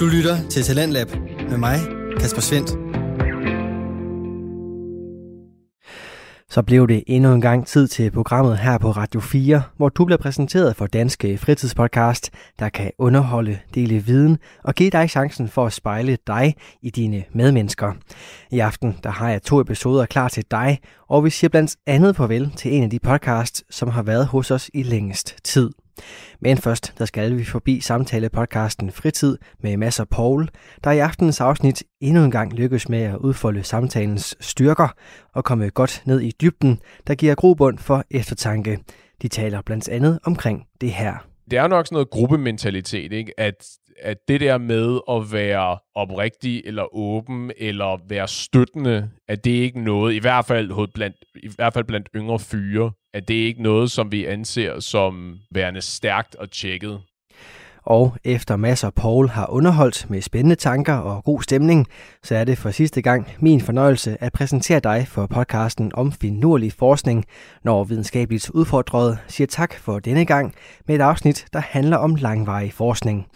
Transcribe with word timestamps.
Du 0.00 0.06
lytter 0.06 0.48
til 0.48 0.62
Talentlab 0.62 1.08
med 1.50 1.58
mig, 1.58 1.78
Kasper 2.20 2.40
Svendt. 2.40 2.70
Så 6.50 6.62
blev 6.62 6.88
det 6.88 7.04
endnu 7.06 7.32
en 7.32 7.40
gang 7.40 7.66
tid 7.66 7.88
til 7.88 8.10
programmet 8.10 8.58
her 8.58 8.78
på 8.78 8.90
Radio 8.90 9.20
4, 9.20 9.62
hvor 9.76 9.88
du 9.88 10.04
bliver 10.04 10.18
præsenteret 10.18 10.76
for 10.76 10.86
Danske 10.86 11.38
Fritidspodcast, 11.38 12.30
der 12.58 12.68
kan 12.68 12.90
underholde, 12.98 13.58
dele 13.74 13.98
viden 13.98 14.38
og 14.64 14.74
give 14.74 14.90
dig 14.90 15.10
chancen 15.10 15.48
for 15.48 15.66
at 15.66 15.72
spejle 15.72 16.18
dig 16.26 16.54
i 16.82 16.90
dine 16.90 17.24
medmennesker. 17.32 17.92
I 18.50 18.58
aften 18.58 18.96
der 19.02 19.10
har 19.10 19.30
jeg 19.30 19.42
to 19.42 19.60
episoder 19.60 20.06
klar 20.06 20.28
til 20.28 20.44
dig, 20.50 20.78
og 21.08 21.24
vi 21.24 21.30
siger 21.30 21.48
blandt 21.48 21.76
andet 21.86 22.16
farvel 22.16 22.52
til 22.56 22.74
en 22.74 22.82
af 22.82 22.90
de 22.90 22.98
podcasts, 22.98 23.64
som 23.70 23.88
har 23.88 24.02
været 24.02 24.26
hos 24.26 24.50
os 24.50 24.70
i 24.74 24.82
længst 24.82 25.36
tid. 25.44 25.70
Men 26.40 26.58
først, 26.58 26.94
der 26.98 27.04
skal 27.04 27.36
vi 27.36 27.44
forbi 27.44 27.80
samtale-podcasten 27.80 28.90
Fritid 28.90 29.38
med 29.62 29.76
Masser 29.76 30.04
Paul, 30.04 30.48
der 30.84 30.90
i 30.90 30.98
aftenens 30.98 31.40
afsnit 31.40 31.82
endnu 32.00 32.24
en 32.24 32.30
gang 32.30 32.52
lykkes 32.52 32.88
med 32.88 33.02
at 33.02 33.16
udfolde 33.16 33.64
samtalens 33.64 34.36
styrker 34.40 34.88
og 35.34 35.44
komme 35.44 35.70
godt 35.70 36.02
ned 36.06 36.20
i 36.20 36.32
dybden, 36.40 36.78
der 37.06 37.14
giver 37.14 37.34
grobund 37.34 37.78
for 37.78 38.04
eftertanke. 38.10 38.78
De 39.22 39.28
taler 39.28 39.62
blandt 39.62 39.88
andet 39.88 40.18
omkring 40.24 40.64
det 40.80 40.92
her. 40.92 41.29
Det 41.50 41.58
er 41.58 41.68
nok 41.68 41.86
sådan 41.86 41.94
noget 41.94 42.10
gruppementalitet, 42.10 43.12
ikke? 43.12 43.40
At, 43.40 43.68
at 44.00 44.28
det 44.28 44.40
der 44.40 44.58
med 44.58 45.00
at 45.10 45.32
være 45.32 45.78
oprigtig 45.94 46.62
eller 46.64 46.94
åben 46.94 47.52
eller 47.56 48.08
være 48.08 48.28
støttende, 48.28 49.10
at 49.28 49.44
det 49.44 49.50
ikke 49.50 49.80
noget, 49.80 50.14
i 50.14 50.18
hvert 50.18 50.44
fald, 50.44 50.92
blandt, 50.94 51.16
i 51.42 51.48
hvert 51.56 51.72
fald 51.72 51.84
blandt 51.84 52.08
yngre 52.16 52.38
fyre, 52.38 52.92
at 53.14 53.28
det 53.28 53.34
ikke 53.34 53.62
noget, 53.62 53.90
som 53.90 54.12
vi 54.12 54.24
anser 54.24 54.80
som 54.80 55.38
værende 55.50 55.80
stærkt 55.80 56.34
og 56.34 56.50
tjekket. 56.50 57.00
Og 57.90 58.16
efter 58.24 58.56
masser 58.56 58.86
af 58.86 58.94
Paul 58.94 59.28
har 59.28 59.46
underholdt 59.50 60.10
med 60.10 60.22
spændende 60.22 60.56
tanker 60.56 60.94
og 60.94 61.24
god 61.24 61.42
stemning, 61.42 61.86
så 62.22 62.36
er 62.36 62.44
det 62.44 62.58
for 62.58 62.70
sidste 62.70 63.02
gang 63.02 63.28
min 63.40 63.60
fornøjelse 63.60 64.16
at 64.20 64.32
præsentere 64.32 64.80
dig 64.80 65.06
for 65.08 65.26
podcasten 65.26 65.90
om 65.94 66.12
finurlig 66.12 66.72
forskning, 66.72 67.24
når 67.64 67.84
videnskabeligt 67.84 68.50
udfordret 68.50 69.18
siger 69.28 69.46
tak 69.46 69.74
for 69.78 69.98
denne 69.98 70.24
gang 70.24 70.54
med 70.86 70.94
et 70.94 71.00
afsnit, 71.00 71.46
der 71.52 71.60
handler 71.60 71.96
om 71.96 72.14
langvarig 72.14 72.72
forskning. 72.72 73.26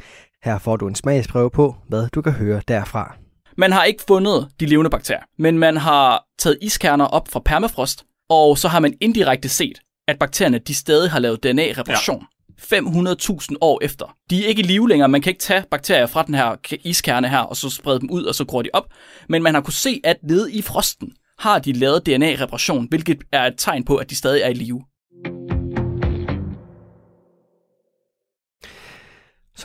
Her 0.44 0.58
får 0.58 0.76
du 0.76 0.88
en 0.88 0.94
smagsprøve 0.94 1.50
på, 1.50 1.76
hvad 1.88 2.08
du 2.08 2.22
kan 2.22 2.32
høre 2.32 2.62
derfra. 2.68 3.16
Man 3.56 3.72
har 3.72 3.84
ikke 3.84 4.02
fundet 4.08 4.48
de 4.60 4.66
levende 4.66 4.90
bakterier, 4.90 5.22
men 5.38 5.58
man 5.58 5.76
har 5.76 6.24
taget 6.38 6.58
iskerner 6.62 7.06
op 7.06 7.28
fra 7.28 7.40
permafrost, 7.44 8.04
og 8.30 8.58
så 8.58 8.68
har 8.68 8.80
man 8.80 8.94
indirekte 9.00 9.48
set, 9.48 9.80
at 10.08 10.18
bakterierne 10.18 10.58
de 10.58 10.74
stadig 10.74 11.10
har 11.10 11.18
lavet 11.18 11.42
DNA-reparation. 11.42 12.20
Ja. 12.20 12.33
500.000 12.60 13.54
år 13.60 13.84
efter. 13.84 14.16
De 14.30 14.44
er 14.44 14.48
ikke 14.48 14.62
i 14.62 14.66
live 14.66 14.88
længere. 14.88 15.08
Man 15.08 15.22
kan 15.22 15.30
ikke 15.30 15.40
tage 15.40 15.64
bakterier 15.70 16.06
fra 16.06 16.22
den 16.22 16.34
her 16.34 16.56
iskerne 16.84 17.28
her, 17.28 17.38
og 17.38 17.56
så 17.56 17.70
sprede 17.70 18.00
dem 18.00 18.10
ud, 18.10 18.24
og 18.24 18.34
så 18.34 18.44
gror 18.44 18.62
de 18.62 18.70
op. 18.72 18.86
Men 19.28 19.42
man 19.42 19.54
har 19.54 19.60
kunne 19.60 19.72
se, 19.72 20.00
at 20.04 20.16
nede 20.22 20.52
i 20.52 20.62
frosten 20.62 21.12
har 21.38 21.58
de 21.58 21.72
lavet 21.72 22.06
DNA-reparation, 22.06 22.88
hvilket 22.88 23.18
er 23.32 23.46
et 23.46 23.54
tegn 23.58 23.84
på, 23.84 23.96
at 23.96 24.10
de 24.10 24.16
stadig 24.16 24.42
er 24.42 24.48
i 24.48 24.54
live. 24.54 24.82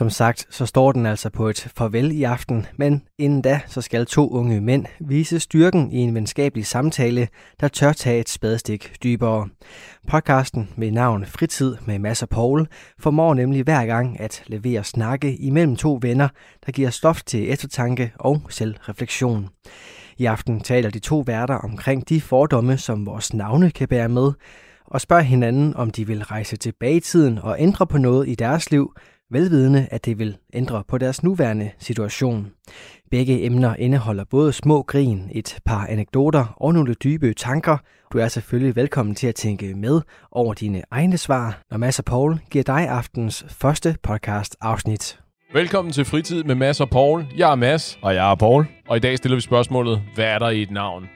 Som 0.00 0.10
sagt, 0.10 0.46
så 0.50 0.66
står 0.66 0.92
den 0.92 1.06
altså 1.06 1.30
på 1.30 1.48
et 1.48 1.72
farvel 1.76 2.12
i 2.12 2.22
aften, 2.22 2.66
men 2.76 3.02
inden 3.18 3.42
da, 3.42 3.60
så 3.66 3.80
skal 3.80 4.06
to 4.06 4.30
unge 4.30 4.60
mænd 4.60 4.86
vise 5.00 5.40
styrken 5.40 5.92
i 5.92 5.96
en 5.96 6.14
venskabelig 6.14 6.66
samtale, 6.66 7.28
der 7.60 7.68
tør 7.68 7.92
tage 7.92 8.20
et 8.20 8.28
spadestik 8.28 8.94
dybere. 9.02 9.48
Podcasten 10.08 10.68
med 10.76 10.90
navn 10.90 11.26
Fritid 11.26 11.76
med 11.86 11.98
Mads 11.98 12.22
og 12.22 12.28
Paul 12.28 12.66
formår 12.98 13.34
nemlig 13.34 13.62
hver 13.62 13.86
gang 13.86 14.20
at 14.20 14.42
levere 14.46 14.84
snakke 14.84 15.36
imellem 15.36 15.76
to 15.76 15.98
venner, 16.02 16.28
der 16.66 16.72
giver 16.72 16.90
stof 16.90 17.22
til 17.22 17.50
eftertanke 17.50 18.12
og 18.18 18.42
selvreflektion. 18.48 19.48
I 20.18 20.24
aften 20.24 20.60
taler 20.60 20.90
de 20.90 20.98
to 20.98 21.24
værter 21.26 21.54
omkring 21.54 22.08
de 22.08 22.20
fordomme, 22.20 22.78
som 22.78 23.06
vores 23.06 23.34
navne 23.34 23.70
kan 23.70 23.88
bære 23.88 24.08
med, 24.08 24.32
og 24.86 25.00
spørger 25.00 25.22
hinanden, 25.22 25.76
om 25.76 25.90
de 25.90 26.06
vil 26.06 26.24
rejse 26.24 26.56
tilbage 26.56 26.96
i 26.96 27.00
tiden 27.00 27.38
og 27.38 27.56
ændre 27.58 27.86
på 27.86 27.98
noget 27.98 28.28
i 28.28 28.34
deres 28.34 28.70
liv, 28.70 28.94
velvidende 29.30 29.88
at 29.90 30.04
det 30.04 30.18
vil 30.18 30.36
ændre 30.52 30.84
på 30.88 30.98
deres 30.98 31.22
nuværende 31.22 31.70
situation. 31.78 32.50
Begge 33.10 33.44
emner 33.44 33.76
indeholder 33.76 34.24
både 34.24 34.52
små 34.52 34.82
grin, 34.82 35.30
et 35.32 35.58
par 35.64 35.86
anekdoter 35.86 36.54
og 36.56 36.74
nogle 36.74 36.94
dybe 36.94 37.34
tanker. 37.34 37.76
Du 38.12 38.18
er 38.18 38.28
selvfølgelig 38.28 38.76
velkommen 38.76 39.14
til 39.14 39.26
at 39.26 39.34
tænke 39.34 39.74
med 39.74 40.00
over 40.32 40.54
dine 40.54 40.82
egne 40.90 41.18
svar, 41.18 41.62
når 41.70 41.78
Mads 41.78 41.98
og 41.98 42.04
Paul 42.04 42.38
giver 42.50 42.64
dig 42.64 42.88
aftens 42.88 43.44
første 43.48 43.96
podcast 44.02 44.56
afsnit. 44.60 45.20
Velkommen 45.52 45.92
til 45.92 46.04
Fritid 46.04 46.44
med 46.44 46.54
Mads 46.54 46.80
og 46.80 46.90
Paul. 46.90 47.26
Jeg 47.36 47.50
er 47.50 47.54
Mads. 47.54 47.98
Og 48.02 48.14
jeg 48.14 48.30
er 48.30 48.34
Paul. 48.34 48.66
Og 48.88 48.96
i 48.96 49.00
dag 49.00 49.16
stiller 49.16 49.36
vi 49.36 49.40
spørgsmålet, 49.40 50.02
hvad 50.14 50.24
er 50.24 50.38
der 50.38 50.48
i 50.48 50.62
et 50.62 50.70
navn? 50.70 51.08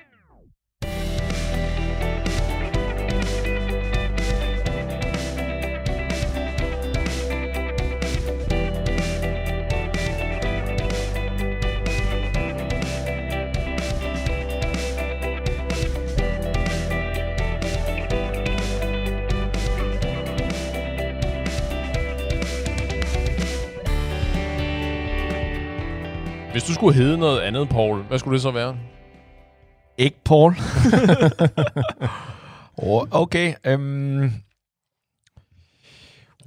Hvis 26.64 26.68
du 26.68 26.74
skulle 26.74 26.94
hedde 26.94 27.18
noget 27.18 27.40
andet, 27.40 27.68
Paul, 27.68 28.02
hvad 28.02 28.18
skulle 28.18 28.34
det 28.34 28.42
så 28.42 28.50
være? 28.50 28.76
Ikke 29.98 30.16
Paul. 30.24 30.54
okay. 33.22 33.54
Um... 33.74 34.22
Jeg 34.22 34.30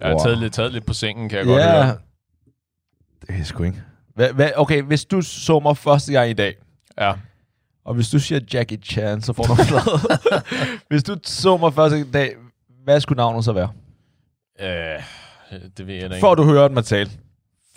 har 0.01 0.09
wow. 0.09 0.19
taget, 0.23 0.37
lidt, 0.37 0.53
taget 0.53 0.73
lidt 0.73 0.85
på 0.85 0.93
sengen, 0.93 1.29
kan 1.29 1.37
jeg 1.37 1.45
godt 1.45 1.63
høre. 1.63 1.97
Det 3.21 3.39
er 3.39 3.43
sgu 3.43 3.63
ikke. 3.63 3.81
Hva, 4.15 4.31
hva, 4.31 4.51
okay, 4.55 4.81
hvis 4.81 5.05
du 5.05 5.21
så 5.21 5.59
mig 5.59 5.77
første 5.77 6.13
gang 6.13 6.29
i 6.29 6.33
dag, 6.33 6.55
ja. 6.99 7.13
og 7.85 7.93
hvis 7.93 8.09
du 8.09 8.19
siger 8.19 8.41
Jackie 8.53 8.77
Chan, 8.77 9.21
så 9.21 9.33
får 9.33 9.43
du 9.43 9.55
noget. 9.55 10.21
hvis 10.89 11.03
du 11.03 11.17
så 11.23 11.57
mig 11.57 11.73
første 11.73 12.11
dag, 12.11 12.35
hvad 12.83 12.99
skulle 12.99 13.17
navnet 13.17 13.45
så 13.45 13.53
være? 13.53 13.69
Øh, 14.59 15.03
det 15.77 15.87
ved 15.87 15.95
jeg 15.95 16.09
da 16.09 16.15
ikke. 16.15 16.19
Får 16.19 16.35
du 16.35 16.43
hørt 16.43 16.71
mig 16.71 16.85
tale. 16.85 17.11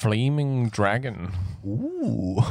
Flaming 0.03 0.77
Dragon. 0.77 1.34
Uh. 1.62 2.44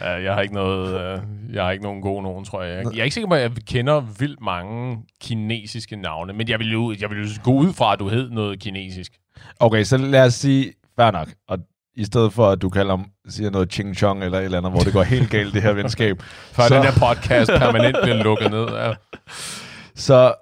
ja, 0.00 0.10
jeg 0.10 0.34
har 0.34 0.40
ikke 0.40 0.54
noget, 0.54 1.18
uh, 1.18 1.54
jeg 1.54 1.64
har 1.64 1.70
ikke 1.70 1.84
nogen 1.84 2.02
gode 2.02 2.22
nogen, 2.22 2.44
tror 2.44 2.62
jeg. 2.62 2.84
Jeg 2.92 3.00
er 3.00 3.04
ikke 3.04 3.14
sikker 3.14 3.28
på, 3.28 3.34
at 3.34 3.42
jeg 3.42 3.50
kender 3.66 4.00
vildt 4.00 4.40
mange 4.40 4.98
kinesiske 5.20 5.96
navne, 5.96 6.32
men 6.32 6.48
jeg 6.48 6.58
vil 6.58 6.72
jo, 6.72 6.94
jeg 7.00 7.10
vil 7.10 7.18
jo 7.18 7.28
gå 7.44 7.50
ud 7.52 7.72
fra, 7.72 7.92
at 7.92 7.98
du 7.98 8.08
hed 8.08 8.30
noget 8.30 8.60
kinesisk. 8.60 9.12
Okay, 9.60 9.84
så 9.84 9.96
lad 9.96 10.24
os 10.26 10.34
sige, 10.34 10.72
fair 10.96 11.10
nok, 11.10 11.28
og 11.48 11.58
i 11.96 12.04
stedet 12.04 12.32
for, 12.32 12.50
at 12.50 12.62
du 12.62 12.70
kalder 12.70 12.98
siger 13.28 13.50
noget 13.50 13.72
ching 13.72 13.96
chong 13.96 14.24
eller 14.24 14.38
et 14.38 14.44
eller 14.44 14.58
andet, 14.58 14.72
hvor 14.72 14.80
det 14.80 14.92
går 14.92 15.02
helt 15.02 15.30
galt, 15.30 15.54
det 15.54 15.62
her 15.62 15.72
venskab. 15.72 16.22
Før 16.56 16.62
så... 16.68 16.74
den 16.74 16.82
her 16.84 16.92
podcast 16.92 17.50
permanent 17.50 17.96
bliver 18.02 18.22
lukket 18.22 18.50
ned. 18.50 18.66
Ja. 18.68 18.92
Så 19.94 20.34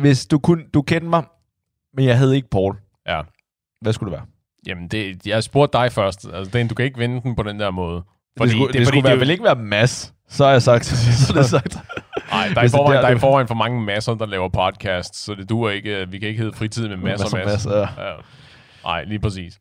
hvis 0.00 0.26
du 0.26 0.38
kunne, 0.38 0.64
du 0.74 0.82
kendte 0.82 1.08
mig, 1.08 1.24
men 1.94 2.04
jeg 2.04 2.18
hed 2.18 2.32
ikke 2.32 2.48
Paul. 2.50 2.76
Ja. 3.06 3.22
Hvad 3.80 3.92
skulle 3.92 4.10
det 4.10 4.18
være? 4.18 4.26
Jamen, 4.66 4.88
det, 4.88 5.26
jeg 5.26 5.44
spurgte 5.44 5.78
dig 5.78 5.92
først. 5.92 6.26
Altså, 6.34 6.58
den, 6.58 6.68
du 6.68 6.74
kan 6.74 6.84
ikke 6.84 6.98
vinde 6.98 7.22
den 7.22 7.36
på 7.36 7.42
den 7.42 7.60
der 7.60 7.70
måde. 7.70 8.02
Fordi, 8.38 8.48
det 8.48 8.56
skulle, 8.56 8.72
det, 8.72 8.78
det 8.78 8.86
skulle 8.86 9.10
det, 9.10 9.20
vel 9.20 9.30
ikke 9.30 9.44
være 9.44 9.56
mass, 9.56 10.14
så 10.28 10.44
har 10.44 10.52
jeg 10.52 10.62
sagt. 10.62 10.84
så 11.26 11.32
det 11.32 11.46
sagt. 11.46 11.78
Nej, 12.30 12.48
der 12.54 12.60
er, 12.60 12.68
forvejen, 12.68 13.02
der 13.02 13.08
er 13.08 13.18
forvejen 13.18 13.48
for 13.48 13.54
mange 13.54 13.82
masser, 13.82 14.14
der 14.14 14.26
laver 14.26 14.48
podcast, 14.48 15.16
så 15.24 15.34
det 15.34 15.48
duer 15.48 15.70
ikke. 15.70 16.08
Vi 16.08 16.18
kan 16.18 16.28
ikke 16.28 16.42
hedde 16.42 16.56
fritid 16.56 16.88
med 16.88 16.96
masser 16.96 17.26
og 17.26 17.32
masser. 17.32 17.70
masser 17.70 18.02
ja. 18.02 18.08
ja. 18.08 18.14
Nej, 18.84 19.04
lige 19.04 19.18
præcis. 19.18 19.58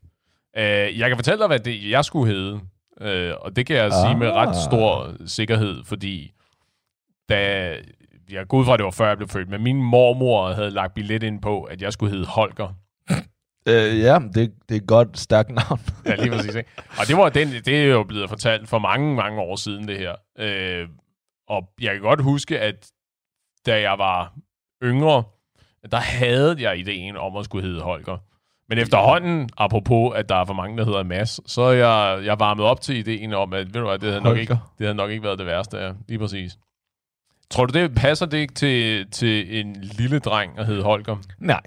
Uh, 0.57 0.99
jeg 0.99 1.09
kan 1.09 1.17
fortælle 1.17 1.39
dig, 1.39 1.47
hvad 1.47 1.59
det, 1.59 1.89
jeg 1.89 2.05
skulle 2.05 2.33
hedde. 2.33 2.53
Uh, 3.01 3.45
og 3.45 3.55
det 3.55 3.65
kan 3.65 3.75
jeg 3.75 3.85
ah. 3.85 3.91
sige 3.91 4.17
med 4.17 4.31
ret 4.31 4.55
stor 4.55 5.11
sikkerhed, 5.25 5.83
fordi 5.85 6.31
da 7.29 7.69
jeg 8.31 8.47
går 8.47 8.57
ud 8.57 8.65
fra, 8.65 8.73
at 8.73 8.79
det 8.79 8.85
var 8.85 8.91
før 8.91 9.07
jeg 9.07 9.17
blev 9.17 9.29
født, 9.29 9.49
men 9.49 9.63
min 9.63 9.83
mormor 9.83 10.53
havde 10.53 10.71
lagt 10.71 10.93
billet 10.93 11.23
ind 11.23 11.41
på, 11.41 11.63
at 11.63 11.81
jeg 11.81 11.93
skulle 11.93 12.11
hedde 12.11 12.25
Holger. 12.25 12.73
Øh, 13.67 13.99
ja, 13.99 14.19
det, 14.19 14.53
det 14.69 14.75
er 14.75 14.81
et 14.81 14.87
godt, 14.87 15.19
stærkt 15.19 15.49
navn. 15.49 15.79
ja, 16.05 16.15
lige 16.15 16.31
præcis. 16.31 16.55
Ikke? 16.55 16.69
Og 16.99 17.07
det, 17.07 17.17
var 17.17 17.29
den, 17.29 17.47
det 17.47 17.81
er 17.81 17.85
jo 17.85 18.03
blevet 18.03 18.29
fortalt 18.29 18.69
for 18.69 18.79
mange, 18.79 19.15
mange 19.15 19.41
år 19.41 19.55
siden, 19.55 19.87
det 19.87 19.97
her. 19.97 20.15
Øh, 20.39 20.87
og 21.47 21.69
jeg 21.81 21.93
kan 21.93 22.01
godt 22.01 22.21
huske, 22.21 22.59
at 22.59 22.91
da 23.65 23.81
jeg 23.81 23.97
var 23.97 24.33
yngre, 24.83 25.23
der 25.91 25.97
havde 25.97 26.55
jeg 26.59 26.79
ideen 26.79 27.17
om 27.17 27.35
at 27.35 27.45
skulle 27.45 27.67
hedde 27.67 27.81
Holger. 27.81 28.17
Men 28.69 28.77
efterhånden, 28.77 29.49
apropos, 29.57 30.15
at 30.15 30.29
der 30.29 30.35
er 30.35 30.45
for 30.45 30.53
mange, 30.53 30.77
der 30.77 30.85
hedder 30.85 31.03
Mads, 31.03 31.51
så 31.51 31.61
er 31.61 31.71
jeg, 31.71 32.25
jeg 32.25 32.39
varmet 32.39 32.65
op 32.65 32.81
til 32.81 32.97
ideen 32.97 33.33
om, 33.33 33.53
at 33.53 33.73
ved 33.73 33.81
du 33.81 33.87
hvad, 33.87 33.99
det, 33.99 34.09
havde 34.09 34.23
nok 34.23 34.37
ikke, 34.37 34.53
det 34.53 34.85
havde 34.85 34.95
nok 34.95 35.11
ikke 35.11 35.23
været 35.23 35.39
det 35.39 35.47
værste. 35.47 35.77
Ja. 35.77 35.91
Lige 36.07 36.19
præcis. 36.19 36.57
Tror 37.49 37.65
du, 37.65 37.79
det 37.79 37.95
passer 37.95 38.25
det 38.25 38.37
ikke 38.37 38.53
til, 38.53 39.07
til 39.11 39.59
en 39.59 39.75
lille 39.75 40.19
dreng 40.19 40.59
at 40.59 40.65
hedde 40.65 40.83
Holger? 40.83 41.17
Nej, 41.39 41.61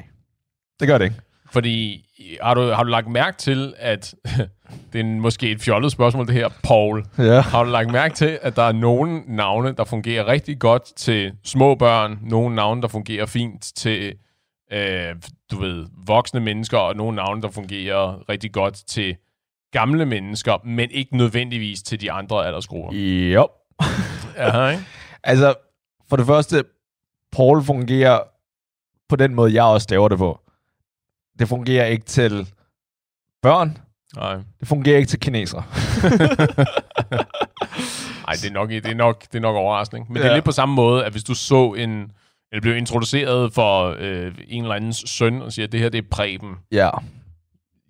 det 0.80 0.88
gør 0.88 0.98
det 0.98 1.04
ikke. 1.04 1.16
Fordi 1.52 2.04
har 2.42 2.54
du, 2.54 2.60
har 2.70 2.82
du 2.82 2.90
lagt 2.90 3.08
mærke 3.08 3.36
til, 3.36 3.74
at 3.78 4.14
det 4.92 5.00
er 5.00 5.04
en, 5.04 5.20
måske 5.20 5.50
et 5.50 5.60
fjollet 5.60 5.92
spørgsmål, 5.92 6.26
det 6.26 6.34
her. 6.34 6.48
Paul, 6.64 7.04
Ja. 7.18 7.40
har 7.40 7.64
du 7.64 7.70
lagt 7.70 7.90
mærke 7.92 8.14
til, 8.14 8.38
at 8.42 8.56
der 8.56 8.62
er 8.62 8.72
nogle 8.72 9.22
navne, 9.26 9.72
der 9.72 9.84
fungerer 9.84 10.26
rigtig 10.26 10.58
godt 10.58 10.82
til 10.96 11.32
små 11.44 11.74
børn, 11.74 12.18
nogle 12.22 12.54
navne, 12.56 12.82
der 12.82 12.88
fungerer 12.88 13.26
fint 13.26 13.62
til, 13.76 14.14
øh, 14.72 15.14
du 15.50 15.58
ved, 15.60 15.86
voksne 16.06 16.40
mennesker, 16.40 16.78
og 16.78 16.96
nogle 16.96 17.16
navne, 17.16 17.42
der 17.42 17.50
fungerer 17.50 18.28
rigtig 18.28 18.52
godt 18.52 18.74
til 18.74 19.16
gamle 19.72 20.06
mennesker, 20.06 20.56
men 20.64 20.90
ikke 20.90 21.16
nødvendigvis 21.16 21.82
til 21.82 22.00
de 22.00 22.12
andre 22.12 22.46
aldersgrupper. 22.46 22.92
Jo. 23.32 23.48
Ja, 24.36 24.68
ikke? 24.68 24.82
Altså, 25.24 25.54
for 26.08 26.16
det 26.16 26.26
første, 26.26 26.64
Paul 27.32 27.62
fungerer 27.64 28.18
på 29.08 29.16
den 29.16 29.34
måde, 29.34 29.54
jeg 29.54 29.64
også 29.64 29.84
staver 29.84 30.08
det 30.08 30.18
på. 30.18 30.40
Det 31.38 31.48
fungerer 31.48 31.86
ikke 31.86 32.04
til 32.04 32.48
børn. 33.42 33.78
Nej. 34.16 34.36
Det 34.60 34.68
fungerer 34.68 34.96
ikke 34.96 35.08
til 35.08 35.20
kinesere. 35.20 35.62
Ej, 38.28 38.34
det 38.34 38.48
er 38.48 38.52
nok, 38.52 38.68
det 38.68 38.86
er 38.86 38.94
nok, 38.94 39.22
det 39.22 39.34
er 39.34 39.40
nok 39.40 39.56
overraskende. 39.56 40.06
Men 40.08 40.16
ja. 40.16 40.22
det 40.22 40.30
er 40.30 40.34
lidt 40.34 40.44
på 40.44 40.52
samme 40.52 40.74
måde, 40.74 41.04
at 41.04 41.12
hvis 41.12 41.24
du 41.24 41.34
så 41.34 41.72
en, 41.72 42.12
eller 42.52 42.60
blev 42.60 42.76
introduceret 42.76 43.52
for 43.54 43.96
øh, 43.98 44.34
en 44.48 44.62
eller 44.62 44.74
andens 44.74 45.04
søn, 45.06 45.42
og 45.42 45.52
siger, 45.52 45.66
at 45.66 45.72
det 45.72 45.80
her 45.80 45.88
det 45.88 46.04
er 46.04 46.08
Preben. 46.10 46.56
Ja. 46.72 46.90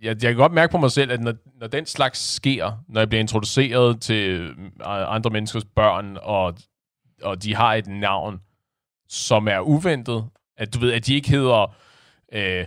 Jeg, 0.02 0.16
jeg 0.22 0.30
kan 0.30 0.36
godt 0.36 0.52
mærke 0.52 0.70
på 0.70 0.78
mig 0.78 0.90
selv, 0.90 1.12
at 1.12 1.20
når, 1.20 1.34
når 1.60 1.66
den 1.66 1.86
slags 1.86 2.34
sker, 2.34 2.84
når 2.88 3.00
jeg 3.00 3.08
bliver 3.08 3.20
introduceret 3.20 4.00
til 4.00 4.40
øh, 4.40 4.54
andre 4.86 5.30
menneskers 5.30 5.64
børn, 5.64 6.16
og, 6.22 6.54
og 7.22 7.42
de 7.42 7.54
har 7.54 7.74
et 7.74 7.86
navn, 7.86 8.40
som 9.08 9.48
er 9.48 9.60
uventet, 9.60 10.24
at 10.56 10.74
du 10.74 10.78
ved, 10.78 10.92
at 10.92 11.06
de 11.06 11.14
ikke 11.14 11.30
hedder 11.30 11.74
øh, 12.32 12.66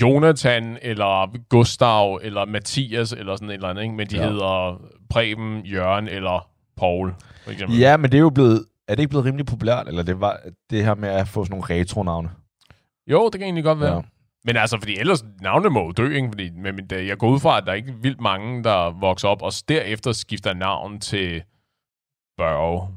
Jonathan, 0.00 0.78
eller 0.82 1.38
Gustav, 1.48 2.20
eller 2.22 2.44
Mathias, 2.44 3.12
eller 3.12 3.36
sådan 3.36 3.50
et 3.50 3.54
eller 3.54 3.68
andet, 3.68 3.82
ikke? 3.82 3.94
men 3.94 4.06
de 4.06 4.16
ja. 4.16 4.28
Hedder 4.28 4.80
Preben, 5.10 5.66
Jørgen 5.66 6.08
eller 6.08 6.48
Paul, 6.76 7.14
for 7.44 7.50
eksempel. 7.50 7.78
Ja, 7.78 7.96
men 7.96 8.12
det 8.12 8.18
er 8.18 8.22
jo 8.22 8.30
blevet... 8.30 8.64
Er 8.88 8.94
det 8.94 9.02
ikke 9.02 9.10
blevet 9.10 9.24
rimelig 9.24 9.46
populært, 9.46 9.88
eller 9.88 10.02
det 10.02 10.20
var 10.20 10.40
det 10.70 10.84
her 10.84 10.94
med 10.94 11.08
at 11.08 11.28
få 11.28 11.44
sådan 11.44 11.58
nogle 11.58 11.80
retro-navne? 11.80 12.30
Jo, 13.06 13.24
det 13.24 13.32
kan 13.32 13.42
egentlig 13.42 13.64
godt 13.64 13.80
være. 13.80 13.94
Ja. 13.94 14.02
Men 14.44 14.56
altså, 14.56 14.78
fordi 14.78 14.98
ellers 14.98 15.24
navne 15.40 15.70
må 15.70 15.84
jo 15.84 15.90
dø, 15.90 16.14
ikke? 16.14 16.28
Fordi, 16.28 16.50
men, 16.50 16.86
jeg 16.90 17.18
går 17.18 17.28
ud 17.28 17.40
fra, 17.40 17.58
at 17.58 17.64
der 17.64 17.72
er 17.72 17.76
ikke 17.76 17.94
vildt 18.00 18.20
mange, 18.20 18.64
der 18.64 19.00
vokser 19.00 19.28
op, 19.28 19.42
og 19.42 19.52
derefter 19.68 20.12
skifter 20.12 20.54
navn 20.54 21.00
til 21.00 21.42
Børge. 22.36 22.88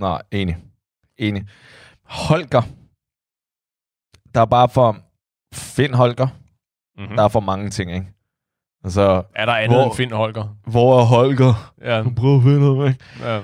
Nej, 0.00 0.22
enig. 0.32 0.56
Enig. 1.18 1.46
Holger. 2.04 2.62
Der 4.34 4.40
er 4.40 4.46
bare 4.46 4.68
for... 4.68 4.96
Find 5.54 5.94
Holger. 5.94 6.28
Mm-hmm. 6.98 7.16
Der 7.16 7.22
er 7.24 7.28
for 7.28 7.40
mange 7.40 7.70
ting, 7.70 7.92
ikke? 7.94 8.06
Altså, 8.84 9.22
Er 9.34 9.46
der 9.46 9.52
andet 9.52 9.78
Hvor- 9.78 9.84
end 9.84 9.94
Finn 9.96 10.12
Holger? 10.12 10.56
hvor 10.66 11.00
er 11.00 11.04
Holger? 11.04 11.72
Ja, 11.82 12.02
Prøv 12.16 12.36
at 12.36 12.42
finde 12.42 12.66
ham, 12.66 12.86
ikke? 12.86 13.04
ja. 13.20 13.40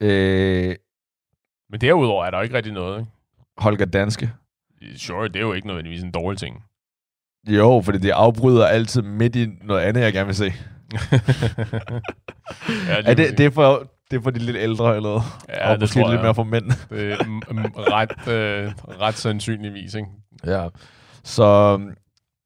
Øh, 0.00 0.76
Men 1.70 1.80
derudover 1.80 2.24
er 2.24 2.30
der 2.30 2.38
jo 2.38 2.42
ikke 2.42 2.56
rigtig 2.56 2.72
noget, 2.72 2.98
ikke? 3.00 3.10
Holger 3.58 3.86
Danske. 3.86 4.30
Sure, 4.96 5.28
det 5.28 5.36
er 5.36 5.40
jo 5.40 5.52
ikke 5.52 5.66
nødvendigvis 5.66 6.02
en 6.02 6.10
dårlig 6.10 6.38
ting. 6.38 6.62
Jo, 7.48 7.82
fordi 7.84 7.98
det 7.98 8.10
afbryder 8.10 8.66
altid 8.66 9.02
midt 9.02 9.36
i 9.36 9.46
noget 9.62 9.80
andet, 9.80 10.00
jeg 10.00 10.12
gerne 10.12 10.26
vil 10.26 10.34
se. 10.34 10.44
ja, 12.88 13.02
Er 13.04 13.14
det, 13.14 13.38
det, 13.38 13.46
er 13.46 13.50
for, 13.50 13.86
det 14.10 14.16
er 14.18 14.22
for 14.22 14.30
de 14.30 14.38
lidt 14.38 14.56
ældre, 14.56 14.96
eller 14.96 15.10
hvad? 15.10 15.20
ja, 15.56 15.66
og 15.68 15.72
det 15.72 15.80
måske 15.80 16.00
tror 16.00 16.08
lidt 16.10 16.18
jeg. 16.18 16.22
mere 16.24 16.34
for 16.34 16.44
mænd. 16.44 16.64
Det 16.90 17.12
er 17.12 17.92
ret, 17.92 18.28
øh, 18.34 18.72
ret 19.00 19.14
sandsynligvis, 19.14 19.94
ikke? 19.94 20.08
ja. 20.46 20.68
Så, 21.24 21.80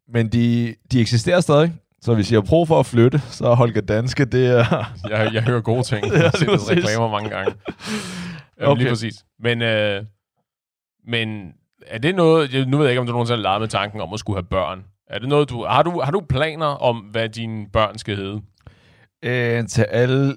men 0.09 0.29
de, 0.29 0.75
de 0.93 1.01
eksisterer 1.01 1.41
stadig. 1.41 1.73
Så 2.01 2.15
hvis 2.15 2.31
I 2.31 2.35
har 2.35 2.41
brug 2.41 2.69
for 2.69 2.81
at 2.81 2.87
flytte, 2.87 3.19
så 3.19 3.45
er 3.47 3.55
Holger 3.55 3.81
Danske, 3.81 4.25
det 4.25 4.47
er... 4.47 4.65
Jeg, 5.11 5.31
jeg 5.35 5.43
hører 5.43 5.61
gode 5.61 5.83
ting. 5.83 6.07
Jeg 6.13 6.21
har 6.23 6.37
set 6.39 6.49
deres 6.49 6.71
reklamer 6.71 7.09
mange 7.09 7.31
gange. 7.31 7.55
Ja, 8.61 8.65
okay. 8.65 8.73
Okay. 8.73 8.83
Lige 8.83 8.91
præcis. 8.91 9.25
Men, 9.41 9.63
øh, 9.63 10.05
men 11.07 11.53
er 11.87 11.99
det 11.99 12.15
noget... 12.15 12.55
Jeg, 12.55 12.67
nu 12.67 12.77
ved 12.77 12.87
jeg 12.87 12.93
ikke, 12.93 13.01
om 13.01 13.07
du 13.07 13.13
nogensinde 13.13 13.37
har 13.39 13.43
leget 13.43 13.61
med 13.61 13.69
tanken 13.69 14.01
om 14.01 14.13
at 14.13 14.21
skulle 14.21 14.37
have 14.37 14.47
børn. 14.47 14.85
Er 15.11 15.19
det 15.19 15.29
noget, 15.29 15.51
du... 15.51 15.65
Har 15.65 15.83
du, 15.83 16.01
har 16.01 16.11
du 16.11 16.21
planer 16.29 16.67
om, 16.67 16.97
hvad 16.97 17.29
dine 17.29 17.67
børn 17.73 17.99
skal 17.99 18.17
hedde? 18.17 18.41
Øh, 19.23 19.67
til 19.69 19.83
alle 19.83 20.37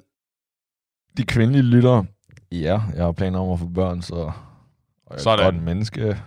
de 1.18 1.24
kvindelige 1.24 1.64
lyttere. 1.64 2.06
Ja, 2.52 2.82
jeg 2.96 3.04
har 3.06 3.12
planer 3.12 3.40
om 3.40 3.52
at 3.52 3.60
få 3.60 3.66
børn, 3.66 4.02
så... 4.02 4.16
Og 4.16 4.32
jeg 5.10 5.16
er 5.16 5.20
Sådan. 5.22 5.46
et 5.46 5.54
godt 5.54 5.64
menneske. 5.64 6.18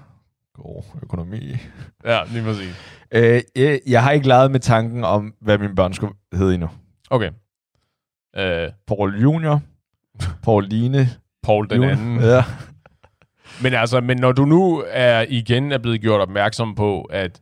God 0.62 0.82
økonomi. 1.02 1.56
Ja, 2.04 2.20
lige 2.32 2.44
præcis. 2.44 2.76
Øh, 3.12 3.40
jeg, 3.56 3.80
jeg 3.86 4.02
har 4.02 4.10
ikke 4.10 4.28
leget 4.28 4.50
med 4.50 4.60
tanken 4.60 5.04
om, 5.04 5.34
hvad 5.40 5.58
mine 5.58 5.74
børn 5.74 5.92
skulle 5.94 6.14
hedde 6.32 6.54
endnu. 6.54 6.68
Okay. 7.10 7.30
Øh, 8.36 8.68
Paul 8.86 9.20
Junior. 9.22 9.60
Pauline. 10.42 11.08
Paul 11.42 11.70
den 11.70 11.76
Junior. 11.76 11.92
anden. 11.92 12.20
Ja. 12.20 12.44
Men 13.62 13.74
altså, 13.74 14.00
men 14.00 14.16
når 14.18 14.32
du 14.32 14.44
nu 14.44 14.84
er 14.88 15.24
igen 15.28 15.72
er 15.72 15.78
blevet 15.78 16.00
gjort 16.00 16.20
opmærksom 16.20 16.74
på, 16.74 17.02
at 17.02 17.40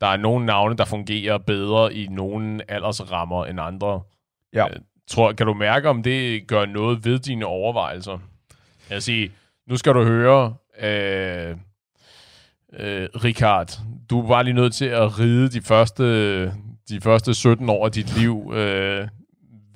der 0.00 0.06
er 0.06 0.16
nogle 0.16 0.46
navne, 0.46 0.76
der 0.76 0.84
fungerer 0.84 1.38
bedre 1.38 1.94
i 1.94 2.06
nogle 2.06 2.70
aldersrammer 2.70 3.44
end 3.46 3.60
andre, 3.60 4.00
Ja. 4.54 4.66
øh, 4.68 4.76
tror, 5.10 5.32
kan 5.32 5.46
du 5.46 5.54
mærke, 5.54 5.88
om 5.88 6.02
det 6.02 6.46
gør 6.48 6.66
noget 6.66 7.04
ved 7.04 7.18
dine 7.18 7.46
overvejelser? 7.46 8.18
Jeg 8.88 8.94
vil 8.94 9.02
sige, 9.02 9.30
nu 9.66 9.76
skal 9.76 9.94
du 9.94 10.04
høre, 10.04 10.54
øh, 10.80 11.56
øh, 12.78 13.08
Richard, 13.24 13.78
du 14.10 14.26
var 14.26 14.42
lige 14.42 14.54
nødt 14.54 14.74
til 14.74 14.84
at 14.84 15.18
ride 15.18 15.48
de 15.48 15.62
første, 15.62 16.44
de 16.88 17.00
første 17.02 17.34
17 17.34 17.68
år 17.68 17.84
af 17.84 17.92
dit 17.92 18.18
liv, 18.18 18.52
øh, 18.54 19.08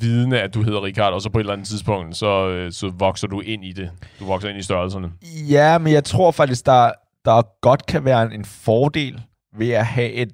vidne, 0.00 0.40
at 0.40 0.54
du 0.54 0.62
hedder 0.62 0.82
Richard, 0.82 1.12
og 1.12 1.22
så 1.22 1.30
på 1.30 1.38
et 1.38 1.42
eller 1.42 1.52
andet 1.52 1.68
tidspunkt, 1.68 2.16
så, 2.16 2.48
øh, 2.48 2.72
så 2.72 2.92
vokser 2.98 3.26
du 3.26 3.40
ind 3.40 3.64
i 3.64 3.72
det. 3.72 3.90
Du 4.20 4.24
vokser 4.24 4.48
ind 4.48 4.58
i 4.58 4.62
størrelserne. 4.62 5.12
ja, 5.50 5.78
men 5.78 5.92
jeg 5.92 6.04
tror 6.04 6.30
faktisk, 6.30 6.66
der, 6.66 6.92
der 7.24 7.60
godt 7.60 7.86
kan 7.86 8.04
være 8.04 8.22
en, 8.22 8.32
en 8.32 8.44
fordel 8.44 9.22
ved 9.58 9.70
at 9.70 9.86
have 9.86 10.10
et 10.12 10.32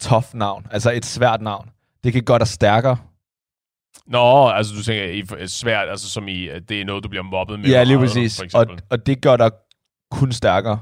tough 0.00 0.26
navn. 0.34 0.66
Altså 0.70 0.92
et 0.92 1.04
svært 1.04 1.40
navn. 1.40 1.70
Det 2.04 2.12
kan 2.12 2.22
gøre 2.22 2.38
dig 2.38 2.48
stærkere. 2.48 2.96
Nå, 4.06 4.48
altså 4.48 4.74
du 4.74 4.82
tænker 4.82 5.04
i 5.38 5.46
svært, 5.46 5.88
altså 5.88 6.10
som 6.10 6.28
i, 6.28 6.48
at 6.48 6.68
det 6.68 6.80
er 6.80 6.84
noget, 6.84 7.04
du 7.04 7.08
bliver 7.08 7.22
mobbet 7.22 7.60
med. 7.60 7.68
Ja, 7.68 7.84
lige 7.84 7.98
præcis. 7.98 8.40
Og, 8.54 8.66
og 8.90 9.06
det 9.06 9.22
gør 9.22 9.36
dig 9.36 9.50
kun 10.10 10.32
stærkere. 10.32 10.78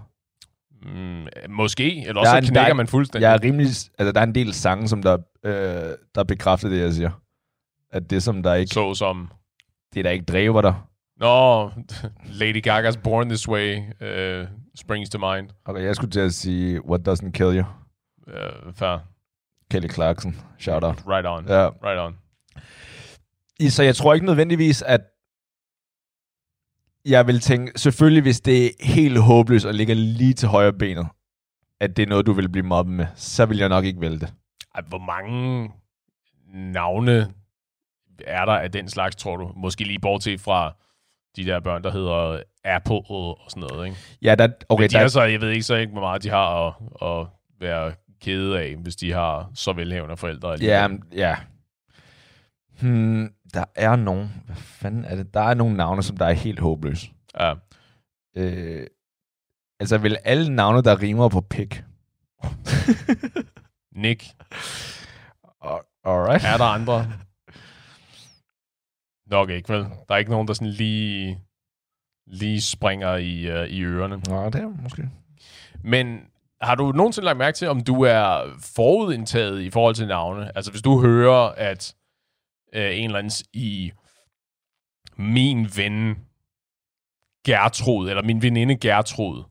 Mm, 0.84 1.26
måske, 1.48 2.04
eller 2.06 2.20
også 2.20 2.30
så 2.30 2.36
en- 2.36 2.42
knækker 2.44 2.62
der 2.62 2.70
er- 2.70 2.74
man 2.74 2.86
fuldstændig. 2.86 3.26
Jeg 3.26 3.34
er 3.34 3.42
rimelig... 3.42 3.66
Altså, 3.98 4.12
der 4.12 4.20
er 4.20 4.24
en 4.24 4.34
del 4.34 4.54
sange, 4.54 4.88
som 4.88 5.02
der, 5.02 5.18
øh, 5.44 5.94
der 6.14 6.24
bekræfter 6.24 6.68
det, 6.68 6.80
jeg 6.80 6.92
siger. 6.92 7.10
At 7.92 8.10
det, 8.10 8.22
som 8.22 8.42
der 8.42 8.54
ikke... 8.54 8.74
Så 8.74 8.94
som, 8.94 9.30
Det, 9.94 10.04
der 10.04 10.10
ikke 10.10 10.24
dræber 10.24 10.60
dig. 10.62 10.74
nå, 11.20 11.70
Lady 12.40 12.68
Gaga's 12.68 13.00
Born 13.02 13.28
This 13.28 13.48
Way 13.48 13.78
uh, 13.78 14.48
springs 14.76 15.10
to 15.10 15.18
mind. 15.32 15.48
Okay, 15.64 15.82
jeg 15.82 15.96
skulle 15.96 16.10
til 16.10 16.20
at 16.20 16.34
sige, 16.34 16.84
what 16.88 17.08
doesn't 17.08 17.30
kill 17.30 17.58
you? 17.58 17.64
Uh, 18.26 18.74
fair. 18.74 18.98
Kelly 19.70 19.88
Clarkson. 19.88 20.36
Shout 20.58 20.84
out. 20.84 21.02
Right 21.08 21.26
on. 21.26 21.48
Ja. 21.48 21.68
Right 21.68 22.00
on. 22.00 22.16
I- 23.60 23.68
Så 23.70 23.82
jeg 23.82 23.96
tror 23.96 24.14
ikke 24.14 24.26
nødvendigvis, 24.26 24.82
at 24.82 25.00
jeg 27.04 27.26
vil 27.26 27.40
tænke, 27.40 27.72
selvfølgelig 27.78 28.22
hvis 28.22 28.40
det 28.40 28.66
er 28.66 28.70
helt 28.80 29.18
håbløst 29.18 29.66
og 29.66 29.74
ligger 29.74 29.94
lige 29.94 30.34
til 30.34 30.48
højre 30.48 30.72
benet, 30.72 31.06
at 31.80 31.96
det 31.96 32.02
er 32.02 32.06
noget, 32.06 32.26
du 32.26 32.32
vil 32.32 32.48
blive 32.48 32.66
mobbet 32.66 32.94
med, 32.94 33.06
så 33.14 33.46
vil 33.46 33.58
jeg 33.58 33.68
nok 33.68 33.84
ikke 33.84 34.00
vælge 34.00 34.18
det. 34.18 34.32
Ej, 34.74 34.82
hvor 34.88 34.98
mange 34.98 35.70
navne 36.54 37.32
er 38.26 38.44
der 38.44 38.52
af 38.52 38.72
den 38.72 38.88
slags, 38.88 39.16
tror 39.16 39.36
du? 39.36 39.52
Måske 39.56 39.84
lige 39.84 39.98
bortset 39.98 40.40
fra 40.40 40.74
de 41.36 41.44
der 41.44 41.60
børn, 41.60 41.82
der 41.82 41.90
hedder 41.90 42.42
Apple 42.64 43.10
og 43.10 43.38
sådan 43.48 43.68
noget, 43.70 43.86
ikke? 43.86 43.98
Ja, 44.22 44.34
der, 44.34 44.48
Okay, 44.68 44.82
Men 44.82 44.90
de 44.90 44.96
er 44.96 45.00
der, 45.00 45.08
så, 45.08 45.22
jeg 45.22 45.40
ved 45.40 45.50
ikke 45.50 45.62
så 45.62 45.74
ikke, 45.74 45.92
hvor 45.92 46.00
meget 46.00 46.22
de 46.22 46.28
har 46.30 46.66
at, 46.66 46.74
at 47.02 47.26
være 47.60 47.92
kede 48.20 48.60
af, 48.60 48.76
hvis 48.76 48.96
de 48.96 49.12
har 49.12 49.50
så 49.54 49.72
velhævende 49.72 50.16
forældre. 50.16 50.52
alligevel. 50.52 51.00
ja, 51.12 51.28
ja. 51.28 51.36
Hmm, 52.80 53.32
der 53.54 53.64
er 53.74 53.96
nogen, 53.96 54.42
hvad 54.46 54.56
fanden 54.56 55.04
er 55.04 55.16
det? 55.16 55.34
Der 55.34 55.40
er 55.40 55.54
nogle 55.54 55.76
navne, 55.76 56.02
som 56.02 56.16
der 56.16 56.26
er 56.26 56.32
helt 56.32 56.58
håbløse. 56.58 57.10
ja. 57.40 57.54
Øh, 58.36 58.86
altså, 59.80 59.98
vil 59.98 60.16
alle 60.24 60.54
navne, 60.54 60.82
der 60.82 61.02
rimer 61.02 61.28
på 61.28 61.40
pik? 61.40 61.84
Nick, 64.02 64.24
Alright. 66.04 66.44
er 66.44 66.56
der 66.56 66.64
andre? 66.64 67.06
Nok 69.26 69.50
ikke, 69.50 69.72
vel? 69.72 69.80
Der 69.80 70.14
er 70.14 70.16
ikke 70.16 70.30
nogen, 70.30 70.48
der 70.48 70.54
sådan 70.54 70.68
lige, 70.68 71.38
lige 72.26 72.62
springer 72.62 73.16
i, 73.16 73.60
uh, 73.60 73.68
i 73.68 73.82
ørerne. 73.82 74.16
Nå, 74.28 74.50
det 74.50 74.60
er 74.60 74.82
måske. 74.82 75.10
Men 75.84 76.20
har 76.60 76.74
du 76.74 76.92
nogensinde 76.92 77.24
lagt 77.24 77.38
mærke 77.38 77.56
til, 77.56 77.68
om 77.68 77.80
du 77.80 78.02
er 78.02 78.54
forudindtaget 78.76 79.60
i 79.60 79.70
forhold 79.70 79.94
til 79.94 80.06
navne? 80.06 80.56
Altså 80.56 80.70
hvis 80.70 80.82
du 80.82 81.00
hører, 81.00 81.48
at 81.56 81.94
øh, 82.74 82.98
en 82.98 83.04
eller 83.04 83.18
anden 83.18 83.32
i 83.52 83.92
min 85.16 85.68
ven 85.76 86.18
Gertrud, 87.46 88.08
eller 88.08 88.22
min 88.22 88.42
veninde 88.42 88.76
Gertrud, 88.76 89.44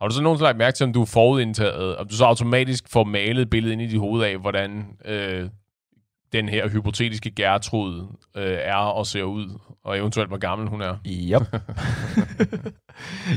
har 0.00 0.08
du 0.08 0.14
så 0.14 0.22
nogensinde 0.22 0.46
lagt 0.46 0.58
mærke 0.58 0.76
til, 0.76 0.84
om 0.84 0.92
du 0.92 1.02
er 1.02 1.06
forudindtaget, 1.06 1.96
om 1.96 2.08
du 2.08 2.14
så 2.14 2.24
automatisk 2.24 2.88
får 2.88 3.04
malet 3.04 3.50
billedet 3.50 3.72
ind 3.72 3.82
i 3.82 3.86
dit 3.86 4.00
hoved 4.00 4.24
af, 4.24 4.38
hvordan 4.38 4.84
øh, 5.04 5.50
den 6.32 6.48
her 6.48 6.68
hypotetiske 6.68 7.30
Gertrud 7.30 8.06
øh, 8.36 8.58
er 8.60 8.74
og 8.74 9.06
ser 9.06 9.22
ud, 9.22 9.58
og 9.84 9.98
eventuelt 9.98 10.30
hvor 10.30 10.38
gammel 10.38 10.68
hun 10.68 10.80
er. 10.82 10.96
Yep. 11.06 11.42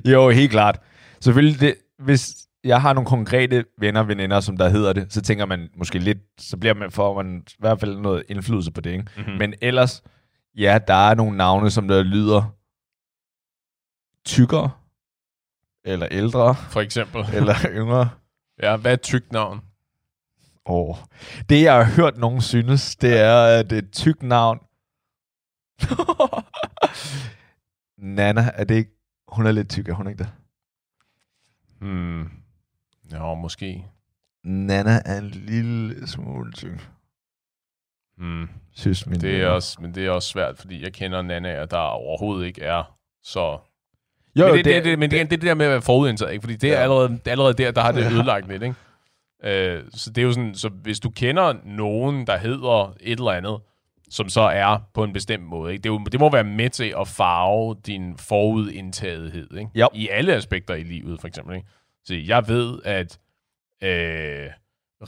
jo, 0.13 0.29
helt 0.29 0.51
klart. 0.51 0.79
Selvfølgelig, 1.19 1.59
det, 1.59 1.75
hvis 1.99 2.47
jeg 2.65 2.81
har 2.81 2.93
nogle 2.93 3.07
konkrete 3.07 3.65
venner 3.77 4.03
veninder, 4.03 4.39
som 4.39 4.57
der 4.57 4.69
hedder 4.69 4.93
det, 4.93 5.13
så 5.13 5.21
tænker 5.21 5.45
man 5.45 5.69
måske 5.75 5.99
lidt, 5.99 6.17
så 6.37 6.57
bliver 6.57 6.73
man, 6.73 6.91
får 6.91 7.23
man 7.23 7.43
i 7.47 7.55
hvert 7.59 7.79
fald 7.79 7.99
noget 7.99 8.23
indflydelse 8.29 8.71
på 8.71 8.81
det. 8.81 8.91
Ikke? 8.91 9.05
Mm-hmm. 9.17 9.33
Men 9.33 9.53
ellers, 9.61 10.03
ja, 10.57 10.79
der 10.87 11.09
er 11.09 11.15
nogle 11.15 11.37
navne, 11.37 11.71
som 11.71 11.87
der 11.87 12.03
lyder 12.03 12.55
tykkere, 14.25 14.71
eller 15.85 16.07
ældre, 16.11 16.55
For 16.55 16.81
eksempel. 16.81 17.25
eller 17.37 17.55
yngre. 17.69 18.09
Ja, 18.63 18.75
hvad 18.75 18.91
er 18.91 18.93
et 18.93 19.01
tykt 19.01 19.31
navn? 19.31 19.61
Oh. 20.65 20.95
Det, 21.49 21.61
jeg 21.61 21.75
har 21.75 21.95
hørt 21.95 22.17
nogen 22.17 22.41
synes, 22.41 22.95
det 22.95 23.19
er, 23.19 23.59
at 23.59 23.69
det 23.69 23.75
er 23.75 23.81
et 23.81 23.91
tykt 23.91 24.23
navn. 24.23 24.59
Nana, 27.97 28.51
er 28.53 28.63
det 28.63 28.75
ikke... 28.75 28.91
Hun 29.27 29.45
er 29.45 29.51
lidt 29.51 29.69
tyk, 29.69 29.89
er 29.89 29.93
hun 29.93 30.07
ikke 30.07 30.17
det? 30.17 30.29
Hmm. 31.79 32.29
Ja, 33.15 33.33
måske. 33.33 33.85
Nana 34.43 35.01
er 35.05 35.17
en 35.17 35.29
lille 35.29 36.07
smule 36.07 36.51
tyk, 36.51 36.89
Hmm. 38.17 38.49
synes 38.75 39.07
min 39.07 39.21
Det 39.21 39.41
er 39.41 39.47
også, 39.47 39.77
men 39.81 39.95
det 39.95 40.05
er 40.05 40.11
også 40.11 40.29
svært, 40.29 40.57
fordi 40.57 40.83
jeg 40.83 40.93
kender 40.93 41.21
Nana, 41.21 41.65
der 41.65 41.77
overhovedet 41.77 42.45
ikke 42.45 42.61
er 42.61 42.95
så... 43.23 43.57
Jo, 44.35 44.45
men 44.45 44.49
jo, 44.49 44.55
det, 44.55 44.65
det, 44.65 44.83
det, 44.85 44.99
men 44.99 45.11
det, 45.11 45.19
det, 45.21 45.31
det 45.31 45.41
der 45.41 45.53
med 45.53 45.65
at 45.65 45.71
være 45.71 45.81
forudindtaget, 45.81 46.31
ikke? 46.33 46.41
fordi 46.43 46.55
det 46.55 46.69
er 46.69 46.73
Ja. 46.77 46.81
allerede, 46.83 47.09
det 47.09 47.27
er 47.27 47.31
allerede 47.31 47.53
der, 47.53 47.71
der 47.71 47.81
har 47.81 47.91
det 47.91 48.11
ødelagt 48.11 48.47
lidt. 48.47 48.63
Ikke? 48.63 48.75
Øh, 49.43 49.83
så 49.93 50.09
det 50.09 50.21
er 50.21 50.25
jo 50.25 50.31
sådan, 50.31 50.55
så 50.55 50.69
hvis 50.69 50.99
du 50.99 51.09
kender 51.09 51.53
nogen, 51.65 52.27
der 52.27 52.37
hedder 52.37 52.93
et 53.01 53.19
eller 53.19 53.31
andet, 53.31 53.59
som 54.09 54.29
så 54.29 54.41
er 54.41 54.77
på 54.93 55.03
en 55.03 55.13
bestemt 55.13 55.43
måde, 55.43 55.71
ikke? 55.73 55.83
Det, 55.83 55.89
er 55.89 55.93
jo, 55.93 55.99
det 56.11 56.19
må 56.19 56.29
være 56.31 56.43
med 56.43 56.69
til 56.69 56.93
at 56.99 57.07
farve 57.07 57.75
din 57.85 58.17
forudindtagethed 58.17 59.57
ikke? 59.57 59.71
Jo. 59.75 59.87
i 59.93 60.07
alle 60.09 60.33
aspekter 60.35 60.73
i 60.73 60.83
livet, 60.83 61.21
for 61.21 61.27
eksempel. 61.27 61.55
Ikke? 61.55 61.67
Så 62.05 62.15
jeg 62.15 62.47
ved, 62.47 62.79
at 62.83 63.19
øh, 63.83 64.49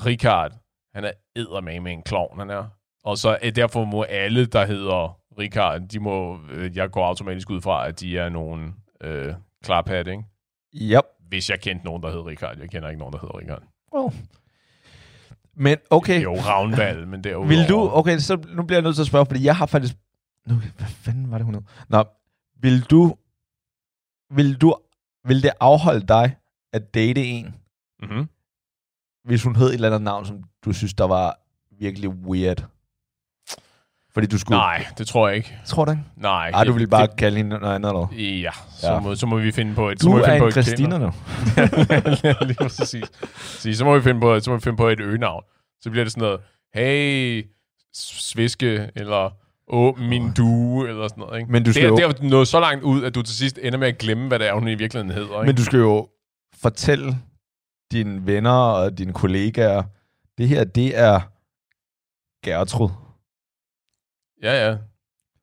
Richard, 0.05 0.51
han 0.93 1.03
er 1.03 1.11
eddermame 1.35 1.79
med 1.79 1.91
en 1.91 2.03
klovn, 2.03 2.39
han 2.39 2.49
er. 2.49 2.65
Og 3.03 3.17
så 3.17 3.37
øh, 3.43 3.55
derfor 3.55 3.85
må 3.85 4.03
alle, 4.03 4.45
der 4.45 4.65
hedder 4.65 5.19
Richard, 5.39 5.81
de 5.81 5.99
må, 5.99 6.39
øh, 6.51 6.77
jeg 6.77 6.91
går 6.91 7.05
automatisk 7.05 7.49
ud 7.49 7.61
fra, 7.61 7.87
at 7.87 7.99
de 7.99 8.17
er 8.17 8.29
nogen 8.29 8.75
øh, 9.01 9.33
klarpat, 9.63 10.07
ikke? 10.07 10.23
Yep. 10.75 11.03
Hvis 11.27 11.49
jeg 11.49 11.59
kendte 11.59 11.85
nogen, 11.85 12.03
der 12.03 12.09
hedder 12.09 12.25
Richard. 12.25 12.57
Jeg 12.57 12.69
kender 12.69 12.89
ikke 12.89 12.99
nogen, 12.99 13.13
der 13.13 13.19
hedder 13.19 13.37
Richard. 13.39 13.63
Oh. 13.91 14.13
Men 15.55 15.77
okay, 15.89 16.23
Jo, 16.23 16.35
Ravnvald, 16.35 17.05
men 17.05 17.23
derudover... 17.23 17.47
vil 17.47 17.69
du... 17.69 17.89
Okay, 17.93 18.17
så 18.17 18.35
nu 18.35 18.63
bliver 18.63 18.77
jeg 18.77 18.83
nødt 18.83 18.95
til 18.95 19.03
at 19.03 19.07
spørge, 19.07 19.25
fordi 19.25 19.43
jeg 19.43 19.55
har 19.55 19.65
faktisk... 19.65 19.95
Nu, 20.47 20.55
hvad 20.55 20.87
fanden 20.87 21.31
var 21.31 21.37
det, 21.37 21.45
hun 21.45 21.55
hed? 21.55 21.63
Nå, 21.89 22.03
vil 22.61 22.81
du... 22.83 23.15
Vil 24.29 24.61
du... 24.61 24.75
Vil 25.25 25.43
det 25.43 25.51
afholde 25.59 26.07
dig 26.07 26.35
at 26.73 26.93
date 26.93 27.23
en, 27.25 27.55
Mm-hmm. 28.01 28.27
hvis 29.25 29.43
hun 29.43 29.55
hed 29.55 29.67
et 29.67 29.73
eller 29.73 29.87
andet 29.87 30.01
navn, 30.01 30.25
som 30.25 30.43
du 30.65 30.73
synes, 30.73 30.93
der 30.93 31.07
var 31.07 31.39
virkelig 31.79 32.09
weird? 32.09 32.63
Fordi 34.13 34.27
du 34.27 34.37
skulle... 34.37 34.57
Nej, 34.57 34.85
det 34.97 35.07
tror 35.07 35.27
jeg 35.27 35.37
ikke. 35.37 35.57
Tror 35.65 35.85
du 35.85 35.91
ikke? 35.91 36.03
Nej. 36.15 36.49
Ej, 36.49 36.63
du 36.63 36.71
det- 36.71 36.79
vil 36.79 36.87
bare 36.87 37.07
det- 37.07 37.15
kalde 37.17 37.37
hende 37.37 37.59
noget 37.59 37.75
andet, 37.75 37.89
eller? 37.89 38.07
Ja, 38.41 38.51
så, 38.69 38.91
Ja. 38.93 38.99
Må, 38.99 39.15
så 39.15 39.25
må 39.25 39.37
vi 39.37 39.51
finde 39.51 39.75
på 39.75 39.89
et... 39.89 39.99
så 40.01 40.07
Du 40.07 40.11
må 40.11 40.17
vi 40.17 40.23
er 40.23 40.27
finde 40.27 40.39
på 40.39 40.45
en 40.45 40.51
Christina 40.51 40.97
nu. 40.97 41.11
Lige 42.47 42.55
præcis. 42.57 43.11
Så, 43.35 43.73
så 43.73 43.85
må 43.85 43.95
vi 43.97 44.01
finde 44.01 44.21
på, 44.21 44.39
så 44.39 44.49
må 44.49 44.55
vi 44.57 44.61
finde 44.61 44.77
på 44.77 44.87
et 44.87 44.99
øgenavn. 44.99 45.43
Så 45.81 45.89
bliver 45.89 46.03
det 46.05 46.11
sådan 46.13 46.21
noget, 46.23 46.39
hey, 46.73 47.45
sviske, 47.93 48.89
eller 48.95 49.29
åh, 49.67 49.99
min 49.99 50.31
due, 50.33 50.89
eller 50.89 51.07
sådan 51.07 51.21
noget. 51.21 51.39
Ikke? 51.39 51.51
Men 51.51 51.63
du 51.63 51.73
skal 51.73 51.83
det, 51.83 51.89
jo- 51.89 51.95
det 51.97 52.03
er 52.03 52.23
jo 52.23 52.29
nået 52.29 52.47
så 52.47 52.59
langt 52.59 52.83
ud, 52.83 53.03
at 53.03 53.15
du 53.15 53.21
til 53.21 53.35
sidst 53.35 53.59
ender 53.61 53.79
med 53.79 53.87
at 53.87 53.97
glemme, 53.97 54.27
hvad 54.27 54.39
det 54.39 54.47
er, 54.47 54.53
hun 54.53 54.67
i 54.67 54.75
virkeligheden 54.75 55.11
hedder. 55.15 55.33
Ikke? 55.41 55.45
Men 55.45 55.55
du 55.55 55.63
skal 55.63 55.77
jo 55.79 56.07
fortælle 56.61 57.15
dine 57.91 58.25
venner 58.25 58.51
og 58.51 58.97
dine 58.97 59.13
kollegaer, 59.13 59.83
det 60.37 60.47
her, 60.47 60.63
det 60.63 60.97
er 60.97 61.19
Gertrud. 62.45 62.89
Ja, 64.43 64.67
ja. 64.67 64.77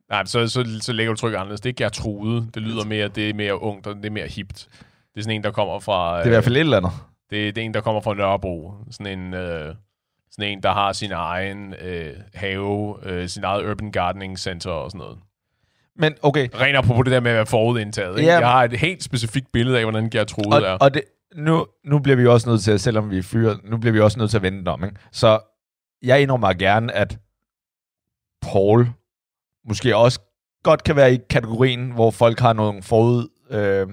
Nej, 0.08 0.24
så, 0.24 0.48
så, 0.48 0.78
så 0.80 0.92
lægger 0.92 1.12
du 1.12 1.16
tryk 1.16 1.34
anderledes. 1.34 1.60
Det 1.60 1.70
er 1.80 1.84
Gertrude. 1.84 2.50
Det 2.54 2.62
lyder 2.62 2.84
mere, 2.84 3.08
det 3.08 3.30
er 3.30 3.34
mere 3.34 3.60
ungt, 3.60 3.86
og 3.86 3.96
det 3.96 4.04
er 4.04 4.10
mere 4.10 4.26
hipt. 4.26 4.68
Det 5.14 5.20
er 5.20 5.22
sådan 5.22 5.36
en, 5.36 5.44
der 5.44 5.50
kommer 5.50 5.80
fra... 5.80 6.16
Det 6.16 6.22
er 6.22 6.26
i 6.26 6.28
hvert 6.28 6.44
fald 6.44 6.56
et 6.56 6.60
eller 6.60 6.76
andet. 6.76 6.92
Det, 7.30 7.56
det 7.56 7.62
er 7.62 7.64
en, 7.64 7.74
der 7.74 7.80
kommer 7.80 8.00
fra 8.00 8.14
Nørrebro. 8.14 8.72
Sådan 8.90 9.18
en, 9.18 9.34
øh, 9.34 9.74
sådan 10.30 10.52
en 10.52 10.62
der 10.62 10.72
har 10.72 10.92
sin 10.92 11.12
egen 11.12 11.74
øh, 11.74 12.16
have, 12.34 12.96
øh, 13.02 13.28
sin 13.28 13.44
eget 13.44 13.70
urban 13.70 13.92
gardening 13.92 14.38
center 14.38 14.70
og 14.70 14.90
sådan 14.90 14.98
noget. 14.98 15.18
Men 15.96 16.14
okay, 16.22 16.48
Rent 16.54 16.76
apropos 16.76 17.04
det 17.04 17.12
der 17.12 17.20
med 17.20 17.30
at 17.30 17.36
være 17.36 17.46
forudindtaget. 17.46 18.18
Ikke? 18.18 18.30
Ja. 18.30 18.38
Jeg 18.38 18.48
har 18.48 18.64
et 18.64 18.72
helt 18.72 19.02
specifikt 19.02 19.52
billede 19.52 19.78
af, 19.78 19.84
hvordan 19.84 20.10
Gertrude 20.10 20.66
er. 20.66 20.70
og, 20.70 20.78
og 20.80 20.94
det, 20.94 21.02
nu, 21.36 21.66
nu 21.84 21.98
bliver 21.98 22.16
vi 22.16 22.26
også 22.26 22.50
nødt 22.50 22.62
til, 22.62 22.80
selvom 22.80 23.10
vi 23.10 23.18
er 23.18 23.22
fyre, 23.22 23.58
nu 23.64 23.76
bliver 23.76 23.92
vi 23.92 24.00
også 24.00 24.18
nødt 24.18 24.30
til 24.30 24.36
at 24.38 24.42
vende 24.42 24.58
den 24.58 24.68
om. 24.68 24.84
Ikke? 24.84 24.96
Så 25.12 25.38
jeg 26.02 26.22
indrømmer 26.22 26.52
gerne, 26.52 26.92
at 26.92 27.18
Paul 28.42 28.88
måske 29.68 29.96
også 29.96 30.20
godt 30.64 30.84
kan 30.84 30.96
være 30.96 31.14
i 31.14 31.18
kategorien, 31.30 31.90
hvor 31.90 32.10
folk 32.10 32.40
har 32.40 32.52
nogle 32.52 32.82
forud, 32.82 33.28
øh, 33.50 33.86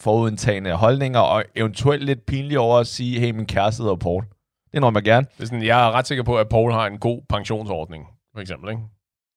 forudindtagende 0.00 0.72
holdninger, 0.72 1.20
og 1.20 1.44
eventuelt 1.54 2.04
lidt 2.04 2.26
pinlige 2.26 2.60
over 2.60 2.78
at 2.78 2.86
sige, 2.86 3.20
hey, 3.20 3.30
min 3.30 3.46
kæreste 3.46 3.82
hedder 3.82 3.96
Paul. 3.96 4.22
Det 4.22 4.74
indrømmer 4.74 5.00
jeg 5.00 5.04
gerne. 5.04 5.26
Det 5.36 5.42
er 5.42 5.46
sådan, 5.46 5.64
jeg 5.64 5.86
er 5.86 5.92
ret 5.92 6.06
sikker 6.06 6.24
på, 6.24 6.38
at 6.38 6.48
Paul 6.48 6.72
har 6.72 6.86
en 6.86 6.98
god 6.98 7.22
pensionsordning, 7.28 8.06
for 8.34 8.40
eksempel. 8.40 8.70
Ikke? 8.70 8.82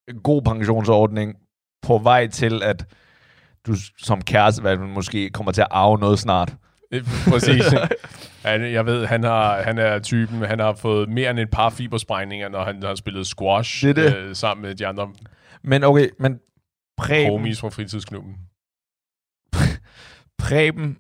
En 0.10 0.20
god 0.20 0.42
pensionsordning 0.42 1.36
på 1.82 1.98
vej 1.98 2.28
til, 2.28 2.64
at 2.64 2.86
du 3.68 3.76
som 3.98 4.22
kæreste 4.22 4.78
måske 4.78 5.30
kommer 5.30 5.52
til 5.52 5.62
at 5.62 5.68
arve 5.72 5.98
noget 6.00 6.20
snart. 6.20 6.56
Præcis. 7.30 7.64
han, 8.46 8.72
jeg 8.72 8.86
ved, 8.86 9.06
han, 9.06 9.24
har, 9.24 9.62
han 9.62 9.78
er 9.78 10.00
typen, 10.00 10.42
han 10.42 10.60
har 10.60 10.74
fået 10.74 11.10
mere 11.10 11.30
end 11.30 11.40
et 11.40 11.50
par 11.50 11.70
fibersprængninger, 11.70 12.50
når 12.50 12.64
han 12.64 12.84
har 12.84 12.96
spillet 12.96 13.28
squash 13.28 13.88
Det 13.88 13.96
det. 13.96 14.16
Øh, 14.16 14.36
sammen 14.36 14.62
med 14.62 14.76
de 14.76 14.88
andre 14.88 15.14
Men 15.64 15.84
okay, 15.84 16.10
men 16.20 16.40
Preben, 16.98 17.32
homies 17.32 17.60
fra 17.60 17.70
fritidsklubben. 17.70 18.36
Preben, 20.44 20.98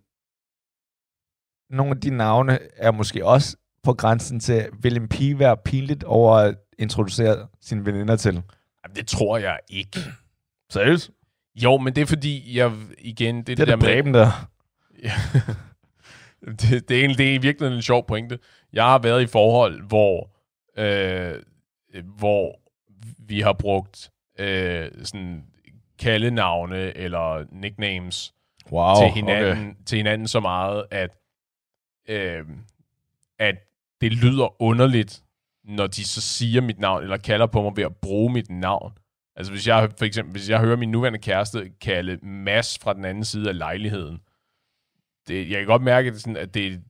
nogle 1.70 1.92
af 1.92 2.02
de 2.02 2.10
navne 2.10 2.60
er 2.78 2.92
måske 2.92 3.26
også 3.26 3.58
på 3.84 3.94
grænsen 3.94 4.40
til, 4.40 4.70
vil 4.82 4.98
en 4.98 5.08
pige 5.08 5.40
være 5.40 5.58
pinligt 5.58 6.04
over 6.04 6.36
at 6.36 6.56
introducere 6.80 7.48
sine 7.62 7.86
veninder 7.86 8.16
til? 8.16 8.34
Jamen, 8.34 8.96
det 8.96 9.08
tror 9.08 9.38
jeg 9.38 9.60
ikke. 9.70 10.00
Seriøst? 10.72 11.12
Jo, 11.56 11.78
men 11.78 11.96
det 11.96 12.02
er 12.02 12.06
fordi, 12.06 12.58
jeg 12.58 12.72
igen... 12.98 13.38
Det, 13.38 13.48
Det 13.48 13.58
det 13.58 13.62
er 13.62 13.66
der 13.66 13.76
det 13.76 13.86
Preben 13.86 14.14
der. 14.14 14.50
Ja. 15.04 15.14
det, 16.60 16.90
det, 16.90 16.98
er 16.98 17.00
egentlig, 17.00 17.18
det 17.18 17.30
er 17.30 17.34
i 17.34 17.38
virkeligheden 17.38 17.78
en 17.78 17.82
sjov 17.82 18.08
pointe. 18.08 18.40
Jeg 18.74 18.84
har 18.84 19.00
været 19.00 19.22
i 19.22 19.28
forhold, 19.28 19.82
hvor, 19.88 20.30
øh, 20.78 21.36
hvor 22.18 22.60
vi 23.28 23.40
har 23.40 23.54
brugt 23.54 24.12
øh, 24.40 24.92
sådan 25.04 25.44
kaldenavne 26.00 26.98
eller 26.98 27.46
nicknames 27.52 28.34
Wow, 28.72 28.96
til, 28.96 29.12
hinanden, 29.12 29.70
okay. 29.70 29.84
til 29.86 29.98
hinanden 29.98 30.28
så 30.28 30.40
meget, 30.40 30.86
at, 30.92 31.10
øh, 32.10 32.46
at 33.40 33.56
det 34.02 34.14
lyder 34.14 34.62
underligt, 34.62 35.24
når 35.64 35.88
de 35.88 36.06
så 36.06 36.22
siger 36.22 36.62
mit 36.62 36.80
navn, 36.80 37.04
eller 37.04 37.18
kalder 37.18 37.46
på 37.46 37.62
mig 37.62 37.72
ved 37.76 37.84
at 37.84 37.96
bruge 37.96 38.34
mit 38.34 38.50
navn. 38.50 38.94
Altså 39.42 39.54
hvis 39.54 39.68
jeg 39.68 39.90
for 39.98 40.06
eksempel, 40.06 40.32
hvis 40.32 40.50
jeg 40.50 40.60
hører 40.60 40.78
min 40.78 40.92
nuværende 40.92 41.20
kæreste 41.20 41.72
kalde 41.82 42.18
Mads 42.26 42.80
fra 42.82 42.94
den 42.94 43.06
anden 43.06 43.24
side 43.26 43.50
af 43.50 43.58
lejligheden, 43.58 44.20
det, 45.28 45.50
jeg 45.50 45.58
kan 45.58 45.68
godt 45.68 45.82
mærke, 45.82 46.08
at 46.08 46.14
det, 46.14 46.22
sådan, 46.22 46.38
at 46.38 46.54
det, 46.54 46.82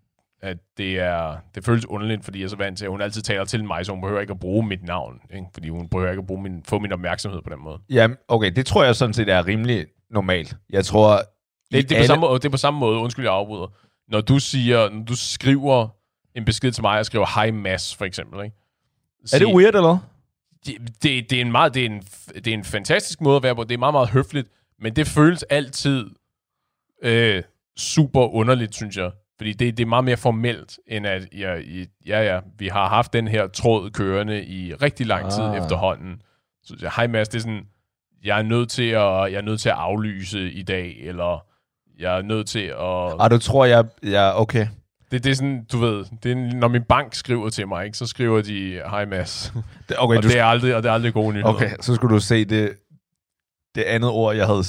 at 0.41 0.57
det, 0.77 0.99
er, 0.99 1.37
det 1.55 1.65
føles 1.65 1.85
underligt, 1.85 2.23
fordi 2.25 2.39
jeg 2.39 2.45
er 2.45 2.49
så 2.49 2.55
vant 2.55 2.77
til, 2.77 2.85
at 2.85 2.91
hun 2.91 3.01
altid 3.01 3.21
taler 3.21 3.45
til 3.45 3.63
mig, 3.63 3.85
så 3.85 3.91
hun 3.91 4.01
behøver 4.01 4.21
ikke 4.21 4.31
at 4.31 4.39
bruge 4.39 4.67
mit 4.67 4.83
navn. 4.83 5.21
Ikke? 5.33 5.45
Fordi 5.53 5.69
hun 5.69 5.89
behøver 5.89 6.09
ikke 6.11 6.19
at 6.21 6.27
bruge 6.27 6.41
min, 6.43 6.63
få 6.63 6.79
min 6.79 6.91
opmærksomhed 6.91 7.41
på 7.41 7.49
den 7.49 7.59
måde. 7.59 7.79
Ja, 7.89 8.07
okay, 8.27 8.51
det 8.55 8.65
tror 8.65 8.83
jeg 8.83 8.95
sådan 8.95 9.13
set 9.13 9.29
er 9.29 9.47
rimelig 9.47 9.85
normalt. 10.09 10.55
Jeg 10.69 10.85
tror... 10.85 11.15
Det, 11.15 11.23
det, 11.71 11.83
er 11.83 11.87
på 11.87 11.93
alle- 11.95 12.07
samme 12.07 12.21
måde, 12.21 12.39
det 12.39 12.45
er 12.45 12.49
på 12.49 12.57
samme 12.57 12.79
måde, 12.79 12.99
undskyld, 12.99 13.25
jeg 13.25 13.33
afbryder. 13.33 13.67
Når 14.07 14.21
du 14.21 14.39
siger, 14.39 14.89
når 14.89 15.03
du 15.05 15.15
skriver 15.15 15.87
en 16.35 16.45
besked 16.45 16.71
til 16.71 16.81
mig, 16.83 16.99
og 16.99 17.05
skriver, 17.05 17.25
hej 17.35 17.51
Mads, 17.51 17.95
for 17.95 18.05
eksempel, 18.05 18.43
ikke? 18.45 18.55
Er 19.33 19.37
det 19.39 19.47
weird, 19.47 19.75
eller? 19.75 19.97
Det, 20.65 20.75
det, 21.03 21.29
det, 21.29 21.37
er 21.37 21.41
en 21.41 21.51
meget, 21.51 21.73
det, 21.73 21.81
er 21.81 21.85
en, 21.85 22.03
det 22.35 22.47
er 22.47 22.53
en 22.53 22.63
fantastisk 22.63 23.21
måde 23.21 23.37
at 23.37 23.43
være 23.43 23.55
på. 23.55 23.63
Det 23.63 23.73
er 23.73 23.77
meget, 23.77 23.93
meget 23.93 24.09
høfligt, 24.09 24.47
men 24.79 24.95
det 24.95 25.07
føles 25.07 25.43
altid 25.43 26.09
øh, 27.03 27.43
super 27.77 28.33
underligt, 28.33 28.75
synes 28.75 28.97
jeg. 28.97 29.11
Fordi 29.37 29.53
det, 29.53 29.77
det 29.77 29.83
er 29.83 29.87
meget 29.87 30.05
mere 30.05 30.17
formelt, 30.17 30.79
end 30.87 31.07
at 31.07 31.27
ja, 31.37 31.55
ja, 32.05 32.21
ja, 32.33 32.39
vi 32.57 32.67
har 32.67 32.87
haft 32.87 33.13
den 33.13 33.27
her 33.27 33.47
tråd 33.47 33.89
kørende 33.89 34.45
i 34.45 34.73
rigtig 34.73 35.05
lang 35.07 35.31
tid 35.31 35.43
Ah. 35.43 35.57
efterhånden. 35.57 36.21
Så 36.63 36.75
ja, 36.81 36.89
hej 36.95 37.07
Mads, 37.07 37.29
det 37.29 37.37
er 37.37 37.41
sådan, 37.41 37.65
jeg 38.23 38.39
er 38.39 38.43
nødt 38.43 38.69
til 38.69 38.83
at, 38.83 39.01
jeg 39.01 39.33
er 39.33 39.41
nødt 39.41 39.61
til 39.61 39.69
at 39.69 39.75
aflyse 39.75 40.51
i 40.51 40.63
dag, 40.63 40.97
eller 40.99 41.45
jeg 41.99 42.17
er 42.17 42.21
nødt 42.21 42.47
til 42.47 42.65
at... 42.65 42.75
Og 42.77 43.31
du 43.31 43.37
tror, 43.37 43.65
jeg... 43.65 43.85
Ja, 44.03 44.41
okay. 44.41 44.67
Det, 45.11 45.23
det 45.23 45.29
er 45.31 45.35
sådan, 45.35 45.65
du 45.71 45.77
ved, 45.77 46.05
det 46.23 46.31
er, 46.31 46.35
når 46.35 46.67
min 46.67 46.83
bank 46.83 47.15
skriver 47.15 47.49
til 47.49 47.67
mig, 47.67 47.85
ikke, 47.85 47.97
så 47.97 48.05
skriver 48.05 48.41
de, 48.41 48.71
hej 48.73 49.05
Mads. 49.05 49.53
Det- 49.89 49.97
Okay, 49.99 50.17
og, 50.17 50.23
du, 50.23 50.27
det 50.27 50.39
er 50.39 50.45
aldrig, 50.45 50.75
og 50.75 50.83
det 50.83 50.89
er 50.89 50.93
aldrig 50.93 51.13
gode 51.13 51.33
nyheder. 51.33 51.53
okay, 51.53 51.71
så 51.81 51.95
skulle 51.95 52.15
du 52.15 52.19
se 52.19 52.45
det, 52.45 52.73
det 53.75 53.83
andet 53.83 54.09
ord, 54.09 54.35
jeg 54.35 54.45
havde 54.47 54.63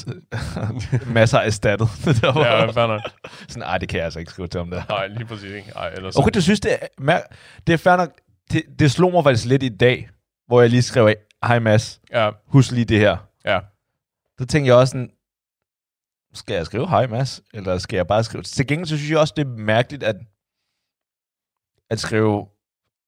masser 1.14 1.38
af 1.38 1.46
erstattet. 1.46 1.88
det 2.04 2.22
var 2.22 2.46
Ja, 2.46 2.70
fair 2.70 2.87
nok. 2.87 3.00
sådan, 3.49 3.62
ej, 3.62 3.78
det 3.78 3.88
kan 3.88 3.96
jeg 3.96 4.04
altså 4.04 4.18
ikke 4.18 4.30
skrive 4.32 4.49
til 4.49 4.61
om 4.61 4.70
det. 4.70 4.84
Nej, 4.88 5.06
lige 5.06 5.25
præcis. 5.26 5.50
Ikke? 5.52 5.72
Ej, 5.76 5.88
ellers, 5.88 6.16
Okay, 6.16 6.30
du 6.34 6.40
synes, 6.40 6.61
det 6.61 6.72
er, 6.99 7.20
det 7.66 7.72
er 7.72 7.76
fair 7.76 7.96
nok. 7.96 8.11
Det, 8.52 8.62
det 8.78 8.90
slog 8.90 9.12
mig 9.12 9.25
faktisk 9.25 9.46
lidt 9.49 9.62
i 9.62 9.68
dag, 9.68 10.08
hvor 10.46 10.61
jeg 10.61 10.70
lige 10.70 10.82
skrev, 10.82 11.14
hej 11.44 11.58
Mads, 11.58 12.00
Ja, 12.12 12.30
husk 12.46 12.70
lige 12.72 12.84
det 12.84 12.99
her. 12.99 13.16
ja. 13.44 13.61
Så 14.38 14.46
tænkte 14.46 14.68
jeg 14.68 14.76
også 14.76 14.90
sådan, 14.90 15.11
skal 16.34 16.54
jeg 16.54 16.66
skrive 16.66 16.88
hej 16.88 17.06
Mads, 17.06 17.42
eller 17.54 17.78
skal 17.78 17.96
jeg 17.96 18.06
bare 18.06 18.25
skrive... 18.25 18.42
Til 18.42 18.66
gengæld 18.66 18.87
så 18.87 18.96
synes 18.96 19.11
jeg 19.11 19.18
også, 19.18 19.34
det 19.37 19.44
er 19.46 19.50
mærkeligt 19.50 20.02
at, 20.02 20.16
at 21.92 22.00
skrive, 22.00 22.46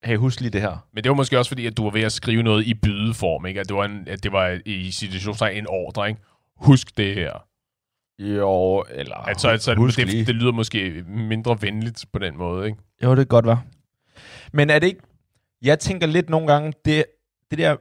hey, 0.05 0.17
husk 0.17 0.41
lige 0.41 0.51
det 0.51 0.61
her. 0.61 0.87
Men 0.93 1.05
det 1.05 1.11
var 1.11 1.17
måske 1.17 1.39
også 1.39 1.51
fordi, 1.51 1.67
at 1.67 1.77
du 1.77 1.85
var 1.85 1.91
ved 1.91 2.03
at 2.03 2.13
skrive 2.13 2.43
noget 2.43 2.67
i 2.67 2.75
bydeform, 2.75 3.47
ikke? 3.47 3.61
At 3.61 3.69
det 3.69 3.77
var, 3.77 3.85
en, 3.85 4.09
at 4.09 4.23
det 4.23 4.33
var 4.33 4.61
i 4.67 4.91
situationstegn 4.91 5.57
en 5.57 5.67
ordre, 5.69 6.09
ikke? 6.09 6.21
Husk 6.57 6.97
det 6.97 7.15
her. 7.15 7.47
Jo, 8.19 8.85
eller... 8.91 9.17
Altså, 9.17 9.49
altså 9.49 9.75
husk 9.75 9.97
det, 9.97 10.07
lige. 10.07 10.25
det, 10.25 10.35
lyder 10.35 10.53
måske 10.53 11.05
mindre 11.09 11.59
venligt 11.61 12.05
på 12.13 12.19
den 12.19 12.37
måde, 12.37 12.67
ikke? 12.67 12.79
Jo, 13.03 13.11
det 13.11 13.17
kan 13.17 13.27
godt 13.27 13.47
være. 13.47 13.63
Men 14.53 14.71
er 14.71 14.79
det 14.79 14.87
ikke... 14.87 15.03
Jeg 15.63 15.79
tænker 15.79 16.07
lidt 16.07 16.31
nogle 16.31 16.47
gange, 16.47 16.73
det, 16.85 17.05
det 17.51 17.59
der, 17.59 17.77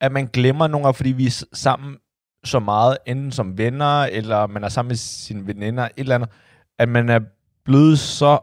at 0.00 0.12
man 0.12 0.26
glemmer 0.26 0.66
nogle 0.66 0.84
gange, 0.84 0.96
fordi 0.96 1.12
vi 1.12 1.26
er 1.26 1.44
sammen 1.52 1.96
så 2.44 2.58
meget, 2.58 2.98
enten 3.06 3.32
som 3.32 3.58
venner, 3.58 4.02
eller 4.02 4.46
man 4.46 4.64
er 4.64 4.68
sammen 4.68 4.88
med 4.88 4.96
sine 4.96 5.46
veninder, 5.46 5.84
et 5.84 5.90
eller 5.96 6.14
andet, 6.14 6.30
at 6.78 6.88
man 6.88 7.08
er 7.08 7.20
blevet 7.64 7.98
så 7.98 8.38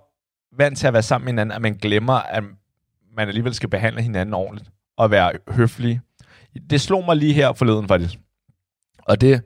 vant 0.57 0.77
til 0.77 0.88
at 0.88 0.93
være 0.93 1.03
sammen 1.03 1.25
med 1.25 1.31
hinanden, 1.31 1.55
at 1.55 1.62
man 1.62 1.74
glemmer, 1.74 2.13
at 2.13 2.43
man 3.17 3.27
alligevel 3.27 3.53
skal 3.53 3.69
behandle 3.69 4.01
hinanden 4.01 4.33
ordentligt, 4.33 4.72
og 4.98 5.12
være 5.12 5.31
høflig. 5.48 6.01
Det 6.69 6.81
slog 6.81 7.05
mig 7.05 7.17
lige 7.17 7.33
her 7.33 7.53
forleden, 7.53 7.88
faktisk. 7.88 8.19
Og 8.98 9.22
det, 9.22 9.43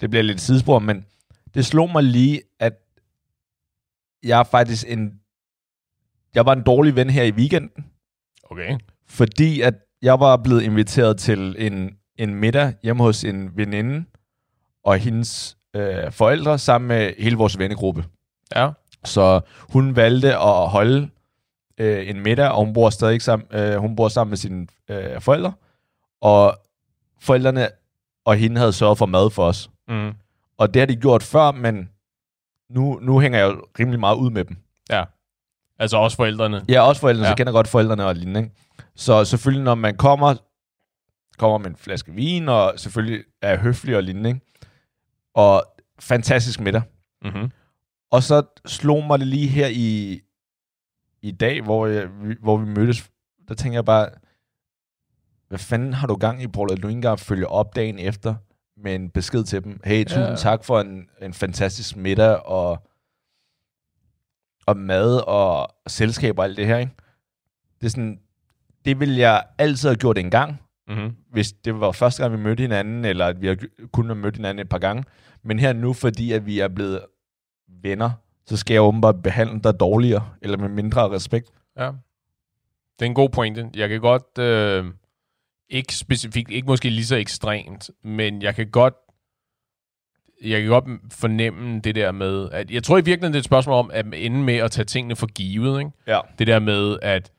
det 0.00 0.10
bliver 0.10 0.22
lidt 0.22 0.40
sidespor, 0.40 0.78
men 0.78 1.06
det 1.54 1.66
slog 1.66 1.90
mig 1.92 2.02
lige, 2.02 2.42
at 2.60 2.72
jeg 4.22 4.40
er 4.40 4.44
faktisk 4.44 4.84
en... 4.88 5.12
Jeg 6.34 6.46
var 6.46 6.52
en 6.52 6.62
dårlig 6.62 6.96
ven 6.96 7.10
her 7.10 7.22
i 7.22 7.30
weekenden, 7.32 7.84
Okay. 8.50 8.78
fordi 9.06 9.60
at 9.60 9.74
jeg 10.02 10.20
var 10.20 10.36
blevet 10.36 10.62
inviteret 10.62 11.18
til 11.18 11.54
en, 11.58 11.96
en 12.18 12.34
middag 12.34 12.74
hjemme 12.82 13.02
hos 13.02 13.24
en 13.24 13.56
veninde 13.56 14.04
og 14.84 14.98
hendes 14.98 15.56
øh, 15.76 16.12
forældre 16.12 16.58
sammen 16.58 16.88
med 16.88 17.12
hele 17.18 17.36
vores 17.36 17.58
vennegruppe. 17.58 18.04
Ja. 18.56 18.70
Så 19.04 19.40
hun 19.58 19.96
valgte 19.96 20.36
at 20.36 20.68
holde 20.68 21.10
øh, 21.78 22.08
en 22.08 22.20
middag, 22.20 22.48
og 22.48 22.64
hun 22.64 22.74
bor 22.74 22.90
stadig 22.90 23.22
sammen, 23.22 23.48
øh, 23.52 23.76
hun 23.76 23.96
bor 23.96 24.08
sammen 24.08 24.30
med 24.30 24.36
sine 24.36 24.66
øh, 24.88 25.20
forældre. 25.20 25.52
Og 26.20 26.58
forældrene 27.20 27.68
og 28.24 28.36
hende 28.36 28.58
havde 28.58 28.72
sørget 28.72 28.98
for 28.98 29.06
mad 29.06 29.30
for 29.30 29.44
os. 29.44 29.70
Mm. 29.88 30.12
Og 30.58 30.74
det 30.74 30.80
har 30.80 30.86
de 30.86 30.96
gjort 30.96 31.22
før, 31.22 31.50
men 31.52 31.88
nu, 32.70 32.98
nu 33.02 33.20
hænger 33.20 33.38
jeg 33.38 33.46
jo 33.46 33.66
rimelig 33.78 34.00
meget 34.00 34.16
ud 34.16 34.30
med 34.30 34.44
dem. 34.44 34.56
Ja. 34.90 35.04
Altså 35.78 35.96
også 35.96 36.16
forældrene. 36.16 36.64
Ja, 36.68 36.80
også 36.80 37.00
forældrene, 37.00 37.26
ja. 37.26 37.32
Så 37.32 37.36
kender 37.36 37.52
godt 37.52 37.68
forældrene 37.68 38.06
og 38.06 38.14
lignende. 38.14 38.40
Ikke? 38.40 38.52
Så 38.96 39.24
selvfølgelig, 39.24 39.64
når 39.64 39.74
man 39.74 39.96
kommer, 39.96 40.34
kommer 41.38 41.58
med 41.58 41.66
en 41.66 41.76
flaske 41.76 42.12
vin, 42.12 42.48
og 42.48 42.72
selvfølgelig 42.76 43.24
er 43.42 43.56
høflig 43.56 43.96
og 43.96 44.02
lignende. 44.02 44.30
Ikke? 44.30 44.40
Og 45.34 45.64
fantastisk 46.00 46.60
middag. 46.60 46.82
Mm-hmm. 47.24 47.50
Og 48.12 48.22
så 48.22 48.42
slog 48.66 49.04
mig 49.04 49.18
det 49.18 49.26
lige 49.28 49.48
her 49.48 49.66
i, 49.72 50.20
i 51.22 51.30
dag, 51.30 51.62
hvor, 51.62 51.86
jeg, 51.86 52.06
hvor 52.42 52.56
vi 52.56 52.66
mødtes. 52.66 53.10
Der 53.48 53.54
tænker 53.54 53.76
jeg 53.76 53.84
bare, 53.84 54.08
hvad 55.48 55.58
fanden 55.58 55.92
har 55.92 56.06
du 56.06 56.14
gang 56.16 56.42
i, 56.42 56.46
Paul, 56.48 56.72
at 56.72 56.82
du 56.82 56.88
ikke 56.88 56.96
engang 56.96 57.18
følger 57.20 57.46
op 57.46 57.76
dagen 57.76 57.98
efter 57.98 58.34
med 58.76 58.94
en 58.94 59.10
besked 59.10 59.44
til 59.44 59.64
dem. 59.64 59.80
Hey, 59.84 60.04
tusind 60.04 60.24
Ja. 60.24 60.36
tak 60.36 60.64
for 60.64 60.80
en, 60.80 61.08
en 61.22 61.32
fantastisk 61.34 61.96
middag, 61.96 62.46
og, 62.46 62.86
og 64.66 64.76
mad, 64.76 65.16
og 65.26 65.68
selskab 65.86 66.38
og 66.38 66.44
alt 66.44 66.56
det 66.56 66.66
her. 66.66 66.78
Ikke? 66.78 66.92
Det 67.80 67.86
er 67.86 67.90
sådan, 67.90 68.20
det 68.84 69.00
ville 69.00 69.18
jeg 69.18 69.44
altid 69.58 69.88
have 69.88 69.96
gjort 69.96 70.18
en 70.18 70.30
gang, 70.30 70.56
Mm-hmm. 70.88 71.16
hvis 71.30 71.52
det 71.52 71.80
var 71.80 71.92
første 71.92 72.22
gang, 72.22 72.32
vi 72.32 72.42
mødte 72.42 72.60
hinanden, 72.60 73.04
eller 73.04 73.26
at 73.26 73.40
vi 73.40 73.46
har 73.46 73.56
kun 73.92 74.06
har 74.06 74.14
mødt 74.14 74.36
hinanden 74.36 74.58
et 74.62 74.68
par 74.68 74.78
gange. 74.78 75.04
Men 75.42 75.58
her 75.58 75.72
nu, 75.72 75.92
fordi 75.92 76.32
at 76.32 76.46
vi 76.46 76.60
er 76.60 76.68
blevet 76.68 77.00
venner, 77.82 78.10
så 78.46 78.56
skal 78.56 78.74
jeg 78.74 78.82
åbenbart 78.82 79.22
behandle 79.22 79.60
dig 79.60 79.80
dårligere, 79.80 80.28
eller 80.42 80.58
med 80.58 80.68
mindre 80.68 81.10
respekt. 81.10 81.50
Ja. 81.78 81.90
Det 82.98 83.06
er 83.06 83.06
en 83.06 83.14
god 83.14 83.28
pointe. 83.28 83.70
Jeg 83.74 83.88
kan 83.88 84.00
godt, 84.00 84.38
øh, 84.38 84.84
ikke 85.68 85.94
specifikt, 85.94 86.50
ikke 86.50 86.66
måske 86.66 86.90
lige 86.90 87.06
så 87.06 87.16
ekstremt, 87.16 87.90
men 88.04 88.42
jeg 88.42 88.54
kan 88.54 88.70
godt, 88.70 88.94
jeg 90.44 90.60
kan 90.60 90.68
godt 90.70 90.84
fornemme 91.12 91.80
det 91.80 91.94
der 91.94 92.12
med, 92.12 92.50
at 92.52 92.70
jeg 92.70 92.82
tror 92.82 92.98
i 92.98 93.04
virkeligheden, 93.04 93.32
det 93.32 93.38
er 93.38 93.40
et 93.40 93.44
spørgsmål 93.44 93.74
om 93.74 93.90
at 93.92 94.06
ende 94.14 94.42
med 94.42 94.56
at 94.56 94.70
tage 94.70 94.84
tingene 94.84 95.16
for 95.16 95.26
givet, 95.26 95.78
ikke? 95.78 95.90
Ja. 96.06 96.20
Det 96.38 96.46
der 96.46 96.58
med, 96.58 96.98
at 97.02 97.32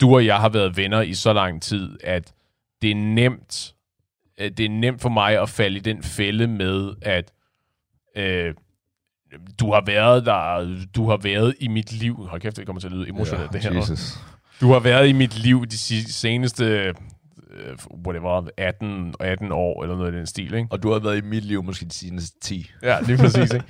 du 0.00 0.14
og 0.14 0.26
jeg 0.26 0.40
har 0.40 0.48
været 0.48 0.76
venner 0.76 1.00
i 1.00 1.14
så 1.14 1.32
lang 1.32 1.62
tid, 1.62 1.98
at 2.04 2.34
det 2.82 2.90
er 2.90 2.94
nemt, 2.94 3.74
det 4.38 4.60
er 4.60 4.68
nemt 4.68 5.00
for 5.02 5.08
mig 5.08 5.42
at 5.42 5.48
falde 5.48 5.76
i 5.76 5.80
den 5.80 6.02
fælde 6.02 6.46
med, 6.46 6.94
at 7.02 7.32
øh, 8.16 8.54
du 9.60 9.72
har 9.72 9.82
været 9.86 10.26
der, 10.26 10.76
du 10.94 11.08
har 11.08 11.16
været 11.16 11.54
i 11.60 11.68
mit 11.68 11.92
liv. 11.92 12.26
Hold 12.26 12.40
kæft, 12.40 12.56
det 12.56 12.66
kommer 12.66 12.80
til 12.80 12.88
at 12.88 12.92
lyde 12.92 13.08
emotionelt, 13.08 13.52
det 13.52 13.62
her. 13.62 13.74
Jesus. 13.74 14.18
Du 14.60 14.72
har 14.72 14.80
været 14.80 15.08
i 15.08 15.12
mit 15.12 15.38
liv 15.38 15.66
de 15.66 15.78
seneste, 16.12 16.94
whatever, 18.06 18.48
18, 18.56 19.14
18 19.20 19.52
år, 19.52 19.82
eller 19.82 19.96
noget 19.96 20.14
i 20.14 20.16
den 20.16 20.26
stil, 20.26 20.54
ikke? 20.54 20.68
Og 20.70 20.82
du 20.82 20.92
har 20.92 20.98
været 20.98 21.18
i 21.18 21.20
mit 21.20 21.44
liv 21.44 21.62
måske 21.62 21.84
de 21.84 21.94
seneste 21.94 22.40
10. 22.40 22.70
Ja, 22.82 23.00
lige 23.00 23.18
præcis, 23.18 23.52
ikke? 23.52 23.66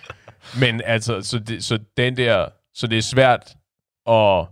Men 0.60 0.80
altså, 0.84 1.22
så, 1.22 1.38
det, 1.38 1.64
så 1.64 1.78
den 1.96 2.16
der, 2.16 2.48
så 2.74 2.86
det 2.86 2.98
er 2.98 3.02
svært 3.02 3.56
at, 4.08 4.46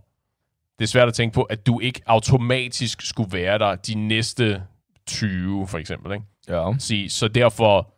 det 0.78 0.84
er 0.84 0.88
svært 0.88 1.08
at 1.08 1.14
tænke 1.14 1.34
på, 1.34 1.42
at 1.42 1.66
du 1.66 1.80
ikke 1.80 2.00
automatisk 2.06 3.02
skulle 3.02 3.32
være 3.32 3.58
der 3.58 3.74
de 3.74 3.94
næste 3.94 4.62
20, 5.06 5.68
for 5.68 5.78
eksempel, 5.78 6.12
ikke? 6.12 6.24
Ja. 6.48 6.72
Sige, 6.78 7.10
så 7.10 7.28
derfor, 7.28 7.94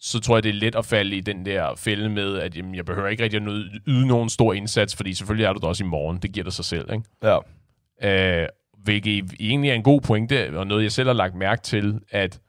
så 0.00 0.20
tror 0.20 0.36
jeg, 0.36 0.42
det 0.42 0.48
er 0.48 0.52
let 0.54 0.74
at 0.74 0.84
falde 0.84 1.16
i 1.16 1.20
den 1.20 1.46
der 1.46 1.74
fælde 1.76 2.08
med, 2.08 2.38
at 2.38 2.56
jamen, 2.56 2.74
jeg 2.74 2.84
behøver 2.84 3.08
ikke 3.08 3.22
rigtig 3.22 3.42
at 3.42 3.48
yde, 3.86 4.06
nogen 4.06 4.28
stor 4.28 4.52
indsats, 4.52 4.96
fordi 4.96 5.14
selvfølgelig 5.14 5.44
er 5.44 5.52
du 5.52 5.58
der 5.60 5.66
også 5.66 5.84
i 5.84 5.86
morgen. 5.86 6.18
Det 6.18 6.32
giver 6.32 6.44
dig 6.44 6.52
sig 6.52 6.64
selv, 6.64 6.92
ikke? 6.92 7.04
Ja. 7.22 8.42
Øh, 8.42 8.48
hvilket 8.78 9.32
egentlig 9.40 9.70
er 9.70 9.74
en 9.74 9.82
god 9.82 10.00
pointe, 10.00 10.58
og 10.58 10.66
noget, 10.66 10.82
jeg 10.82 10.92
selv 10.92 11.08
har 11.08 11.14
lagt 11.14 11.34
mærke 11.34 11.62
til, 11.62 12.00
at 12.10 12.40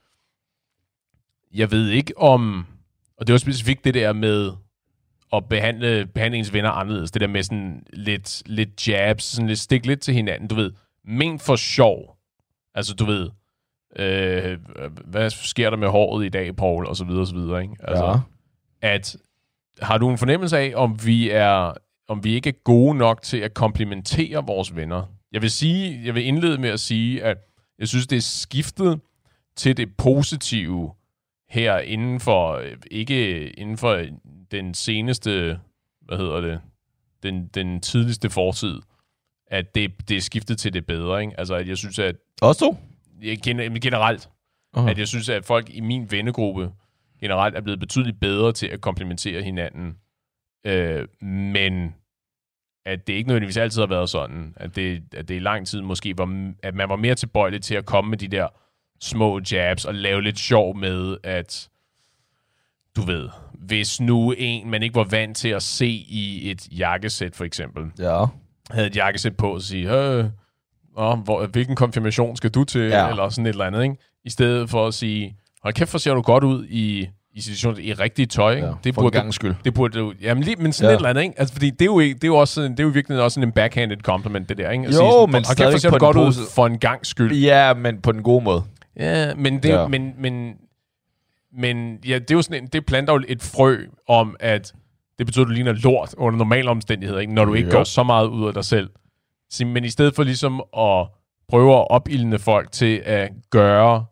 jeg 1.53 1.71
ved 1.71 1.89
ikke 1.89 2.17
om, 2.17 2.65
og 3.17 3.27
det 3.27 3.33
var 3.33 3.39
specifikt 3.39 3.83
det 3.83 3.93
der 3.93 4.13
med 4.13 4.51
at 5.33 5.49
behandle, 5.49 6.05
behandle 6.05 6.37
ens 6.37 6.53
venner 6.53 6.69
anderledes, 6.69 7.11
det 7.11 7.21
der 7.21 7.27
med 7.27 7.43
sådan 7.43 7.83
lidt, 7.93 8.43
lidt 8.45 8.87
jabs, 8.87 9.23
sådan 9.23 9.47
lidt 9.47 9.59
stik 9.59 9.85
lidt 9.85 10.01
til 10.01 10.13
hinanden, 10.13 10.47
du 10.47 10.55
ved, 10.55 10.71
men 11.05 11.39
for 11.39 11.55
sjov. 11.55 12.17
Altså, 12.75 12.93
du 12.93 13.05
ved, 13.05 13.29
øh, 13.95 14.57
hvad 15.05 15.29
sker 15.29 15.69
der 15.69 15.77
med 15.77 15.87
håret 15.87 16.25
i 16.25 16.29
dag, 16.29 16.55
Paul, 16.55 16.85
og 16.85 16.95
så 16.95 17.05
videre, 17.05 17.21
og 17.21 17.27
så 17.27 17.35
videre, 17.35 17.61
ikke? 17.61 17.75
Altså, 17.83 18.05
ja. 18.05 18.19
at 18.81 19.17
har 19.81 19.97
du 19.97 20.09
en 20.09 20.17
fornemmelse 20.17 20.57
af, 20.57 20.73
om 20.75 21.05
vi 21.05 21.29
er 21.29 21.73
om 22.07 22.23
vi 22.23 22.33
ikke 22.33 22.49
er 22.49 22.53
gode 22.63 22.97
nok 22.97 23.21
til 23.21 23.37
at 23.37 23.53
komplementere 23.53 24.45
vores 24.45 24.75
venner? 24.75 25.03
Jeg 25.31 25.41
vil 25.41 25.51
sige, 25.51 26.01
jeg 26.05 26.15
vil 26.15 26.25
indlede 26.25 26.57
med 26.57 26.69
at 26.69 26.79
sige, 26.79 27.23
at 27.23 27.37
jeg 27.79 27.87
synes, 27.87 28.07
det 28.07 28.15
er 28.15 28.21
skiftet 28.21 28.99
til 29.55 29.77
det 29.77 29.97
positive 29.97 30.91
her 31.49 31.77
inden 31.77 32.19
for, 32.19 32.63
ikke 32.91 33.49
inden 33.49 33.77
for 33.77 34.03
den 34.51 34.73
seneste, 34.73 35.59
hvad 36.01 36.17
hedder 36.17 36.41
det, 36.41 36.61
den, 37.23 37.47
den 37.47 37.81
tidligste 37.81 38.29
fortid, 38.29 38.81
at 39.47 39.75
det, 39.75 40.09
det 40.09 40.17
er 40.17 40.21
skiftet 40.21 40.59
til 40.59 40.73
det 40.73 40.85
bedre, 40.85 41.21
ikke? 41.21 41.39
Altså, 41.39 41.55
at 41.55 41.67
jeg 41.67 41.77
synes, 41.77 41.99
at 41.99 42.15
Også 42.41 42.59
to? 42.59 42.77
Generelt, 43.81 44.29
Aha. 44.73 44.89
at 44.89 44.97
jeg 44.97 45.07
synes, 45.07 45.29
at 45.29 45.45
folk 45.45 45.69
i 45.69 45.79
min 45.79 46.11
vennegruppe 46.11 46.71
generelt 47.21 47.55
er 47.55 47.61
blevet 47.61 47.79
betydeligt 47.79 48.19
bedre 48.19 48.51
til 48.51 48.67
at 48.67 48.81
komplementere 48.81 49.41
hinanden. 49.43 49.97
Øh, 50.65 51.07
men 51.21 51.95
at 52.85 53.07
det 53.07 53.13
ikke 53.13 53.27
nødvendigvis 53.27 53.57
altid 53.57 53.81
har 53.81 53.87
været 53.87 54.09
sådan, 54.09 54.53
at 54.55 54.75
det, 54.75 55.03
at 55.13 55.27
det 55.27 55.35
i 55.35 55.39
lang 55.39 55.67
tid 55.67 55.81
måske 55.81 56.17
var, 56.17 56.53
at 56.63 56.75
man 56.75 56.89
var 56.89 56.95
mere 56.95 57.15
tilbøjelig 57.15 57.61
til 57.61 57.75
at 57.75 57.85
komme 57.85 58.09
med 58.09 58.17
de 58.17 58.27
der 58.27 58.47
små 59.01 59.41
jabs 59.51 59.85
og 59.85 59.95
lave 59.95 60.21
lidt 60.21 60.39
sjov 60.39 60.77
med, 60.77 61.17
at 61.23 61.69
du 62.95 63.01
ved, 63.01 63.29
hvis 63.53 64.01
nu 64.01 64.31
en, 64.37 64.69
man 64.69 64.83
ikke 64.83 64.95
var 64.95 65.03
vant 65.03 65.37
til 65.37 65.49
at 65.49 65.63
se 65.63 65.87
i 65.87 66.51
et 66.51 66.67
jakkesæt 66.77 67.35
for 67.35 67.43
eksempel, 67.45 67.85
Ja. 67.99 68.25
havde 68.71 68.87
et 68.87 68.95
jakkesæt 68.95 69.37
på 69.37 69.53
og 69.53 69.61
sige, 69.61 69.91
øh, 69.93 70.25
åh, 70.97 71.19
hvor, 71.19 71.45
hvilken 71.45 71.75
konfirmation 71.75 72.35
skal 72.35 72.49
du 72.49 72.63
til? 72.63 72.81
Ja. 72.81 73.03
Ja. 73.03 73.09
Eller 73.09 73.29
sådan 73.29 73.45
et 73.45 73.49
eller 73.49 73.65
andet, 73.65 73.83
ikke? 73.83 73.95
I 74.25 74.29
stedet 74.29 74.69
for 74.69 74.87
at 74.87 74.93
sige, 74.93 75.35
hold 75.63 75.73
kæft, 75.73 75.91
hvor 75.91 75.99
ser 75.99 76.13
du 76.13 76.21
godt 76.21 76.43
ud 76.43 76.65
i, 76.69 77.07
i 77.33 77.41
situationer 77.41 77.79
i 77.79 77.93
rigtigt 77.93 78.31
tøj. 78.31 78.55
Ikke? 78.55 78.67
Ja, 78.67 78.73
det 78.83 78.95
for 78.95 79.01
burde 79.01 79.19
gang 79.19 79.33
skyld. 79.33 79.55
det 79.65 79.73
burde 79.73 79.99
du, 79.99 80.13
jamen 80.21 80.43
lige, 80.43 80.55
men 80.55 80.73
sådan 80.73 80.85
ja. 80.85 80.89
Ja. 80.89 80.93
et 80.95 80.97
eller 80.99 81.09
andet, 81.09 81.21
ikke? 81.23 81.39
Altså, 81.39 81.53
fordi 81.53 81.69
det 81.69 81.81
er 81.81 81.85
jo, 81.85 81.99
ikke, 81.99 82.13
det 82.15 82.23
er 82.23 82.27
jo 82.27 82.35
også, 82.35 82.61
det 82.61 82.79
er 82.79 82.83
jo 82.83 82.89
virkelig 82.89 83.21
også 83.21 83.35
sådan 83.35 83.47
en 83.47 83.51
backhanded 83.51 83.97
compliment, 83.97 84.49
det 84.49 84.57
der, 84.57 84.69
ikke? 84.71 84.83
At 84.83 84.89
Jo, 84.93 84.97
sige 84.97 85.11
sådan, 85.11 85.31
men 85.31 85.33
"Hold 85.33 85.43
kæft, 85.45 85.57
hvor 85.57 85.65
stadig 85.69 85.81
ser 85.81 85.89
på 85.89 85.97
godt 85.97 86.17
ud 86.17 86.33
for 86.55 86.65
en 86.65 86.77
gang 86.79 87.05
skyld. 87.05 87.33
Ja, 87.35 87.73
men 87.73 88.01
på 88.01 88.11
den 88.11 88.23
gode 88.23 88.43
måde. 88.43 88.63
Ja, 88.99 89.35
men 89.35 89.63
det, 89.63 89.69
Ja. 89.69 89.81
ja. 89.81 89.87
men, 89.87 90.13
men, 90.19 90.53
men 91.57 91.97
ja, 92.07 92.19
det 92.19 92.31
er 92.31 92.35
jo 92.35 92.41
sådan 92.41 92.63
en, 92.63 92.69
det 92.73 92.85
planter 92.85 93.13
jo 93.13 93.21
et 93.27 93.41
frø 93.41 93.77
om, 94.07 94.35
at 94.39 94.73
det 95.17 95.25
betyder, 95.25 95.45
at 95.45 95.49
du 95.49 95.53
ligner 95.53 95.73
lort 95.73 96.13
under 96.17 96.37
normale 96.37 96.69
omstændigheder, 96.69 97.19
ikke? 97.19 97.33
når 97.33 97.45
du 97.45 97.53
ikke 97.53 97.69
Jo. 97.69 97.77
gør 97.77 97.83
så 97.83 98.03
meget 98.03 98.27
ud 98.27 98.47
af 98.47 98.53
dig 98.53 98.65
selv. 98.65 98.89
Men 99.65 99.83
i 99.83 99.89
stedet 99.89 100.15
for 100.15 100.23
ligesom 100.23 100.63
at 100.77 101.07
prøve 101.49 101.75
at 101.75 101.87
opildne 101.89 102.39
folk 102.39 102.71
til 102.71 103.01
at 103.05 103.29
gøre 103.49 104.05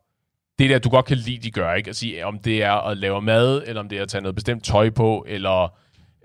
det 0.60 0.70
der, 0.70 0.80
du 0.80 0.90
godt 0.90 1.06
kan 1.06 1.18
lide, 1.18 1.38
de 1.38 1.52
gør, 1.52 1.74
ikke? 1.74 1.90
At 1.90 1.96
sige, 1.96 2.26
om 2.26 2.40
det 2.40 2.64
er 2.64 2.72
at 2.74 2.98
lave 2.98 3.22
mad, 3.22 3.64
eller 3.66 3.82
om 3.82 3.90
det 3.90 3.98
er 3.98 4.02
at 4.02 4.08
tage 4.10 4.22
noget 4.22 4.36
bestemt 4.36 4.64
tøj 4.64 4.90
på, 4.90 5.26
eller 5.28 5.74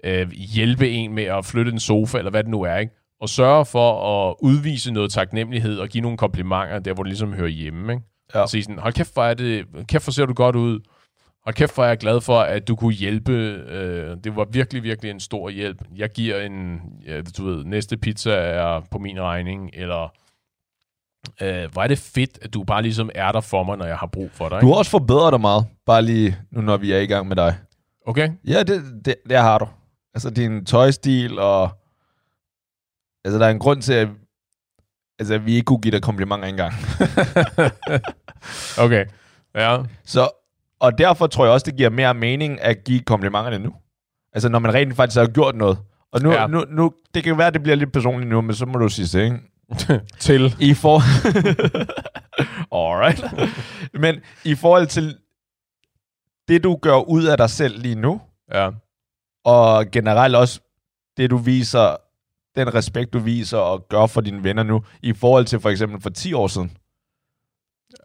øh, 0.04 0.30
hjælpe 0.30 0.90
en 0.90 1.14
med 1.14 1.24
at 1.24 1.44
flytte 1.44 1.72
en 1.72 1.80
sofa, 1.80 2.18
eller 2.18 2.30
hvad 2.30 2.42
det 2.42 2.50
nu 2.50 2.62
er, 2.62 2.76
ikke? 2.76 2.92
Og 3.20 3.28
sørge 3.28 3.64
for 3.64 4.28
at 4.28 4.34
udvise 4.42 4.92
noget 4.92 5.12
taknemmelighed 5.12 5.78
og 5.78 5.88
give 5.88 6.02
nogle 6.02 6.18
komplimenter, 6.18 6.78
der 6.78 6.94
hvor 6.94 7.02
det 7.02 7.10
ligesom 7.10 7.32
hører 7.32 7.48
hjemme, 7.48 7.92
ikke? 7.92 8.04
Ja. 8.34 8.40
Og 8.40 8.48
sige 8.48 8.62
sådan, 8.62 8.78
hold 8.78 8.92
kæft, 8.92 9.14
hvor 9.14 9.24
er 9.24 9.34
det, 9.34 9.66
kæft, 9.88 10.04
hvor 10.04 10.10
ser 10.12 10.26
du 10.26 10.32
godt 10.32 10.56
ud. 10.56 10.80
Hold 11.44 11.54
kæft, 11.54 11.74
hvor 11.74 11.84
er 11.84 11.88
jeg 11.88 11.98
glad 11.98 12.20
for, 12.20 12.40
at 12.40 12.68
du 12.68 12.76
kunne 12.76 12.94
hjælpe. 12.94 13.32
Øh, 13.32 14.16
det 14.24 14.36
var 14.36 14.44
virkelig, 14.44 14.82
virkelig 14.82 15.10
en 15.10 15.20
stor 15.20 15.50
hjælp. 15.50 15.82
Jeg 15.96 16.10
giver 16.10 16.40
en, 16.40 16.80
ja, 17.06 17.20
du 17.20 17.44
ved, 17.44 17.64
næste 17.64 17.96
pizza 17.96 18.30
er 18.32 18.80
på 18.90 18.98
min 18.98 19.20
regning, 19.20 19.70
eller 19.72 20.12
øh, 21.42 21.72
hvor 21.72 21.82
er 21.82 21.86
det 21.86 21.98
fedt, 21.98 22.38
at 22.42 22.54
du 22.54 22.64
bare 22.64 22.82
ligesom 22.82 23.10
er 23.14 23.32
der 23.32 23.40
for 23.40 23.62
mig, 23.62 23.76
når 23.78 23.86
jeg 23.86 23.96
har 23.96 24.06
brug 24.06 24.30
for 24.32 24.48
dig. 24.48 24.60
Du 24.60 24.66
Ikke? 24.66 24.66
har 24.72 24.78
også 24.78 24.90
forbedret 24.90 25.32
dig 25.32 25.40
meget, 25.40 25.66
bare 25.86 26.02
lige 26.02 26.36
nu, 26.50 26.60
når 26.60 26.76
vi 26.76 26.92
er 26.92 26.98
i 26.98 27.06
gang 27.06 27.28
med 27.28 27.36
dig. 27.36 27.58
Okay? 28.06 28.28
Ja, 28.44 28.62
det, 28.62 28.82
det, 29.04 29.14
det 29.28 29.38
har 29.38 29.58
du. 29.58 29.68
Altså 30.14 30.30
din 30.30 30.64
tøjstil 30.64 31.38
og... 31.38 31.70
Altså 33.24 33.38
der 33.38 33.46
er 33.46 33.50
en 33.50 33.58
grund 33.58 33.82
til, 33.82 33.92
at, 33.92 34.08
altså, 35.18 35.34
at 35.34 35.46
vi 35.46 35.54
ikke 35.54 35.64
kunne 35.64 35.80
give 35.80 35.92
dig 35.92 36.02
komplimenter 36.02 36.48
engang. 36.48 36.72
Okay. 38.78 39.06
Ja. 39.54 39.82
Så, 40.04 40.30
og 40.80 40.98
derfor 40.98 41.26
tror 41.26 41.44
jeg 41.44 41.52
også, 41.52 41.64
det 41.64 41.76
giver 41.76 41.90
mere 41.90 42.14
mening 42.14 42.60
at 42.60 42.84
give 42.84 43.00
komplimenterne 43.00 43.58
nu. 43.58 43.74
Altså 44.32 44.48
når 44.48 44.58
man 44.58 44.74
rent 44.74 44.96
faktisk 44.96 45.18
har 45.18 45.26
gjort 45.26 45.54
noget. 45.56 45.78
Og 46.12 46.20
nu, 46.22 46.32
Ja. 46.32 46.46
nu, 46.46 46.64
nu 46.70 46.92
det 47.14 47.24
kan 47.24 47.38
være, 47.38 47.46
at 47.46 47.54
det 47.54 47.62
bliver 47.62 47.76
lidt 47.76 47.92
personligt 47.92 48.28
nu, 48.30 48.40
men 48.40 48.54
så 48.54 48.66
må 48.66 48.78
du 48.78 48.88
sige 48.88 49.18
det, 49.18 49.24
ikke? 49.24 49.38
Til. 50.18 50.56
I 50.60 50.74
for... 50.74 50.98
Alright. 52.76 53.24
Men 53.94 54.20
i 54.44 54.54
forhold 54.54 54.86
til 54.86 55.18
det, 56.48 56.64
du 56.64 56.76
gør 56.82 57.08
ud 57.08 57.24
af 57.24 57.36
dig 57.36 57.50
selv 57.50 57.78
lige 57.78 57.94
nu, 57.94 58.20
Ja. 58.54 58.70
og 59.44 59.86
generelt 59.92 60.36
også 60.36 60.60
det, 61.16 61.30
du 61.30 61.36
viser, 61.36 61.96
den 62.56 62.74
respekt, 62.74 63.12
du 63.12 63.18
viser 63.18 63.58
og 63.58 63.86
gør 63.88 64.06
for 64.06 64.20
dine 64.20 64.44
venner 64.44 64.62
nu, 64.62 64.84
i 65.02 65.12
forhold 65.12 65.44
til 65.44 65.60
for 65.60 65.70
eksempel 65.70 66.00
for 66.00 66.10
10 66.10 66.32
år 66.32 66.46
siden. 66.46 66.76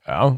Ja. 0.07 0.29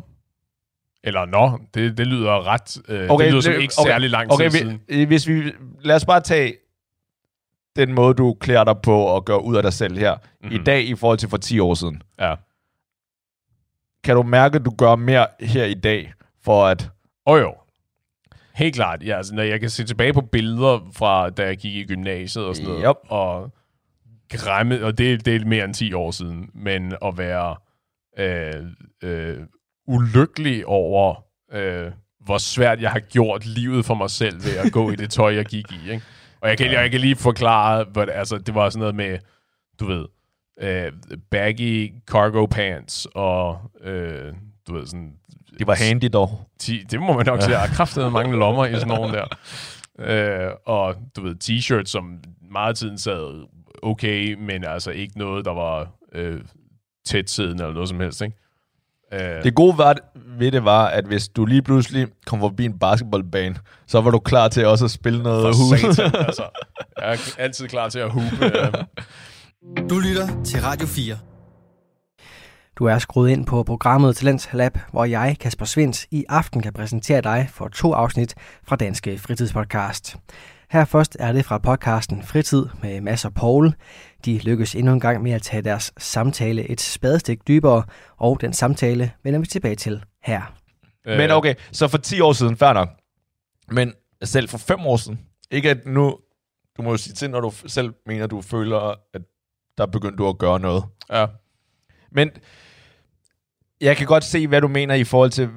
Eller 1.08 1.26
nå, 1.26 1.60
det, 1.74 1.98
det 1.98 2.08
lyder 2.08 2.48
ret... 2.48 2.78
Øh, 2.90 3.10
okay, 3.10 3.26
det 3.26 3.32
lyder 3.34 3.42
som 3.42 3.54
ikke 3.54 3.74
okay, 3.80 3.90
særlig 3.90 4.10
lang 4.10 4.30
tid 4.30 4.34
okay, 4.34 4.50
siden. 4.50 4.82
vi, 4.90 5.04
hvis 5.04 5.28
vi, 5.28 5.52
lad 5.82 5.96
os 5.96 6.06
bare 6.06 6.22
tage 6.22 6.54
den 7.76 7.94
måde, 7.94 8.14
du 8.14 8.34
klæder 8.40 8.64
dig 8.64 8.76
på 8.84 9.00
og 9.02 9.26
gør 9.26 9.36
ud 9.36 9.56
af 9.56 9.64
dig 9.64 9.74
selv 9.74 9.98
her, 9.98 10.16
mm-hmm. 10.16 10.56
i 10.56 10.58
Mhm. 10.58 10.66
dag 10.66 10.84
i 10.84 10.96
forhold 10.96 11.18
til 11.18 11.30
for 11.30 11.38
10 11.38 11.60
år 11.60 11.74
siden. 11.74 12.02
Ja. 12.20 12.36
Kan 14.04 14.16
du 14.16 14.24
mærke, 14.24 14.56
at 14.56 14.66
du 14.66 14.72
gør 14.78 14.96
mere 14.96 15.28
her 15.40 15.66
i 15.66 15.74
dag, 15.74 16.14
for 16.44 16.66
at... 16.68 16.90
Og 17.26 17.40
jo. 17.40 17.54
Helt 18.56 18.76
klart. 18.76 19.04
Ja, 19.04 19.18
altså, 19.18 19.36
når 19.36 19.44
jeg 19.44 19.60
kan 19.60 19.70
se 19.70 19.84
tilbage 19.84 20.14
på 20.14 20.22
billeder 20.22 20.90
fra, 20.96 21.30
da 21.30 21.46
jeg 21.46 21.58
gik 21.58 21.76
i 21.76 21.84
gymnasiet 21.84 22.46
og 22.46 22.56
sådan 22.56 22.70
noget, 22.72 22.86
Yep. 22.90 23.12
og 23.12 23.52
græmme, 24.30 24.86
og 24.86 24.98
det, 24.98 25.26
det 25.26 25.36
er 25.36 25.46
mere 25.46 25.66
end 25.66 25.74
10 25.74 25.94
år 25.94 26.12
siden, 26.12 26.50
men 26.54 26.94
at 27.06 27.18
være 27.18 27.56
øh, 28.20 28.64
øh, 29.04 29.38
ulykkelig 29.88 30.66
over, 30.66 31.24
øh, 31.52 31.92
hvor 32.26 32.38
svært 32.38 32.82
jeg 32.82 32.92
har 32.92 33.00
gjort 33.00 33.46
livet 33.46 33.86
for 33.86 33.94
mig 33.94 34.10
selv 34.10 34.44
ved 34.44 34.58
at 34.58 34.72
gå 34.72 34.92
i 34.92 34.96
det 34.96 35.10
tøj, 35.10 35.36
jeg 35.36 35.46
gik 35.46 35.72
i. 35.72 35.92
Ikke? 35.92 36.06
Og 36.42 36.50
jeg 36.50 36.58
kan, 36.58 36.72
jeg 36.72 36.92
kan 36.92 37.00
lige 37.00 37.16
forklare, 37.16 37.86
hvad, 37.94 38.08
altså, 38.08 38.38
det 38.38 38.56
var 38.56 38.70
sådan 38.70 38.80
noget 38.80 38.96
med, 38.96 39.20
du 39.80 39.86
ved, 39.86 40.06
øh, 40.62 40.92
baggy 41.32 41.94
cargo 42.06 42.46
pants, 42.46 43.08
og 43.16 43.60
øh, 43.82 44.34
du 44.68 44.74
ved, 44.74 44.86
sådan 44.86 45.14
Det 45.60 45.68
var 45.68 45.76
handy 45.76 46.10
dog. 46.14 46.30
10, 46.60 46.84
det 46.92 47.00
må 47.00 47.14
man 47.14 47.26
nok 47.26 47.42
sige. 47.42 47.52
Jeg 47.52 47.70
har 47.70 47.76
kraftet 47.76 48.12
mange 48.12 48.38
lommer 48.38 48.66
i 48.66 48.74
sådan 48.74 48.88
nogle 48.88 49.14
der. 49.14 49.26
Øh, 50.00 50.52
og 50.66 50.96
du 51.16 51.22
ved, 51.22 51.36
t-shirts, 51.44 51.86
som 51.86 52.20
meget 52.52 52.70
af 52.70 52.76
tiden 52.76 52.98
sad 52.98 53.48
okay, 53.84 54.34
men 54.34 54.64
altså 54.64 54.92
ikke 54.92 55.18
noget, 55.18 55.46
der 55.46 55.54
var 55.54 55.92
øh, 56.14 56.42
tæt 57.06 57.30
siddende 57.30 57.64
eller 57.64 57.74
noget 57.74 57.90
som 57.90 58.00
helst, 58.00 58.22
ikke? 58.22 58.38
Øh, 59.14 59.44
Det 59.44 59.56
gode 59.56 59.78
var, 59.78 59.96
ved 60.38 60.52
det 60.52 60.66
var, 60.66 60.86
at 60.88 61.06
hvis 61.06 61.28
du 61.28 61.46
lige 61.46 61.62
pludselig 61.62 62.08
kom 62.26 62.40
forbi 62.40 62.66
en 62.66 62.80
basketballbane, 62.80 63.56
så 63.88 64.02
var 64.02 64.12
du 64.12 64.20
klar 64.20 64.48
til 64.48 64.66
også 64.66 64.86
at 64.86 64.92
spille 64.92 65.24
noget 65.24 65.56
hus. 65.56 65.80
satan, 65.96 66.16
altså. 66.28 66.44
Jeg 67.02 67.14
er 67.14 67.18
altid 67.40 67.68
klar 67.68 67.90
til 67.90 68.00
at 68.00 68.12
hupe. 68.12 68.46
Øh. 68.46 68.74
Du 69.90 70.00
lytter 70.00 70.44
til 70.44 70.62
Radio 70.62 70.88
4. 70.88 71.18
Du 72.80 72.86
er 72.86 73.00
skruet 73.00 73.30
ind 73.30 73.46
på 73.46 73.64
programmet 73.64 74.16
Talents 74.16 74.50
Lab, 74.54 74.78
hvor 74.92 75.06
jeg, 75.06 75.36
Kasper 75.40 75.66
Svens, 75.66 76.08
i 76.12 76.26
aften 76.30 76.62
kan 76.62 76.74
præsentere 76.74 77.22
dig 77.22 77.50
for 77.54 77.68
to 77.68 77.94
afsnit 77.94 78.36
fra 78.68 78.76
Danske 78.76 79.18
Fritidspodcast. 79.20 80.16
Her 80.70 80.86
først 80.86 81.18
er 81.20 81.32
det 81.32 81.46
fra 81.46 81.58
podcasten 81.58 82.24
Fritid 82.24 82.66
med 82.82 83.02
Mads 83.02 83.26
og 83.26 83.34
Paul. 83.34 83.74
De 84.26 84.40
lykkes 84.40 84.76
endnu 84.76 84.94
en 84.94 85.00
gang 85.00 85.24
med 85.24 85.32
at 85.32 85.42
tage 85.42 85.62
deres 85.62 85.94
samtale 85.98 86.70
et 86.70 86.82
spadestik 86.82 87.48
dybere, 87.48 87.84
og 88.18 88.42
den 88.42 88.54
samtale 88.54 89.12
vender 89.24 89.40
vi 89.40 89.46
tilbage 89.46 89.76
til 89.76 90.04
her. 90.24 90.54
Men 91.06 91.32
okay, 91.32 91.56
så 91.72 91.88
for 91.88 91.98
10 91.98 92.20
år 92.20 92.34
siden, 92.34 92.58
fair 92.58 92.74
nok. 92.74 92.90
Men 93.72 93.94
selv 94.24 94.50
for 94.50 94.58
5 94.58 94.86
år 94.86 94.98
siden, 94.98 95.20
ikke 95.52 95.70
at 95.70 95.86
nu, 95.86 96.18
du 96.78 96.82
må 96.82 96.92
jo 96.92 96.98
sige 96.98 97.14
til, 97.14 97.30
når 97.30 97.42
du 97.42 97.52
selv 97.68 97.94
mener, 98.06 98.28
du 98.28 98.42
føler, 98.42 98.96
at 99.14 99.22
der 99.78 99.86
begyndte 99.86 100.18
du 100.18 100.28
at 100.28 100.38
gøre 100.38 100.60
noget. 100.60 100.84
Ja. 101.10 101.26
Men 102.12 102.30
jeg 103.82 103.98
kan 103.98 104.08
godt 104.08 104.24
se, 104.24 104.48
hvad 104.48 104.62
du 104.62 104.68
mener 104.68 104.96
i 104.96 105.04
forhold 105.04 105.32
til, 105.32 105.50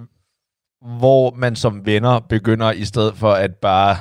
hvor 0.99 1.35
man 1.35 1.57
som 1.57 1.87
venner 1.87 2.21
begynder, 2.21 2.73
i 2.73 2.85
stedet 2.85 3.17
for 3.17 3.33
at 3.33 3.57
bare 3.57 3.97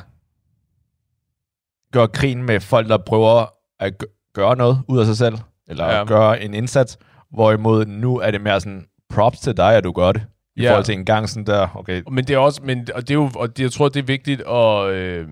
gøre 1.94 2.08
krigen 2.08 2.44
med 2.44 2.60
folk, 2.60 2.90
der 2.90 2.98
prøver 2.98 3.46
at 3.80 3.98
gø- 3.98 4.06
gøre 4.34 4.56
noget 4.56 4.82
ud 4.88 5.00
af 5.00 5.06
sig 5.06 5.18
selv, 5.18 5.36
eller 5.68 5.86
Ja. 5.86 6.04
gøre 6.06 6.42
en 6.42 6.54
indsats, 6.54 6.98
hvorimod 7.32 7.86
nu 7.86 8.20
er 8.20 8.32
det 8.32 8.42
mere 8.42 8.60
sådan, 8.62 8.86
props 9.10 9.40
til 9.40 9.58
dig, 9.58 9.76
at 9.76 9.84
du 9.84 9.92
gør 9.92 10.12
det, 10.12 10.26
i 10.56 10.62
Ja. 10.64 10.70
forhold 10.70 10.86
til 10.86 10.94
en 10.96 11.06
gang 11.06 11.30
sådan 11.30 11.46
der, 11.46 11.68
okay, 11.78 12.04
Men 12.12 12.26
det 12.26 12.34
er 12.34 12.38
også, 12.38 12.62
men, 12.64 12.88
og 12.96 13.02
det 13.02 13.10
er 13.12 13.16
jo, 13.16 13.32
og 13.36 13.58
det, 13.58 13.64
jeg 13.64 13.72
tror, 13.72 13.90
det 13.90 14.00
er 14.00 14.04
vigtigt 14.04 14.42
at, 14.42 14.86
øh, 14.90 15.28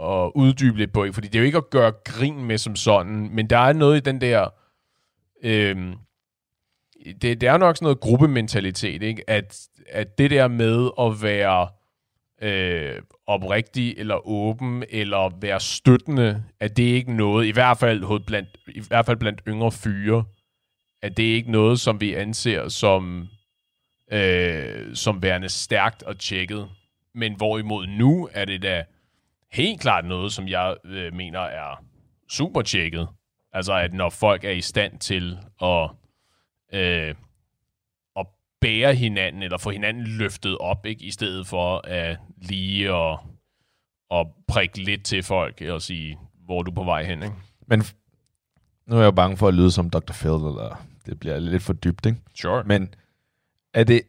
at 0.00 0.32
uddybe 0.34 0.78
lidt 0.78 0.92
på, 0.92 1.06
fordi 1.12 1.28
det 1.28 1.34
er 1.34 1.38
jo 1.40 1.46
ikke 1.46 1.58
at 1.58 1.70
gøre 1.70 1.92
grin 2.04 2.44
med 2.44 2.58
som 2.58 2.76
sådan, 2.76 3.28
men 3.34 3.46
der 3.50 3.58
er 3.58 3.72
noget 3.72 3.96
i 3.96 4.00
den 4.00 4.20
der, 4.20 4.48
øh, 5.42 5.76
det, 7.22 7.40
det 7.40 7.42
er 7.42 7.56
nok 7.58 7.76
sådan 7.76 7.84
noget 7.84 8.00
gruppementalitet, 8.00 9.02
ikke? 9.02 9.30
At, 9.30 9.60
at 9.90 10.18
det 10.18 10.30
der 10.30 10.48
med 10.48 10.90
at 11.00 11.22
være 11.22 11.68
øh, 12.42 13.02
oprigtig 13.30 13.94
eller 13.98 14.26
åben 14.26 14.84
eller 14.88 15.38
være 15.40 15.60
støttende, 15.60 16.44
at 16.60 16.76
det 16.76 16.82
ikke 16.82 17.12
noget, 17.12 17.46
i 17.46 17.50
hvert 17.50 17.78
fald, 17.78 18.24
blandt, 18.26 18.48
i 18.68 18.82
hvert 18.88 19.06
fald 19.06 19.16
blandt 19.16 19.42
yngre 19.48 19.72
fyre, 19.72 20.24
at 21.02 21.16
det 21.16 21.30
er 21.30 21.34
ikke 21.34 21.50
noget, 21.50 21.80
som 21.80 22.00
vi 22.00 22.14
anser 22.14 22.68
som 22.68 23.28
øh, 24.12 24.94
som 24.94 25.22
værende 25.22 25.48
stærkt 25.48 26.02
og 26.02 26.18
tjekket. 26.18 26.68
Men 27.14 27.34
hvorimod 27.36 27.86
nu 27.86 28.28
er 28.32 28.44
det 28.44 28.62
da 28.62 28.84
helt 29.52 29.80
klart 29.80 30.04
noget, 30.04 30.32
som 30.32 30.48
jeg 30.48 30.76
øh, 30.84 31.14
mener 31.14 31.40
er 31.40 31.84
super 32.28 32.62
tjekket. 32.62 33.08
Altså, 33.52 33.74
at 33.74 33.92
når 33.92 34.10
folk 34.10 34.44
er 34.44 34.50
i 34.50 34.60
stand 34.60 34.98
til 34.98 35.38
at, 35.62 35.90
øh, 36.72 37.14
bære 38.60 38.94
hinanden, 38.94 39.42
eller 39.42 39.58
få 39.58 39.70
hinanden 39.70 40.04
løftet 40.06 40.58
op, 40.58 40.86
ikke? 40.86 41.04
i 41.04 41.10
stedet 41.10 41.46
for 41.46 41.80
at 41.86 42.18
lige 42.42 42.94
at, 42.94 43.18
at 44.10 44.26
prikke 44.48 44.84
lidt 44.84 45.04
til 45.04 45.22
folk 45.22 45.60
og 45.60 45.82
sige, 45.82 46.18
hvor 46.44 46.58
er 46.58 46.62
du 46.62 46.70
på 46.70 46.84
vej 46.84 47.04
hen. 47.04 47.22
Ikke? 47.22 47.34
men 47.66 47.82
nu 48.86 48.96
er 48.96 49.00
jeg 49.00 49.06
jo 49.06 49.10
bange 49.10 49.36
for 49.36 49.48
at 49.48 49.54
lyde 49.54 49.70
som 49.70 49.90
Dr. 49.90 50.12
Phil, 50.12 50.30
eller 50.30 50.86
det 51.06 51.20
bliver 51.20 51.38
lidt 51.38 51.62
for 51.62 51.72
dybt, 51.72 52.06
ikke? 52.06 52.18
Sure. 52.34 52.64
Men 52.64 52.94
er 53.74 53.84
det, 53.84 54.02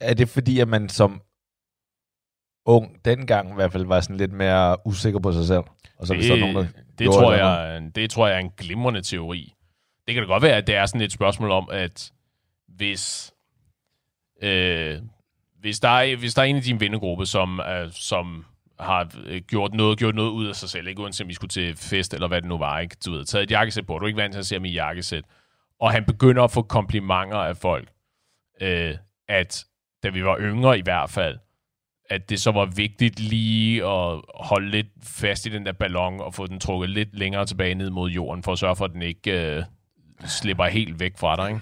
er 0.00 0.14
det 0.14 0.28
fordi, 0.28 0.60
at 0.60 0.68
man 0.68 0.88
som 0.88 1.22
ung 2.66 3.04
dengang 3.04 3.50
i 3.50 3.54
hvert 3.54 3.72
fald 3.72 3.86
var 3.86 4.00
sådan 4.00 4.16
lidt 4.16 4.32
mere 4.32 4.86
usikker 4.86 5.20
på 5.20 5.32
sig 5.32 5.46
selv? 5.46 5.64
Og 5.98 6.06
så 6.06 6.14
er 6.14 6.18
vi 6.18 6.24
så 6.24 6.36
nogen, 6.36 6.56
der 6.56 6.66
det, 6.98 7.06
tror 7.06 7.32
jeg, 7.32 7.82
det 7.94 8.10
tror 8.10 8.26
jeg 8.26 8.36
er 8.36 8.40
en 8.40 8.50
glimrende 8.56 9.02
teori. 9.02 9.54
Det 10.06 10.14
kan 10.14 10.22
da 10.22 10.28
godt 10.28 10.42
være, 10.42 10.56
at 10.56 10.66
det 10.66 10.74
er 10.74 10.86
sådan 10.86 11.00
et 11.00 11.12
spørgsmål 11.12 11.50
om, 11.50 11.68
at 11.72 12.12
hvis, 12.68 13.33
øh, 14.42 14.98
hvis 15.60 15.80
der, 15.80 15.88
er, 15.88 16.16
hvis 16.16 16.34
der 16.34 16.42
er 16.42 16.46
en 16.46 16.56
i 16.56 16.60
din 16.60 16.80
vennegruppe, 16.80 17.26
som, 17.26 17.60
uh, 17.60 17.90
som 17.92 18.44
har 18.78 19.12
øh, 19.24 19.42
gjort 19.42 19.74
noget, 19.74 19.98
gjort 19.98 20.14
noget 20.14 20.30
ud 20.30 20.46
af 20.46 20.54
sig 20.54 20.68
selv, 20.68 20.88
ikke 20.88 21.02
uanset 21.02 21.24
om 21.24 21.28
vi 21.28 21.34
skulle 21.34 21.48
til 21.48 21.76
fest, 21.76 22.14
eller 22.14 22.28
hvad 22.28 22.40
det 22.42 22.48
nu 22.48 22.58
var, 22.58 22.80
ikke? 22.80 22.96
Du 23.04 23.12
ved, 23.12 23.24
taget 23.24 23.42
et 23.42 23.50
jakkesæt 23.50 23.86
på, 23.86 23.98
du 23.98 24.04
er 24.04 24.08
ikke 24.08 24.16
vant 24.16 24.32
til 24.32 24.38
at 24.38 24.46
se 24.46 24.54
ham 24.54 24.64
i 24.64 24.72
jakkesæt, 24.72 25.24
og 25.80 25.92
han 25.92 26.04
begynder 26.04 26.42
at 26.42 26.50
få 26.50 26.62
komplimenter 26.62 27.38
af 27.38 27.56
folk, 27.56 27.88
øh, 28.60 28.94
at 29.28 29.64
da 30.02 30.08
vi 30.08 30.24
var 30.24 30.38
yngre 30.40 30.78
i 30.78 30.82
hvert 30.82 31.10
fald, 31.10 31.38
at 32.10 32.30
det 32.30 32.40
så 32.40 32.50
var 32.50 32.64
vigtigt 32.64 33.20
lige 33.20 33.84
at 33.86 34.20
holde 34.34 34.70
lidt 34.70 34.86
fast 35.02 35.46
i 35.46 35.48
den 35.48 35.66
der 35.66 35.72
ballon, 35.72 36.20
og 36.20 36.34
få 36.34 36.46
den 36.46 36.60
trukket 36.60 36.90
lidt 36.90 37.18
længere 37.18 37.46
tilbage 37.46 37.74
ned 37.74 37.90
mod 37.90 38.10
jorden, 38.10 38.42
for 38.42 38.52
at 38.52 38.58
sørge 38.58 38.76
for, 38.76 38.84
at 38.84 38.92
den 38.92 39.02
ikke 39.02 39.56
øh, 39.56 39.64
slipper 40.24 40.64
helt 40.64 41.00
væk 41.00 41.18
fra 41.18 41.36
dig, 41.36 41.48
ikke? 41.48 41.60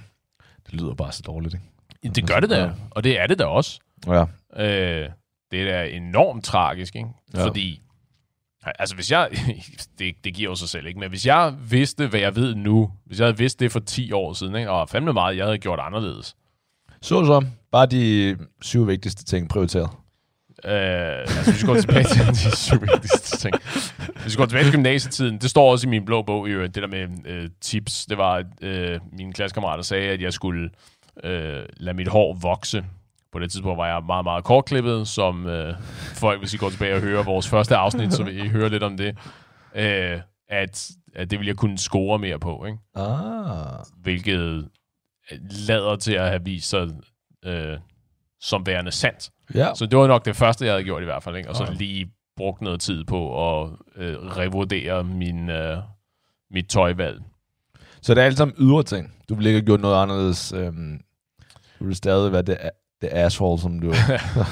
Det 0.66 0.74
lyder 0.74 0.94
bare 0.94 1.12
så 1.12 1.22
dårligt, 1.26 1.54
ikke? 1.54 1.71
Det 2.02 2.26
gør 2.26 2.40
det 2.40 2.50
da, 2.50 2.72
og 2.90 3.04
det 3.04 3.20
er 3.20 3.26
det 3.26 3.38
da 3.38 3.44
også. 3.44 3.80
Ja. 4.06 4.24
Øh, 4.56 5.10
det 5.50 5.60
er 5.62 5.64
da 5.64 5.88
enormt 5.88 6.44
tragisk, 6.44 6.96
ikke? 6.96 7.08
Ja. 7.34 7.44
Fordi, 7.44 7.80
altså 8.64 8.94
hvis 8.94 9.10
jeg, 9.10 9.28
det, 9.98 10.14
det 10.24 10.34
giver 10.34 10.50
jo 10.50 10.54
sig 10.54 10.68
selv, 10.68 10.86
ikke? 10.86 11.00
Men 11.00 11.08
hvis 11.08 11.26
jeg 11.26 11.54
vidste, 11.70 12.06
hvad 12.06 12.20
jeg 12.20 12.36
ved 12.36 12.54
nu, 12.54 12.90
hvis 13.06 13.18
jeg 13.18 13.26
havde 13.26 13.38
vidst 13.38 13.60
det 13.60 13.72
for 13.72 13.80
10 13.80 14.12
år 14.12 14.32
siden, 14.32 14.56
ikke? 14.56 14.70
Og 14.70 14.88
fandme 14.88 15.12
meget, 15.12 15.36
jeg 15.36 15.44
havde 15.44 15.58
gjort 15.58 15.80
anderledes. 15.82 16.36
Så 17.02 17.24
så. 17.24 17.44
Bare 17.72 17.86
de 17.86 18.36
syv 18.62 18.86
vigtigste 18.86 19.24
ting 19.24 19.48
prioriteret. 19.48 19.90
Øh, 20.64 21.18
altså 21.20 21.52
vi 21.52 21.66
går 21.66 21.80
tilbage 21.80 22.04
til 22.04 22.26
de 22.26 22.56
syv 22.66 22.80
vigtigste 22.80 23.36
ting. 23.36 23.54
Hvis 24.22 24.34
vi 24.34 24.36
går 24.36 24.46
tilbage 24.46 24.64
til 24.64 24.72
gymnasietiden, 24.72 25.38
det 25.38 25.50
står 25.50 25.70
også 25.70 25.86
i 25.86 25.90
min 25.90 26.04
blå 26.04 26.22
bog, 26.22 26.48
i 26.48 26.50
øvrigt, 26.50 26.74
det 26.74 26.82
der 26.82 26.88
med 26.88 27.08
øh, 27.26 27.48
tips, 27.60 28.06
det 28.06 28.18
var, 28.18 28.32
at 28.34 28.46
øh, 28.62 29.00
mine 29.12 29.32
klassekammerater 29.32 29.82
sagde, 29.82 30.10
at 30.10 30.22
jeg 30.22 30.32
skulle 30.32 30.70
øh, 31.24 31.64
lade 31.76 31.96
mit 31.96 32.08
hår 32.08 32.34
vokse. 32.42 32.84
På 33.32 33.38
det 33.38 33.50
tidspunkt 33.52 33.78
var 33.78 33.86
jeg 33.86 34.02
meget, 34.06 34.24
meget 34.24 34.44
kortklippet, 34.44 35.08
som 35.08 35.46
øh, 35.46 35.74
folk, 36.14 36.40
hvis 36.40 36.54
I 36.54 36.56
går 36.56 36.70
tilbage 36.70 36.94
og 36.94 37.00
hører 37.00 37.22
vores 37.24 37.48
første 37.48 37.76
afsnit, 37.76 38.12
så 38.12 38.24
vil 38.24 38.44
I 38.44 38.48
høre 38.48 38.68
lidt 38.68 38.82
om 38.82 38.96
det, 38.96 39.16
øh, 39.74 40.20
at, 40.48 40.90
at 41.14 41.30
det 41.30 41.38
ville 41.38 41.48
jeg 41.48 41.56
kunne 41.56 41.78
score 41.78 42.18
mere 42.18 42.38
på, 42.38 42.64
ikke? 42.64 42.78
Ah. 42.94 43.78
hvilket 44.02 44.68
lader 45.68 45.96
til 45.96 46.12
at 46.12 46.28
have 46.28 46.44
vist 46.44 46.68
sig 46.70 46.88
øh, 47.44 47.78
som 48.40 48.66
værende 48.66 48.90
sandt. 48.90 49.30
Ja. 49.54 49.74
Så 49.74 49.86
det 49.86 49.98
var 49.98 50.06
nok 50.06 50.24
det 50.24 50.36
første, 50.36 50.64
jeg 50.64 50.72
havde 50.72 50.84
gjort 50.84 51.02
i 51.02 51.04
hvert 51.04 51.22
fald, 51.22 51.36
ikke? 51.36 51.48
og 51.48 51.56
så 51.56 51.62
Okay. 51.62 51.74
lige 51.74 52.10
brugt 52.36 52.60
noget 52.60 52.80
tid 52.80 53.04
på 53.04 53.60
at 53.62 53.70
øh, 53.96 54.16
revurdere 54.16 55.04
min, 55.04 55.50
øh, 55.50 55.78
mit 56.50 56.68
tøjvalg. 56.68 57.22
Så 58.02 58.14
det 58.14 58.20
er 58.20 58.24
alt 58.26 58.38
sammen 58.38 58.56
ydre 58.58 58.82
ting. 58.82 59.14
Du 59.28 59.34
ville 59.34 59.50
ikke 59.50 59.58
have 59.60 59.66
gjort 59.66 59.80
noget 59.80 60.02
anderledes. 60.02 60.52
Øhm, 60.52 61.00
du 61.78 61.84
ville 61.84 61.96
stadig 61.96 62.32
være 62.32 62.42
det, 62.42 62.58
det 63.02 63.08
asshole, 63.12 63.60
som 63.60 63.80
du 63.80 63.94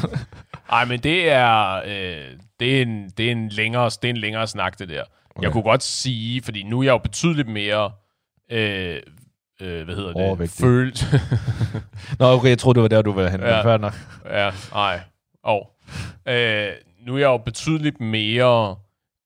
Ej, 0.73 0.85
men 0.85 1.01
det 1.01 1.31
er, 1.31 1.75
øh, 1.75 2.37
det, 2.61 2.79
er 2.79 2.83
en, 2.83 3.11
det, 3.17 3.27
er 3.27 3.33
en 3.33 3.49
længere, 3.49 3.85
det 3.85 4.05
er 4.05 4.11
en 4.11 4.17
længere 4.17 4.47
snak, 4.47 4.79
det 4.79 4.89
der. 4.89 5.03
Okay. 5.31 5.43
Jeg 5.43 5.53
kunne 5.53 5.63
godt 5.63 5.83
sige, 5.83 6.43
fordi 6.43 6.63
nu 6.63 6.79
er 6.81 6.83
jeg 6.83 6.93
jo 6.93 6.99
betydeligt 6.99 7.49
mere, 7.49 7.93
øh, 8.51 8.97
øh, 9.61 9.85
hvad 9.85 9.95
hedder 9.95 10.35
det, 10.35 10.51
følt. 10.51 11.05
Nå, 12.19 12.27
okay, 12.27 12.49
jeg 12.49 12.59
troede, 12.59 12.75
det 12.75 12.83
var 12.83 12.89
der, 12.89 13.03
du 13.03 13.13
ville 13.13 13.31
hen. 13.31 13.41
Ja. 13.41 13.65
Fair 13.65 13.77
nok. 13.77 13.95
Ja, 14.31 14.51
nej. 14.73 15.01
Og 15.43 15.71
øh, 16.29 16.69
nu 17.07 17.15
er 17.15 17.19
jeg 17.19 17.27
jo 17.27 17.37
betydeligt 17.37 18.01
mere 18.01 18.77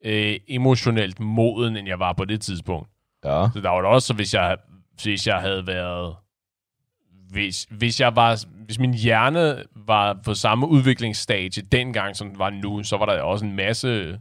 øh, 0.05 0.37
emotionelt 0.49 1.21
moden, 1.21 1.77
end 1.77 1.89
jeg 1.89 1.99
var 1.99 2.13
på 2.13 2.25
det 2.25 2.41
tidspunkt. 2.41 2.89
Ja. 3.25 3.49
Så 3.55 3.61
der 3.61 3.69
var 3.69 3.81
det 3.81 3.91
også, 3.91 4.15
hvis 4.15 4.35
jeg, 4.35 4.57
hvis 5.03 5.27
jeg 5.27 5.41
havde 5.41 5.67
været... 5.67 6.17
Hvis, 7.31 7.67
hvis, 7.71 8.01
jeg 8.01 8.17
var, 8.17 8.45
hvis 8.65 8.79
min 8.79 8.95
hjerne 8.95 9.65
var 9.77 10.19
på 10.25 10.35
samme 10.35 10.69
udviklingsstadie 10.69 11.63
dengang, 11.63 12.17
som 12.17 12.29
den 12.29 12.39
var 12.39 12.51
nu, 12.51 12.83
så 12.83 12.97
var 12.97 13.07
der 13.07 13.23
også 13.23 13.45
en 13.45 13.57
masse 13.57 14.19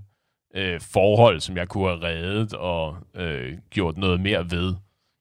øh, 0.55 0.81
forhold, 0.81 1.39
som 1.39 1.57
jeg 1.57 1.67
kunne 1.67 1.87
have 1.87 2.03
reddet 2.03 2.53
og 2.53 2.97
øh, 3.15 3.57
gjort 3.69 3.97
noget 3.97 4.19
mere 4.21 4.51
ved, 4.51 4.75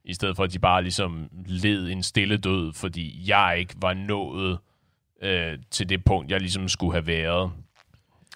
i 0.04 0.14
stedet 0.14 0.36
for 0.36 0.44
at 0.44 0.52
de 0.52 0.58
bare 0.58 0.82
ligesom 0.82 1.28
led 1.46 1.88
en 1.88 2.02
stille 2.02 2.36
død, 2.36 2.72
fordi 2.72 3.30
jeg 3.30 3.56
ikke 3.58 3.74
var 3.82 3.94
nået 3.94 4.58
øh, 5.22 5.58
til 5.70 5.88
det 5.88 6.04
punkt, 6.04 6.30
jeg 6.30 6.40
ligesom 6.40 6.68
skulle 6.68 6.92
have 6.92 7.06
været 7.06 7.52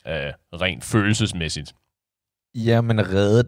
øh, 0.07 0.33
rent 0.61 0.85
følelsesmæssigt. 0.85 1.75
Ja, 2.55 2.81
men 2.81 3.09
reddet. 3.09 3.47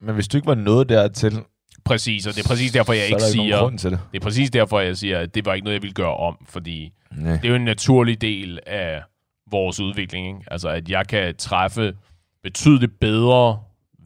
Men 0.00 0.14
hvis 0.14 0.28
du 0.28 0.36
ikke 0.36 0.46
var 0.46 0.54
nået 0.54 0.88
dertil, 0.88 1.44
Præcis, 1.84 2.26
og 2.26 2.34
det 2.34 2.44
er 2.44 2.48
præcis 2.48 2.72
derfor, 2.72 2.92
jeg 2.92 3.06
ikke 3.06 3.20
siger... 3.20 3.76
til 3.76 3.90
det. 3.90 4.00
Det 4.12 4.18
er 4.18 4.22
præcis 4.22 4.50
derfor, 4.50 4.80
jeg 4.80 4.96
siger, 4.96 5.18
at 5.18 5.34
det 5.34 5.44
var 5.46 5.54
ikke 5.54 5.64
noget, 5.64 5.74
jeg 5.74 5.82
ville 5.82 5.94
gøre 5.94 6.16
om, 6.16 6.46
fordi 6.48 6.92
Nej. 7.12 7.32
det 7.32 7.44
er 7.44 7.48
jo 7.48 7.54
en 7.54 7.64
naturlig 7.64 8.20
del 8.20 8.60
af 8.66 9.02
vores 9.50 9.80
udvikling. 9.80 10.26
Ikke? 10.26 10.52
Altså, 10.52 10.68
at 10.68 10.88
jeg 10.88 11.06
kan 11.06 11.36
træffe 11.36 11.96
betydeligt 12.42 13.00
bedre 13.00 13.62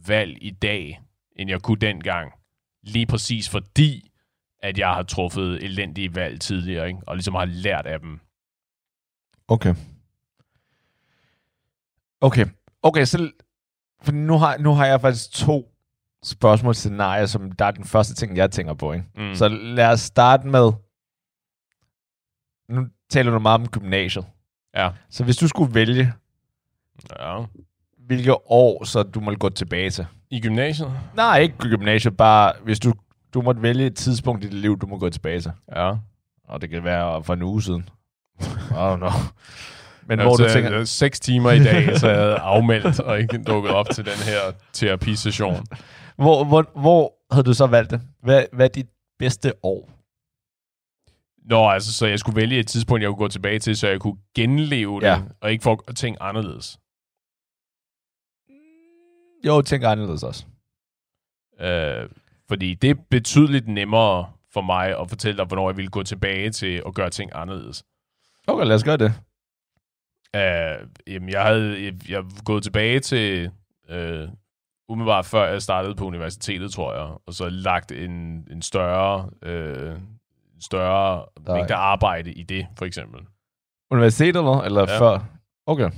valg 0.06 0.38
i 0.40 0.50
dag, 0.50 1.00
end 1.36 1.50
jeg 1.50 1.62
kunne 1.62 1.78
dengang. 1.78 2.32
Lige 2.82 3.06
præcis 3.06 3.48
fordi, 3.48 4.10
at 4.62 4.78
jeg 4.78 4.88
har 4.88 5.02
truffet 5.02 5.64
elendige 5.64 6.14
valg 6.14 6.40
tidligere, 6.40 6.88
ikke? 6.88 7.00
og 7.06 7.16
ligesom 7.16 7.34
har 7.34 7.44
lært 7.44 7.86
af 7.86 8.00
dem. 8.00 8.20
Okay. 9.48 9.74
Okay. 12.20 12.46
Okay, 12.82 13.04
så... 13.04 13.30
For 14.02 14.12
nu 14.12 14.38
har, 14.38 14.58
nu 14.58 14.72
har 14.72 14.86
jeg 14.86 15.00
faktisk 15.00 15.32
to 15.32 15.73
spørgsmålsscenarier, 16.24 17.26
som 17.26 17.52
der 17.52 17.64
er 17.64 17.70
den 17.70 17.84
første 17.84 18.14
ting, 18.14 18.36
jeg 18.36 18.50
tænker 18.50 18.74
på. 18.74 18.92
Ikke? 18.92 19.06
Mm. 19.16 19.34
Så 19.34 19.48
lad 19.48 19.86
os 19.86 20.00
starte 20.00 20.46
med... 20.46 20.72
Nu 22.68 22.86
taler 23.10 23.32
du 23.32 23.38
meget 23.38 23.60
om 23.60 23.68
gymnasiet. 23.68 24.24
Ja. 24.76 24.90
Så 25.10 25.24
hvis 25.24 25.36
du 25.36 25.48
skulle 25.48 25.74
vælge, 25.74 26.12
ja. 27.20 27.44
hvilke 28.06 28.50
år, 28.50 28.84
så 28.84 29.02
du 29.02 29.20
må 29.20 29.34
gå 29.34 29.48
tilbage 29.48 29.90
til? 29.90 30.06
I 30.30 30.40
gymnasiet? 30.40 30.92
Nej, 31.14 31.38
ikke 31.38 31.56
gymnasiet, 31.58 32.16
bare 32.16 32.52
hvis 32.64 32.80
du, 32.80 32.92
du 33.34 33.42
måtte 33.42 33.62
vælge 33.62 33.86
et 33.86 33.96
tidspunkt 33.96 34.44
i 34.44 34.46
dit 34.48 34.58
liv, 34.58 34.78
du 34.78 34.86
må 34.86 34.98
gå 34.98 35.10
tilbage 35.10 35.40
til. 35.40 35.52
Ja. 35.76 35.92
Og 36.48 36.60
det 36.60 36.70
kan 36.70 36.84
være 36.84 37.24
for 37.24 37.34
en 37.34 37.42
uge 37.42 37.62
siden. 37.62 37.88
oh, 38.76 39.00
no. 39.00 39.10
Men 40.06 40.20
Altså, 40.20 40.28
hvor 40.28 40.46
du 40.46 40.52
tænker, 40.52 40.78
øh, 40.80 40.86
seks 40.86 41.20
timer 41.20 41.50
i 41.50 41.64
dag, 41.64 41.98
så 41.98 42.08
jeg 42.08 42.16
havde 42.16 42.34
afmeldt 42.36 43.00
og 43.00 43.20
ikke 43.20 43.42
dukket 43.42 43.72
op 43.72 43.86
til 43.90 44.04
den 44.04 44.12
her 44.12 44.40
terapisession. 44.72 45.66
hvor, 46.16 46.44
hvor, 46.44 46.70
hvor 46.80 47.14
havde 47.34 47.44
du 47.44 47.54
så 47.54 47.66
valgt 47.66 47.90
det? 47.90 48.00
Hvad, 48.22 48.46
hvad 48.52 48.64
er 48.66 48.72
dit 48.72 48.88
bedste 49.18 49.52
år? 49.64 49.90
Nå, 51.48 51.68
altså, 51.68 51.92
så 51.92 52.06
jeg 52.06 52.18
skulle 52.18 52.36
vælge 52.36 52.58
et 52.58 52.66
tidspunkt, 52.66 53.02
jeg 53.02 53.08
kunne 53.08 53.16
gå 53.16 53.28
tilbage 53.28 53.58
til, 53.58 53.76
så 53.76 53.88
jeg 53.88 54.00
kunne 54.00 54.16
genleve 54.34 55.00
det, 55.00 55.06
Ja. 55.06 55.22
og 55.40 55.52
ikke 55.52 55.62
få 55.62 55.92
ting 55.96 56.16
anderledes. 56.20 56.78
Jo, 59.46 59.62
tænker 59.62 59.88
anderledes 59.88 60.22
også. 60.22 60.46
Øh, 61.60 62.08
fordi 62.48 62.74
det 62.74 62.90
er 62.90 62.94
betydeligt 63.10 63.68
nemmere 63.68 64.32
for 64.52 64.60
mig 64.60 65.00
at 65.00 65.08
fortælle 65.08 65.36
dig, 65.38 65.46
hvornår 65.46 65.70
jeg 65.70 65.76
ville 65.76 65.90
gå 65.90 66.02
tilbage 66.02 66.50
til 66.50 66.82
at 66.86 66.94
gøre 66.94 67.10
ting 67.10 67.30
anderledes. 67.34 67.84
Okay, 68.46 68.64
lad 68.66 68.76
os 68.76 68.84
gøre 68.84 68.96
det. 68.96 69.12
Øh, 70.36 70.88
jamen, 71.14 71.28
jeg 71.28 71.42
havde 71.44 71.84
jeg, 71.84 72.10
jeg 72.10 72.24
gået 72.44 72.62
tilbage 72.62 73.00
til 73.00 73.50
øh, 73.88 74.28
umiddelbart 74.88 75.26
før 75.26 75.48
jeg 75.48 75.62
startede 75.62 75.94
på 75.94 76.04
universitetet, 76.04 76.72
tror 76.72 76.94
jeg, 76.94 77.16
og 77.26 77.34
så 77.34 77.48
lagt 77.48 77.92
en, 77.92 78.46
en 78.50 78.62
større, 78.62 79.30
øh, 79.42 79.92
en 80.54 80.60
større 80.60 81.26
Nej. 81.46 81.56
mængde 81.56 81.74
arbejde 81.74 82.32
i 82.32 82.42
det, 82.42 82.66
for 82.78 82.84
eksempel. 82.84 83.20
Universitet 83.90 84.36
eller, 84.36 84.60
eller 84.62 84.80
Ja. 84.80 84.92
ja. 84.92 85.00
før? 85.00 85.24
Okay. 85.66 85.90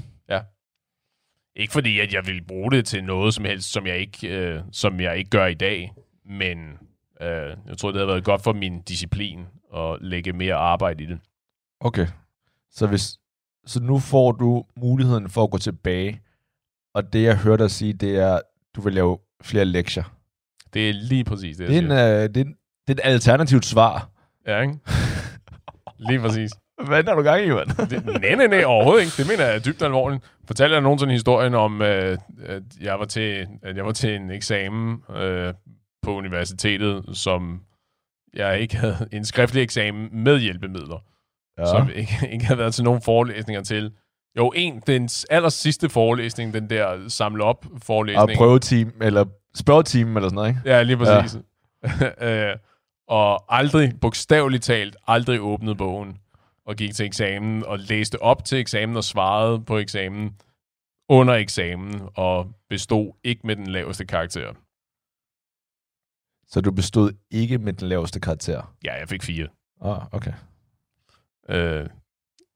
Ikke 1.58 1.72
fordi, 1.72 2.00
at 2.00 2.12
jeg 2.14 2.26
ville 2.26 2.42
bruge 2.42 2.70
det 2.70 2.86
til 2.86 3.04
noget 3.04 3.34
som 3.34 3.44
helst, 3.44 3.72
som 3.72 3.86
jeg 3.86 3.98
ikke, 3.98 4.28
øh, 4.28 4.60
som 4.72 5.00
jeg 5.00 5.18
ikke 5.18 5.30
gør 5.30 5.46
i 5.46 5.54
dag, 5.54 5.92
men 6.24 6.58
øh, 7.20 7.56
jeg 7.66 7.78
tror, 7.78 7.90
det 7.90 7.96
havde 7.98 8.08
været 8.08 8.24
godt 8.24 8.42
for 8.42 8.52
min 8.52 8.82
disciplin 8.82 9.46
at 9.76 9.98
lægge 10.00 10.32
mere 10.32 10.54
arbejde 10.54 11.04
i 11.04 11.06
det. 11.06 11.18
Okay. 11.80 12.06
Så, 12.70 12.86
hvis, 12.86 13.18
så 13.66 13.82
nu 13.82 13.98
får 13.98 14.32
du 14.32 14.64
muligheden 14.76 15.30
for 15.30 15.44
at 15.44 15.50
gå 15.50 15.58
tilbage, 15.58 16.20
og 16.94 17.12
det 17.12 17.22
jeg 17.22 17.38
hørte 17.38 17.62
dig 17.62 17.70
sige, 17.70 17.92
det 17.92 18.16
er, 18.18 18.40
du 18.76 18.80
vil 18.80 18.94
lave 18.94 19.18
flere 19.42 19.64
lektier. 19.64 20.04
Det 20.74 20.88
er 20.88 20.92
lige 20.92 21.24
præcis 21.24 21.56
det, 21.56 21.68
Det 21.68 21.76
er, 21.76 21.82
en, 21.82 21.90
øh, 21.90 22.34
det, 22.34 22.36
er 22.36 22.44
en, 22.44 22.54
det 22.88 22.88
er 22.88 22.92
et 22.92 23.00
alternativt 23.04 23.64
svar. 23.64 24.10
Ja, 24.46 24.60
ikke? 24.60 24.78
Lige 25.98 26.20
præcis. 26.20 26.50
Hvad 26.88 27.08
er 27.08 27.14
du 27.14 27.22
gang 27.22 27.44
i, 27.44 27.50
mand? 27.50 27.68
Nej, 28.20 28.34
nej, 28.34 28.46
nej, 28.46 28.64
overhovedet 28.64 29.04
ikke. 29.04 29.14
Det 29.16 29.26
mener 29.28 29.44
jeg 29.44 29.54
er 29.54 29.58
dybt 29.58 29.82
alvorligt. 29.82 30.24
Fortalte 30.46 30.74
jeg 30.74 30.82
nogensinde 30.82 31.12
historien 31.12 31.54
om, 31.54 31.82
øh, 31.82 32.18
at, 32.44 32.62
jeg 32.80 32.98
var 32.98 33.04
til, 33.04 33.46
at 33.62 33.76
jeg 33.76 33.84
var 33.86 33.92
til 33.92 34.14
en 34.14 34.30
eksamen 34.30 35.02
øh, 35.16 35.54
på 36.02 36.14
universitetet, 36.14 37.04
som 37.12 37.60
jeg 38.34 38.60
ikke 38.60 38.76
havde 38.76 39.08
en 39.12 39.24
skriftlig 39.24 39.62
eksamen 39.62 40.08
med 40.12 40.40
hjælpemidler, 40.40 41.04
ja. 41.58 41.66
som 41.66 41.90
ikke, 41.94 42.28
ikke 42.32 42.44
havde 42.44 42.58
været 42.58 42.74
til 42.74 42.84
nogen 42.84 43.02
forelæsninger 43.02 43.62
til. 43.62 43.92
Jo, 44.36 44.52
en, 44.56 44.82
den 44.86 45.08
aller 45.30 45.48
sidste 45.48 45.88
forelæsning, 45.88 46.54
den 46.54 46.70
der 46.70 47.08
samle 47.08 47.44
op 47.44 47.66
Og 47.72 47.80
forelæsning. 47.82 48.36
prøveteam, 48.38 48.92
eller 49.02 49.24
spørgeteam, 49.54 50.16
eller 50.16 50.28
sådan 50.28 50.34
noget, 50.34 50.48
ikke? 50.48 50.60
Ja, 50.64 50.82
lige 50.82 50.96
præcis. 50.96 51.40
Ja. 52.00 52.50
øh, 52.50 52.56
og 53.08 53.56
aldrig, 53.58 53.92
bogstaveligt 54.00 54.62
talt, 54.64 54.96
aldrig 55.06 55.40
åbnet 55.40 55.78
bogen. 55.78 56.18
og 56.66 56.76
gik 56.76 56.94
til 56.94 57.06
eksamen 57.06 57.64
og 57.64 57.78
læste 57.78 58.22
op 58.22 58.44
til 58.44 58.58
eksamen 58.58 58.96
og 58.96 59.04
svarede 59.04 59.60
på 59.60 59.78
eksamen 59.78 60.36
under 61.08 61.34
eksamen 61.34 62.02
og 62.14 62.52
bestod 62.68 63.12
ikke 63.24 63.46
med 63.46 63.56
den 63.56 63.66
laveste 63.66 64.04
karakter. 64.06 64.52
Så 66.48 66.60
du 66.60 66.70
bestod 66.72 67.12
ikke 67.30 67.58
med 67.58 67.72
den 67.72 67.88
laveste 67.88 68.20
karakter? 68.20 68.74
Ja, 68.84 68.94
jeg 68.98 69.08
fik 69.08 69.22
fire. 69.22 69.48
Ah, 69.82 70.02
okay. 70.12 70.32
Øh, 71.48 71.86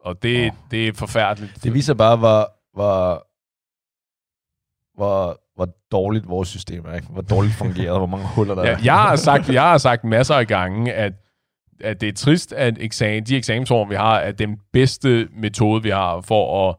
og 0.01 0.23
det, 0.23 0.51
oh. 0.51 0.57
det 0.71 0.89
er 0.89 0.93
forfærdeligt. 0.93 1.65
Det 1.65 1.75
viser 1.75 1.95
bare, 1.95 2.17
hvor, 2.17 2.53
hvor, 2.75 3.27
hvor, 4.97 5.41
hvor 5.55 5.69
dårligt 5.93 6.29
vores 6.29 6.49
system 6.49 6.85
er, 6.87 6.95
ikke? 6.95 7.09
Hvor 7.09 7.23
dårligt 7.23 7.55
fungerer, 7.55 7.99
hvor 7.99 8.07
mange 8.07 8.27
huller 8.27 8.55
der 8.55 8.63
Ja, 8.65 8.73
er. 8.73 8.79
jeg, 8.85 8.95
har 8.95 9.17
sagt, 9.17 9.49
jeg 9.49 9.63
har 9.63 9.79
sagt 9.79 10.05
masser 10.05 10.35
af 10.35 10.47
gange, 10.47 10.93
at, 10.93 11.13
at 11.81 12.01
det 12.01 12.09
er 12.09 12.13
trist, 12.13 12.53
at 12.53 12.77
eksamen, 12.81 13.25
de 13.25 13.37
eksamensformer, 13.37 13.89
vi 13.89 13.95
har, 13.95 14.19
er 14.19 14.33
den 14.33 14.61
bedste 14.73 15.29
metode, 15.33 15.83
vi 15.83 15.91
har 15.91 16.21
for 16.21 16.69
at 16.71 16.77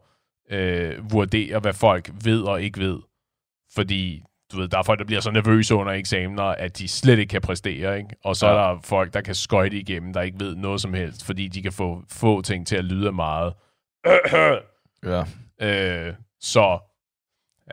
øh, 0.58 1.12
vurdere, 1.12 1.58
hvad 1.58 1.72
folk 1.72 2.10
ved 2.24 2.42
og 2.42 2.62
ikke 2.62 2.80
ved. 2.80 2.98
Fordi 3.74 4.22
du 4.52 4.60
ved, 4.60 4.68
der 4.68 4.78
er 4.78 4.82
folk, 4.82 4.98
der 4.98 5.04
bliver 5.04 5.20
så 5.20 5.30
nervøse 5.30 5.74
under 5.74 5.92
eksamener, 5.92 6.42
at 6.42 6.78
de 6.78 6.88
slet 6.88 7.18
ikke 7.18 7.30
kan 7.30 7.40
præstere. 7.40 7.96
Ikke? 7.98 8.08
Og 8.24 8.36
så 8.36 8.46
ja. 8.46 8.52
Er 8.52 8.56
der 8.74 8.80
folk, 8.84 9.14
der 9.14 9.20
kan 9.20 9.34
skøjte 9.34 9.76
igennem, 9.76 10.12
der 10.12 10.20
ikke 10.22 10.40
ved 10.40 10.56
noget 10.56 10.80
som 10.80 10.94
helst, 10.94 11.26
fordi 11.26 11.48
de 11.48 11.62
kan 11.62 11.72
få 11.72 12.02
få 12.08 12.42
ting 12.42 12.66
til 12.66 12.76
at 12.76 12.84
lyde 12.84 13.12
meget. 13.12 13.52
Ja. 15.06 15.22
Øh, 15.62 16.14
så 16.40 16.78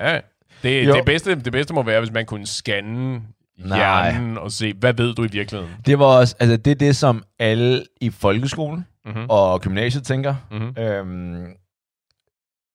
ja, 0.02 0.20
det, 0.64 0.88
Jo. 0.88 0.94
det, 0.94 1.06
bedste, 1.06 1.36
det 1.36 1.52
bedste 1.52 1.74
må 1.74 1.84
være, 1.84 2.00
hvis 2.00 2.12
man 2.12 2.26
kunne 2.26 2.46
scanne 2.48 3.22
Nej. 3.58 3.78
hjernen 3.78 4.38
og 4.38 4.52
se, 4.52 4.74
hvad 4.74 4.94
ved 4.94 5.14
du 5.16 5.24
i 5.24 5.28
virkeligheden? 5.32 5.76
Det 5.86 6.00
var 6.00 6.06
også, 6.06 6.36
altså 6.40 6.58
det 6.58 6.72
er 6.72 6.76
det, 6.76 6.96
som 6.96 7.24
alle 7.40 7.86
i 8.02 8.10
folkeskolen 8.10 8.86
Mm-hmm. 9.06 9.26
og 9.30 9.62
gymnasiet 9.62 10.04
tænker. 10.04 10.36
Mm-hmm. 10.52 10.84
Øhm, 10.84 11.54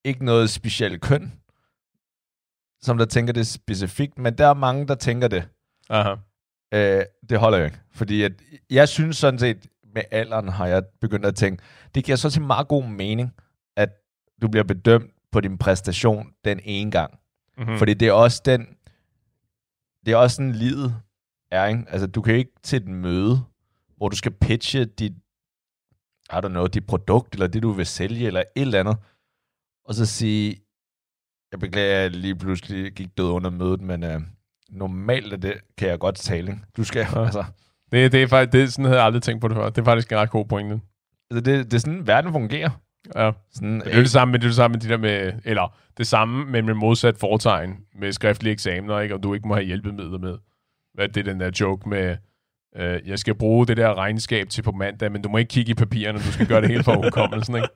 ikke 0.05 0.25
noget 0.25 0.51
specielt 0.51 1.01
køn, 1.01 1.33
som 2.85 2.99
der 2.99 3.05
tænker 3.05 3.33
det 3.33 3.47
specifikt, 3.47 4.19
men 4.19 4.39
der 4.39 4.47
er 4.47 4.55
mange, 4.55 4.87
der 4.87 4.95
tænker 4.95 5.29
det. 5.29 5.49
Aha. 5.91 6.15
Øh, 6.75 7.05
det 7.29 7.39
holder 7.39 7.59
jo 7.59 7.65
ikke. 7.65 7.81
Fordi 7.93 8.23
at, 8.23 8.33
jeg 8.71 8.89
synes 8.89 9.17
sådan 9.17 9.39
set, 9.39 9.67
med 9.95 10.03
alderen 10.11 10.49
har 10.49 10.67
jeg 10.67 10.83
begyndt 11.01 11.27
at 11.27 11.35
tænke, 11.35 11.63
det 11.95 12.05
giver 12.05 12.17
så 12.17 12.31
til 12.31 12.43
meget 12.43 12.69
god 12.69 12.85
mening, 12.85 13.35
at 13.77 13.89
du 14.43 14.49
bliver 14.49 14.65
bedømt 14.65 15.11
på 15.33 15.41
din 15.41 15.59
præstation 15.59 16.33
den 16.45 16.61
ene 16.65 16.91
gang. 16.91 17.19
Mm-hmm. 17.57 17.73
Mm. 17.73 17.79
Fordi 17.79 17.95
det 17.95 18.09
er 18.09 18.13
også 18.13 18.43
den, 18.45 18.67
det 20.07 20.13
er 20.13 20.17
også 20.17 20.37
sådan 20.37 20.53
livet 20.53 21.01
er, 21.51 21.67
ikke? 21.67 21.85
Altså, 21.89 22.07
du 22.07 22.23
kan 22.23 22.35
ikke 22.35 22.53
til 22.63 22.77
et 22.77 22.89
møde, 22.89 23.41
hvor 23.97 24.09
du 24.09 24.17
skal 24.17 24.33
pitche 24.33 24.85
dit, 24.85 25.13
I 26.33 26.37
don't 26.37 26.49
know, 26.49 26.67
dit 26.67 26.87
produkt, 26.87 27.35
eller 27.35 27.47
det, 27.47 27.63
du 27.63 27.73
vil 27.73 27.87
sælge, 27.87 28.27
eller 28.27 28.41
et 28.41 28.63
eller 28.63 28.81
andet, 28.81 28.97
og 29.85 29.95
så 29.95 30.07
sige, 30.07 30.64
jeg 31.55 31.61
beklager, 31.61 31.97
at 31.97 32.03
jeg 32.03 32.11
lige 32.11 32.35
pludselig 32.37 32.93
gik 32.93 33.09
død 33.19 33.31
under 33.31 33.51
mødet, 33.51 33.81
men 33.81 34.05
øh, 34.05 34.21
normalt 34.71 35.33
er 35.33 35.37
det, 35.37 35.55
kan 35.79 35.89
jeg 35.89 35.99
godt 35.99 36.17
tale, 36.17 36.51
ikke? 36.53 36.63
Du 36.77 36.85
skal, 36.85 37.07
Ja. 37.15 37.25
altså, 37.25 37.45
Det, 37.93 38.13
det 38.13 38.23
er 38.23 38.27
faktisk, 38.27 38.53
det, 38.53 38.73
sådan 38.73 38.85
havde 38.85 38.99
jeg 38.99 39.07
aldrig 39.07 39.23
tænkt 39.23 39.41
på 39.41 39.49
det 39.49 39.57
før. 39.57 39.69
Det 39.69 39.79
er 39.79 39.85
faktisk 39.85 40.13
en 40.13 40.19
ret 40.19 40.31
god 40.31 40.45
pointe. 40.45 40.81
altså 41.31 41.41
det, 41.51 41.65
det 41.65 41.75
er 41.75 41.79
sådan, 41.79 42.07
verden 42.07 42.33
fungerer. 42.33 42.71
Ja. 43.17 43.31
Sådan, 43.55 43.81
Det 43.81 43.93
er 43.93 43.97
jo 43.97 44.03
det 44.03 44.11
samme 44.11 44.33
med 44.33 44.39
det, 44.41 44.45
er 44.47 44.49
det 44.49 44.57
samme 44.57 44.73
med 44.73 44.81
de 44.81 44.89
der 44.89 44.97
med, 44.97 45.33
eller 45.45 45.77
det 45.99 46.07
samme, 46.07 46.45
men 46.45 46.67
med 46.67 46.75
modsat 46.75 47.17
foretegn 47.19 47.77
med 47.99 48.13
skriftlige 48.13 48.53
eksamener, 48.53 49.01
ikke? 49.01 49.15
og 49.15 49.23
du 49.23 49.35
ikke 49.35 49.49
må 49.49 49.55
have 49.55 49.67
hjælpemidler 49.67 50.19
med. 50.19 50.37
Hvad 50.95 51.09
er 51.09 51.13
det 51.13 51.27
den 51.27 51.41
der 51.41 51.51
joke 51.61 51.89
med, 51.89 52.17
øh, 52.77 53.01
jeg 53.09 53.19
skal 53.19 53.35
bruge 53.35 53.67
det 53.67 53.77
der 53.77 53.95
regnskab 53.99 54.49
til 54.49 54.63
på 54.63 54.73
mandag, 54.73 55.13
men 55.13 55.23
du 55.23 55.29
må 55.29 55.39
ikke 55.39 55.49
kigge 55.49 55.71
i 55.71 55.75
papirerne, 55.75 56.19
du 56.19 56.33
skal 56.33 56.47
gøre 56.47 56.61
det 56.61 56.69
helt 56.71 56.85
for 56.85 56.95
hukommelsen, 57.05 57.55
ikke? 57.57 57.69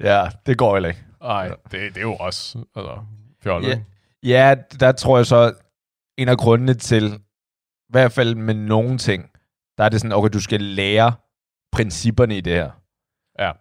ja, 0.00 0.28
det 0.46 0.58
går 0.58 0.74
heller 0.74 0.88
ikke. 0.88 1.04
Ej, 1.24 1.48
det, 1.48 1.72
det 1.72 1.96
er 1.96 2.00
jo 2.00 2.14
også 2.14 2.58
altså, 2.76 2.98
fjollet. 3.42 3.68
Ja. 3.68 3.80
Ja, 4.22 4.54
der 4.80 4.92
tror 4.92 5.16
jeg 5.16 5.26
så, 5.26 5.54
en 6.18 6.28
af 6.28 6.38
grundene 6.38 6.74
til, 6.74 7.04
i 7.88 7.90
hvert 7.90 8.12
fald 8.12 8.34
med 8.34 8.54
nogle 8.54 8.98
ting, 8.98 9.30
der 9.78 9.84
er 9.84 9.88
det 9.88 10.00
sådan, 10.00 10.12
okay, 10.12 10.28
du 10.32 10.40
skal 10.40 10.60
lære 10.60 11.12
principperne 11.72 12.36
i 12.36 12.40
det 12.40 12.52
her. 12.52 12.70
Ja. 13.38 13.52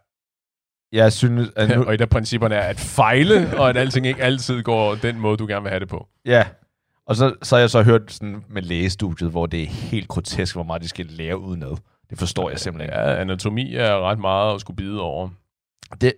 Jeg 0.92 1.14
synes, 1.14 1.52
at 1.56 1.70
nu, 1.70 1.84
og 1.88 1.94
et 1.94 2.02
af 2.02 2.10
principperne 2.10 2.56
er 2.56 2.68
at 2.70 2.80
fejle, 2.80 3.60
og 3.60 3.70
at 3.70 3.78
alting 3.78 4.08
ikke 4.08 4.24
altid 4.24 4.64
går 4.64 4.96
den 4.96 5.20
måde, 5.20 5.38
du 5.38 5.48
gerne 5.48 5.62
vil 5.62 5.70
have 5.70 5.80
det 5.80 5.90
på. 5.90 6.08
ja, 6.26 6.48
og 7.06 7.16
så, 7.16 7.36
så 7.42 7.56
har 7.56 7.60
jeg 7.60 7.70
så 7.70 7.84
hørt 7.84 8.12
sådan 8.12 8.44
med 8.50 8.62
lægestudiet, 8.62 9.32
hvor 9.32 9.46
det 9.46 9.64
er 9.64 9.68
helt 9.68 10.08
grotesk, 10.08 10.56
hvor 10.56 10.64
meget 10.64 10.82
de 10.82 10.88
skal 10.88 11.06
lære 11.06 11.38
udenad. 11.38 11.78
Det 12.10 12.20
forstår 12.20 12.50
jeg 12.50 12.60
simpelthen 12.60 12.90
ikke. 12.90 13.00
Ja, 13.00 13.22
anatomi 13.22 13.76
er 13.76 14.10
ret 14.10 14.20
meget 14.20 14.56
at 14.56 14.62
skulle 14.62 14.78
bide 14.78 15.02
over. 15.02 15.30
Det, 16.02 16.14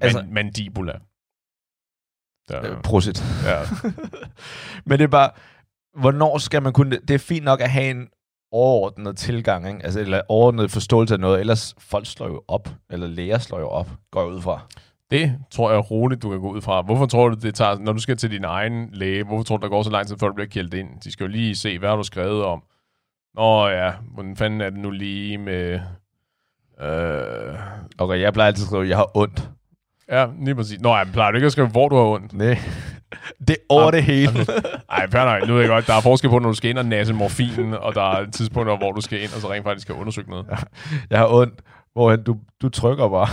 Altså- 0.00 0.24
mandibula. 0.30 0.92
Der, 2.48 2.70
øh, 2.76 2.82
prosit. 2.82 3.24
ja. 3.44 3.60
Men 4.86 4.98
det 4.98 5.04
er 5.04 5.08
bare, 5.08 5.30
hvornår 6.00 6.38
skal 6.38 6.62
man 6.62 6.72
kunne... 6.72 6.90
Det 6.98 7.10
er 7.14 7.18
fint 7.18 7.44
nok 7.44 7.60
at 7.60 7.70
have 7.70 7.90
en 7.90 8.08
overordnet 8.52 9.16
tilgang, 9.16 9.68
ikke? 9.68 9.84
Altså, 9.84 10.00
eller 10.00 10.20
overordnet 10.28 10.70
forståelse 10.70 11.14
af 11.14 11.20
noget, 11.20 11.40
ellers 11.40 11.74
folk 11.78 12.06
slår 12.06 12.26
jo 12.26 12.42
op, 12.48 12.68
eller 12.90 13.06
læger 13.06 13.38
slår 13.38 13.58
jo 13.58 13.68
op, 13.68 13.90
går 14.10 14.20
jeg 14.20 14.30
ud 14.30 14.40
fra. 14.42 14.60
Det 15.10 15.38
tror 15.50 15.70
jeg 15.72 15.90
roligt, 15.90 16.22
du 16.22 16.30
kan 16.30 16.40
gå 16.40 16.50
ud 16.52 16.62
fra. 16.62 16.82
Hvorfor 16.82 17.06
tror 17.06 17.28
du, 17.28 17.34
det 17.34 17.54
tager, 17.54 17.78
når 17.78 17.92
du 17.92 17.98
skal 17.98 18.16
til 18.16 18.30
din 18.30 18.44
egen 18.44 18.88
læge, 18.92 19.24
hvorfor 19.24 19.42
tror 19.44 19.56
du, 19.56 19.62
der 19.62 19.68
går 19.68 19.82
så 19.82 19.90
lang 19.90 20.06
tid, 20.06 20.16
før 20.20 20.28
du 20.28 20.34
bliver 20.34 20.48
kældt 20.48 20.74
ind? 20.74 21.00
De 21.00 21.12
skal 21.12 21.24
jo 21.24 21.30
lige 21.30 21.56
se, 21.56 21.78
hvad 21.78 21.88
har 21.88 21.96
du 21.96 22.02
skrevet 22.02 22.44
om? 22.44 22.62
Nå 23.34 23.66
ja, 23.68 23.92
hvordan 24.14 24.36
fanden 24.36 24.60
er 24.60 24.70
det 24.70 24.78
nu 24.78 24.90
lige 24.90 25.38
med... 25.38 25.80
Øh, 26.80 27.58
Okay, 27.98 28.20
jeg 28.20 28.32
plejer 28.32 28.46
altid 28.48 28.64
at 28.64 28.66
skrive, 28.66 28.82
at 28.82 28.88
jeg 28.88 28.96
har 28.96 29.10
ondt. 29.16 29.50
Ja, 30.10 30.26
lige 30.44 30.54
præcis. 30.54 30.80
Nå, 30.80 30.96
jeg 30.96 31.06
plejer 31.12 31.30
du 31.30 31.36
ikke 31.36 31.46
at 31.46 31.52
skrive, 31.52 31.68
hvor 31.68 31.88
du 31.88 31.96
har 31.96 32.02
ondt? 32.04 32.32
Nej. 32.32 32.58
Det 33.48 33.50
er 33.50 33.64
over 33.68 33.90
det 33.90 34.02
hele. 34.02 34.46
Ej, 34.90 35.10
fair 35.10 35.24
nok. 35.24 35.48
Nu 35.48 35.54
ved 35.54 35.60
jeg 35.60 35.68
godt, 35.68 35.86
der 35.86 35.94
er 35.94 36.00
forskel 36.00 36.30
på, 36.30 36.38
når 36.38 36.48
du 36.48 36.54
skal 36.54 36.70
ind 36.70 36.78
og 36.78 36.86
nasse 36.86 37.14
morfin, 37.14 37.74
og 37.74 37.94
der 37.94 38.02
er 38.02 38.30
tidspunkter, 38.30 38.76
hvor 38.76 38.92
du 38.92 39.00
skal 39.00 39.22
ind, 39.22 39.34
og 39.34 39.40
så 39.40 39.52
rent 39.52 39.64
faktisk 39.64 39.82
skal 39.82 39.94
undersøge 39.94 40.30
noget. 40.30 40.46
Jeg 41.10 41.18
har 41.18 41.28
ondt. 41.28 41.62
Hvorhen 41.92 42.22
du, 42.22 42.36
du 42.62 42.68
trykker 42.68 43.08
bare. 43.08 43.28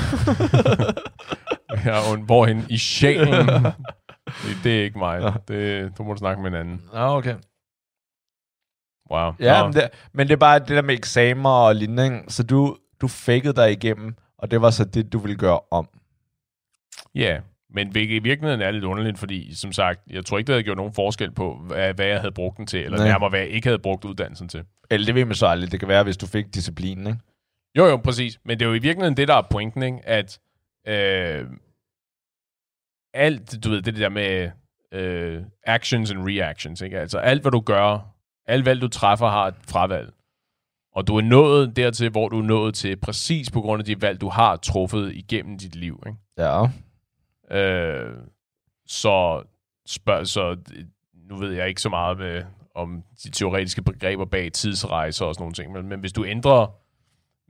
Jeg 1.86 1.94
har 1.94 2.12
ondt. 2.12 2.26
Hvorhen? 2.26 2.66
I 2.70 2.78
sjælen. 2.78 3.48
Det, 4.44 4.58
det 4.64 4.80
er 4.80 4.84
ikke 4.84 5.00
mig. 5.00 5.34
Det, 5.48 5.92
du 5.98 6.04
må 6.04 6.16
snakke 6.16 6.42
med 6.42 6.52
en 6.52 6.58
anden. 6.58 6.82
Ja, 6.94 7.18
okay. 7.18 7.36
Wow. 9.12 9.32
Ja, 9.40 9.64
men 9.64 9.74
det, 9.74 9.90
men 10.14 10.28
det 10.28 10.34
er 10.34 10.38
bare 10.38 10.60
det 10.60 10.68
der 10.70 10.82
med 10.82 10.94
eksamener 10.96 11.50
og 11.50 11.76
lignende. 11.76 12.06
ikke? 12.06 12.20
Så 12.28 12.44
du, 12.44 12.78
du 13.02 13.08
fakede 13.08 13.54
dig 13.54 13.72
igennem, 13.72 14.16
og 14.38 14.52
det 14.52 14.62
var 14.62 14.70
så 14.70 14.86
det, 14.86 15.14
du 15.14 15.20
ville 15.20 15.38
gøre 15.38 15.60
om. 15.72 15.88
Ja, 17.16 17.40
men 17.70 17.92
hvilket 17.92 18.16
i 18.16 18.20
virkeligheden 18.20 18.62
er 18.62 18.72
lidt 18.72 18.84
underligt, 18.84 19.20
fordi 19.20 19.56
som 19.56 19.72
sagt, 19.72 20.00
jeg 20.10 20.26
tror 20.26 20.38
ikke, 20.38 20.48
det 20.48 20.54
havde 20.54 20.64
gjort 20.64 20.78
nogen 20.78 20.94
forskel 20.94 21.32
på, 21.32 21.56
hvad, 21.68 21.94
hvad 21.94 22.06
jeg 22.06 22.20
havde 22.20 22.32
brugt 22.32 22.58
den 22.58 22.68
til, 22.68 22.86
eller 22.86 22.98
Nej. 22.98 23.08
nærmere, 23.08 23.30
hvad 23.30 23.40
jeg 23.40 23.50
ikke 23.50 23.68
havde 23.68 23.80
brugt 23.80 24.06
uddannelsen 24.06 24.50
til. 24.50 24.64
Eller 24.92 25.06
det 25.06 25.16
ved 25.16 25.26
man 25.26 25.36
så 25.36 25.48
aldrig. 25.48 25.72
Det 25.72 25.80
kan 25.80 25.90
være, 25.90 26.04
hvis 26.04 26.18
du 26.18 26.28
fik 26.28 26.54
disciplinen, 26.54 27.08
ikke? 27.08 27.20
Jo, 27.78 27.86
jo, 27.86 27.98
præcis. 27.98 28.40
Men 28.46 28.60
det 28.60 28.66
er 28.66 28.70
jo 28.70 28.76
i 28.76 28.80
virkeligheden 28.80 29.18
det, 29.18 29.28
der 29.28 29.36
er 29.36 29.42
pointen, 29.52 29.84
ikke? 29.84 30.00
at 30.04 30.40
øh, 30.88 31.48
alt, 33.14 33.64
du 33.64 33.70
ved, 33.70 33.82
det 33.82 33.96
der 33.96 34.10
med 34.10 34.52
øh, 34.94 35.44
actions 35.64 36.12
and 36.12 36.28
reactions, 36.28 36.82
ikke? 36.82 37.00
altså 37.00 37.18
alt, 37.18 37.42
hvad 37.42 37.52
du 37.52 37.60
gør, 37.60 38.14
alt 38.48 38.66
valg, 38.66 38.82
du 38.82 38.88
træffer, 38.88 39.28
har 39.28 39.48
et 39.48 39.56
fravalg. 39.68 40.14
Og 40.96 41.08
du 41.08 41.18
er 41.18 41.22
nået 41.22 41.76
dertil, 41.76 42.10
hvor 42.10 42.30
du 42.30 42.40
er 42.40 42.44
nået 42.44 42.76
til 42.76 42.96
præcis 42.96 43.52
på 43.52 43.62
grund 43.62 43.80
af 43.80 43.86
de 43.86 44.02
valg, 44.02 44.22
du 44.22 44.30
har 44.30 44.56
truffet 44.56 45.16
igennem 45.16 45.58
dit 45.58 45.76
liv. 45.76 46.04
Ikke? 46.08 46.18
Ja. 46.38 46.68
Øh, 47.52 48.14
så, 48.86 49.44
spørg, 49.86 50.28
så 50.28 50.58
nu 51.14 51.36
ved 51.36 51.52
jeg 51.54 51.68
ikke 51.68 51.82
så 51.82 51.90
meget 51.90 52.18
med, 52.18 52.44
om 52.76 53.04
de 53.24 53.30
teoretiske 53.32 53.82
begreber 53.82 54.26
bag 54.26 54.52
tidsrejser 54.52 55.26
og 55.26 55.36
sådan 55.36 55.42
nogle 55.44 55.54
ting, 55.54 55.72
men, 55.72 55.88
men 55.88 56.00
hvis 56.00 56.14
du 56.14 56.26
ændrer 56.26 56.80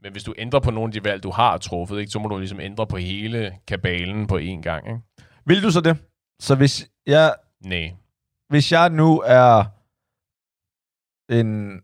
men 0.02 0.12
hvis 0.12 0.24
du 0.24 0.34
ændrer 0.38 0.60
på 0.60 0.70
nogle 0.70 0.88
af 0.88 0.92
de 0.92 1.04
valg, 1.04 1.22
du 1.22 1.30
har 1.30 1.58
truffet, 1.58 1.98
ikke, 2.00 2.10
så 2.10 2.18
må 2.18 2.28
du 2.28 2.38
ligesom 2.38 2.60
ændre 2.60 2.86
på 2.86 2.96
hele 2.96 3.58
kabalen 3.66 4.26
på 4.26 4.38
én 4.38 4.60
gang. 4.62 4.86
Ikke? 4.88 5.00
Vil 5.46 5.62
du 5.62 5.70
så 5.70 5.80
det? 5.80 5.98
Så 6.40 6.54
hvis 6.54 6.90
jeg, 7.06 7.34
Nej. 7.60 7.94
hvis 8.48 8.72
jeg 8.72 8.90
nu 8.90 9.22
er 9.26 9.64
en 11.28 11.82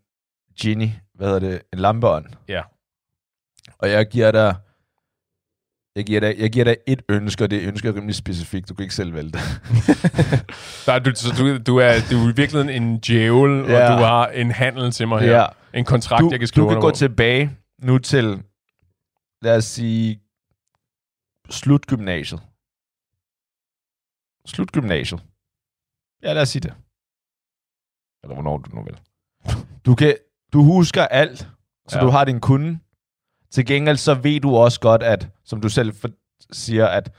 genie, 0.61 1.01
hvad 1.15 1.27
hedder 1.27 1.41
det, 1.51 1.63
en 1.73 1.79
lampeånd, 1.79 2.27
Ja. 2.49 2.63
og 3.79 3.91
jeg 3.91 4.07
giver 4.07 4.31
dig 4.31 4.55
jeg 5.97 6.05
giver, 6.07 6.21
dig, 6.21 6.35
jeg 6.39 6.51
giver 6.51 6.65
dig 6.65 6.77
et 6.87 7.03
ønske, 7.09 7.45
og 7.45 7.51
det 7.51 7.63
ønske 7.69 7.89
er 7.89 7.95
rimelig 7.95 8.15
specifikt. 8.15 8.69
Du 8.69 8.75
kan 8.75 8.83
ikke 8.83 8.95
selv 8.95 9.15
vælge 9.15 9.31
det. 9.31 9.41
Der 10.87 10.93
er, 10.93 10.99
du, 10.99 11.11
så 11.15 11.35
du, 11.39 11.59
du, 11.59 11.77
er, 11.77 11.93
du 12.11 12.17
er 12.27 12.33
i 12.33 12.37
virkeligheden 12.37 12.83
en 12.83 12.99
djævel, 12.99 13.65
Ja. 13.71 13.93
og 13.93 13.99
du 13.99 14.05
har 14.05 14.27
en 14.29 14.51
handel 14.51 14.91
til 14.91 15.09
mig 15.09 15.21
her. 15.21 15.37
Ja. 15.41 15.47
En 15.75 15.85
kontrakt, 15.85 16.21
Du, 16.21 16.29
jeg 16.31 16.39
kan 16.39 16.49
skrive 16.49 16.65
du 16.65 16.71
kan 16.71 16.81
gå 16.81 16.89
på. 16.91 16.95
tilbage 16.97 17.51
nu 17.83 17.99
til, 17.99 18.43
lad 19.43 19.57
os 19.57 19.65
sige, 19.65 20.21
slut 21.51 21.87
gymnasiet. 21.87 22.41
Slut 24.47 24.73
gymnasiet. 24.73 25.21
Ja, 26.23 26.33
lad 26.33 26.43
os 26.43 26.49
sige 26.49 26.61
det. 26.63 26.75
Eller 28.23 28.35
hvornår 28.35 28.59
du 28.59 28.77
nu 28.77 28.83
vil. 28.83 28.99
Du, 29.87 29.95
kan, 29.95 30.15
du 30.53 30.63
husker 30.63 31.05
alt, 31.07 31.39
så 31.89 31.99
ja. 31.99 32.05
du 32.05 32.11
har 32.11 32.25
din 32.25 32.41
kunde. 32.41 32.79
Til 33.51 33.67
gengæld 33.67 33.97
så 33.97 34.15
ved 34.15 34.41
du 34.41 34.57
også 34.57 34.81
godt, 34.81 35.03
at, 35.03 35.29
som 35.45 35.61
du 35.61 35.69
selv 35.69 35.95
for, 35.95 36.09
siger, 36.53 36.87
at 36.87 37.13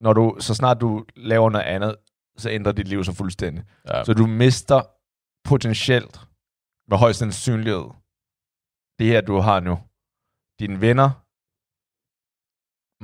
når 0.00 0.12
du, 0.12 0.36
så 0.40 0.54
snart 0.54 0.80
du 0.80 1.04
laver 1.16 1.50
noget 1.50 1.64
andet, 1.64 1.96
så 2.36 2.50
ændrer 2.50 2.72
dit 2.72 2.88
liv 2.88 3.04
så 3.04 3.12
fuldstændig. 3.12 3.64
Ja. 3.88 4.04
Så 4.04 4.14
du 4.14 4.26
mister 4.26 4.82
potentielt, 5.44 6.20
med 6.88 6.98
højst 6.98 7.18
sandsynlighed, 7.18 7.84
det 8.98 9.06
her, 9.06 9.20
du 9.20 9.38
har 9.38 9.60
nu. 9.60 9.78
Dine 10.60 10.80
venner, 10.80 11.10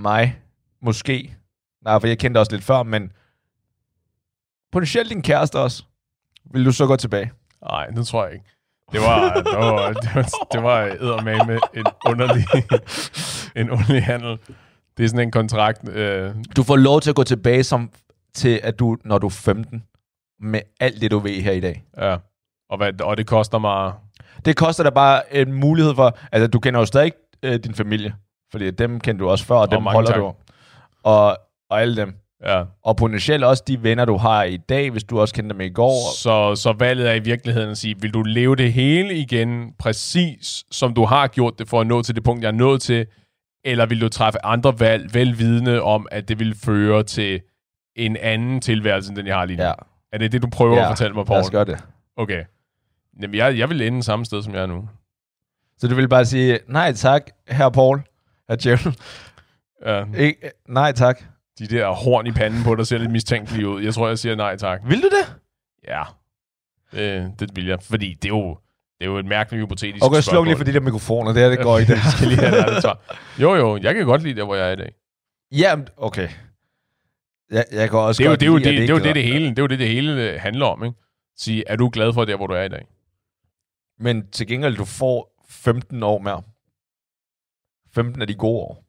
mig, 0.01 0.43
måske. 0.81 1.37
Nej, 1.85 2.01
for 2.01 2.07
jeg 2.07 2.19
kendte 2.19 2.39
også 2.39 2.53
lidt 2.53 2.65
før, 2.65 2.83
men 2.83 3.13
potentielt 4.73 5.11
din 5.11 5.23
kæreste 5.23 5.59
også. 5.59 5.85
Vil 6.45 6.65
du 6.65 6.73
så 6.73 6.87
gå 6.87 6.97
tilbage? 6.97 7.33
Nej, 7.63 7.87
det 7.87 8.07
tror 8.07 8.25
jeg 8.25 8.35
ikke. 8.35 8.47
Det 8.93 9.01
var, 9.01 9.35
det 9.35 9.45
var, 9.57 9.93
det 9.93 10.11
var, 10.15 10.29
det 10.53 10.63
var 10.63 10.81
eddermame 10.81 11.53
en 11.75 11.85
underlig, 12.07 12.45
en 13.57 13.71
underlig 13.71 14.05
handel. 14.05 14.39
Det 14.97 15.05
er 15.05 15.09
sådan 15.09 15.27
en 15.27 15.31
kontrakt. 15.31 15.89
Øh, 15.89 16.35
Du 16.57 16.63
får 16.63 16.77
lov 16.77 17.01
til 17.01 17.11
at 17.11 17.17
gå 17.17 17.23
tilbage 17.25 17.65
som, 17.65 17.91
til, 18.35 18.61
at 18.63 18.79
du, 18.79 18.97
når 19.05 19.19
du 19.19 19.27
er 19.27 19.31
15, 19.31 19.85
med 20.41 20.61
alt 20.81 21.01
det, 21.01 21.11
du 21.11 21.19
ved 21.19 21.41
her 21.43 21.53
i 21.53 21.61
dag. 21.61 21.85
ja. 21.99 22.17
Og, 22.71 22.77
hvad, 22.77 23.01
og 23.01 23.17
det 23.17 23.27
koster 23.27 23.59
mig... 23.59 23.93
Det 24.45 24.57
koster 24.57 24.83
dig 24.83 24.95
bare 24.95 25.35
en 25.35 25.53
mulighed 25.53 25.95
for... 25.95 26.19
Altså, 26.33 26.47
du 26.47 26.59
kender 26.61 26.81
jo 26.81 26.87
stadig 26.87 27.13
øh, 27.43 27.59
din 27.65 27.75
familie, 27.75 28.15
fordi 28.53 28.71
dem 28.71 29.01
kender 29.01 29.25
du 29.25 29.31
også 29.31 29.45
før, 29.45 29.55
og 29.57 29.71
dem 29.71 29.83
mange 29.83 29.95
holder 29.95 30.11
tak. 30.11 30.19
du. 30.21 30.33
Og, 31.05 31.39
og 31.71 31.81
alle 31.83 31.97
dem. 31.97 32.15
Ja. 32.47 32.63
Og 32.85 32.97
potentielt 32.97 33.45
også 33.45 33.63
de 33.67 33.83
venner, 33.83 34.05
du 34.05 34.17
har 34.17 34.43
i 34.43 34.57
dag, 34.57 34.91
hvis 34.91 35.05
du 35.05 35.21
også 35.21 35.35
kendte 35.35 35.53
dem 35.53 35.61
i 35.61 35.69
går. 35.69 36.15
Så, 36.17 36.63
så 36.63 36.73
valget 36.79 37.11
er 37.11 37.15
i 37.15 37.19
virkeligheden 37.19 37.71
at 37.71 37.79
sige, 37.79 37.95
vil 38.01 38.15
du 38.15 38.23
leve 38.23 38.57
det 38.57 38.73
hele 38.73 39.15
igen, 39.15 39.73
præcis 39.79 40.65
som 40.71 40.95
du 40.95 41.05
har 41.05 41.27
gjort 41.27 41.59
det, 41.59 41.69
for 41.69 41.81
at 41.81 41.87
nå 41.87 42.03
til 42.03 42.15
det 42.15 42.25
punkt, 42.25 42.43
jeg 42.43 42.49
er 42.49 42.53
nået 42.53 42.83
til, 42.83 43.07
eller 43.65 43.87
vil 43.87 44.01
du 44.01 44.09
træffe 44.09 44.45
andre 44.45 44.81
valg, 44.81 45.15
velvidende 45.15 45.83
om, 45.83 46.07
at 46.11 46.29
det 46.29 46.39
vil 46.39 46.55
føre 46.65 47.03
til 47.03 47.41
en 47.97 48.17
anden 48.17 48.61
tilværelse, 48.61 49.09
end 49.11 49.17
den 49.17 49.27
jeg 49.27 49.37
har 49.37 49.45
lige 49.45 49.57
nu? 49.57 49.63
Ja, 49.63 49.73
Er 50.13 50.19
det 50.19 50.33
det, 50.33 50.43
du 50.43 50.49
prøver 50.53 50.77
Ja, 50.77 50.83
at 50.83 50.89
fortælle 50.89 51.15
mig, 51.15 51.25
lad 51.29 51.39
os 51.41 51.51
gøre 51.51 51.65
det. 51.65 51.85
Okay. 52.17 52.45
Jamen, 53.23 53.35
jeg, 53.35 53.59
jeg 53.59 53.69
vil 53.69 53.83
ende 53.83 54.03
samme 54.03 54.25
sted, 54.25 54.43
som 54.43 54.55
jeg 54.55 54.63
er 54.63 54.67
nu. 54.67 54.89
Så 55.79 55.89
du 55.89 55.95
vil 55.95 56.09
bare 56.09 56.25
sige, 56.25 56.59
nej 56.69 56.93
tak, 56.93 57.31
herr 57.49 57.69
Paul, 57.69 58.03
herr 58.49 58.57
Djævel. 58.57 58.99
Ja, 59.87 60.05
Ikke, 60.19 60.51
nej 60.69 60.93
tak. 60.93 61.23
De 61.59 61.67
der 61.67 61.89
horn 61.91 62.27
i 62.27 62.33
panden 62.33 62.65
på 62.65 62.75
dig 62.75 62.87
ser 62.87 62.99
lidt 62.99 63.11
mistænkelige 63.11 63.69
ud. 63.69 63.83
Jeg 63.83 63.95
tror, 63.95 64.09
jeg 64.09 64.19
siger 64.19 64.35
nej 64.35 64.57
tak. 64.57 64.81
Vil 64.85 65.03
du 65.03 65.09
det? 65.09 65.37
Ja, 65.89 66.03
det, 66.93 67.41
det 67.41 67.57
vil 67.57 67.67
jeg. 67.67 67.83
Fordi 67.83 68.15
det 68.15 68.25
er 68.25 68.29
jo, 68.29 68.59
det 68.99 69.01
er 69.01 69.11
jo 69.11 69.19
et 69.19 69.27
mærkeligt 69.27 69.65
hypotetisk 69.65 70.05
Okay, 70.05 70.15
sluk 70.15 70.23
spørgsmål. 70.25 70.47
lige 70.47 70.57
for 70.57 70.65
de 70.65 70.73
der 70.73 70.81
mikrofoner, 70.81 71.33
det 71.33 71.43
her, 71.43 71.49
det 71.49 71.59
går 71.63 71.79
ikke. 71.79 71.93
Jeg 71.93 72.01
skal 72.17 72.29
lige 72.29 72.39
have 72.41 72.59
et 72.59 72.63
ærligt 72.65 72.83
svar. 72.83 73.01
Jo, 73.43 73.55
jo, 73.55 73.77
jeg 73.77 73.95
kan 73.95 74.05
godt 74.07 74.23
lide 74.23 74.35
der, 74.37 74.45
hvor 74.45 74.55
jeg 74.55 74.69
er 74.69 74.73
i 74.73 74.77
dag. 74.77 74.95
Ja, 75.53 75.77
okay. 75.97 76.29
Jeg, 77.51 77.65
jeg 77.73 77.91
kan 77.91 77.99
også 77.99 78.19
Det 78.19 78.25
er 78.25 78.31
jo 78.31 78.31
godt 78.33 78.41
det, 78.41 78.47
er 78.47 78.51
jo 78.51 78.57
lide, 78.57 78.65
det, 78.71 78.71
at 78.77 78.81
det, 78.89 78.91
er 78.91 78.95
jo 78.95 79.05
det, 79.05 79.15
det 79.15 79.29
er- 79.29 79.33
hele, 79.33 79.51
det 79.51 79.59
er 79.59 79.63
jo 79.63 79.67
det, 79.67 79.79
det 79.79 79.89
hele 79.89 80.23
øh, 80.33 80.41
handler 80.41 80.67
om, 80.67 80.85
ikke? 80.85 80.99
Sige, 81.37 81.65
er 81.67 81.77
du 81.77 81.91
glad 81.93 82.13
for 82.13 82.25
der, 82.25 82.37
hvor 82.37 82.47
du 82.47 82.55
er 82.55 82.63
i 82.63 82.69
dag? 82.69 82.87
Men 83.99 84.31
til 84.31 84.47
gengæld, 84.47 84.77
du 84.77 84.85
får 84.85 85.45
15 85.49 86.03
år 86.03 86.19
mere. 86.19 86.43
15 87.95 88.21
af 88.23 88.27
de 88.29 88.35
gode 88.35 88.59
år. 88.61 88.85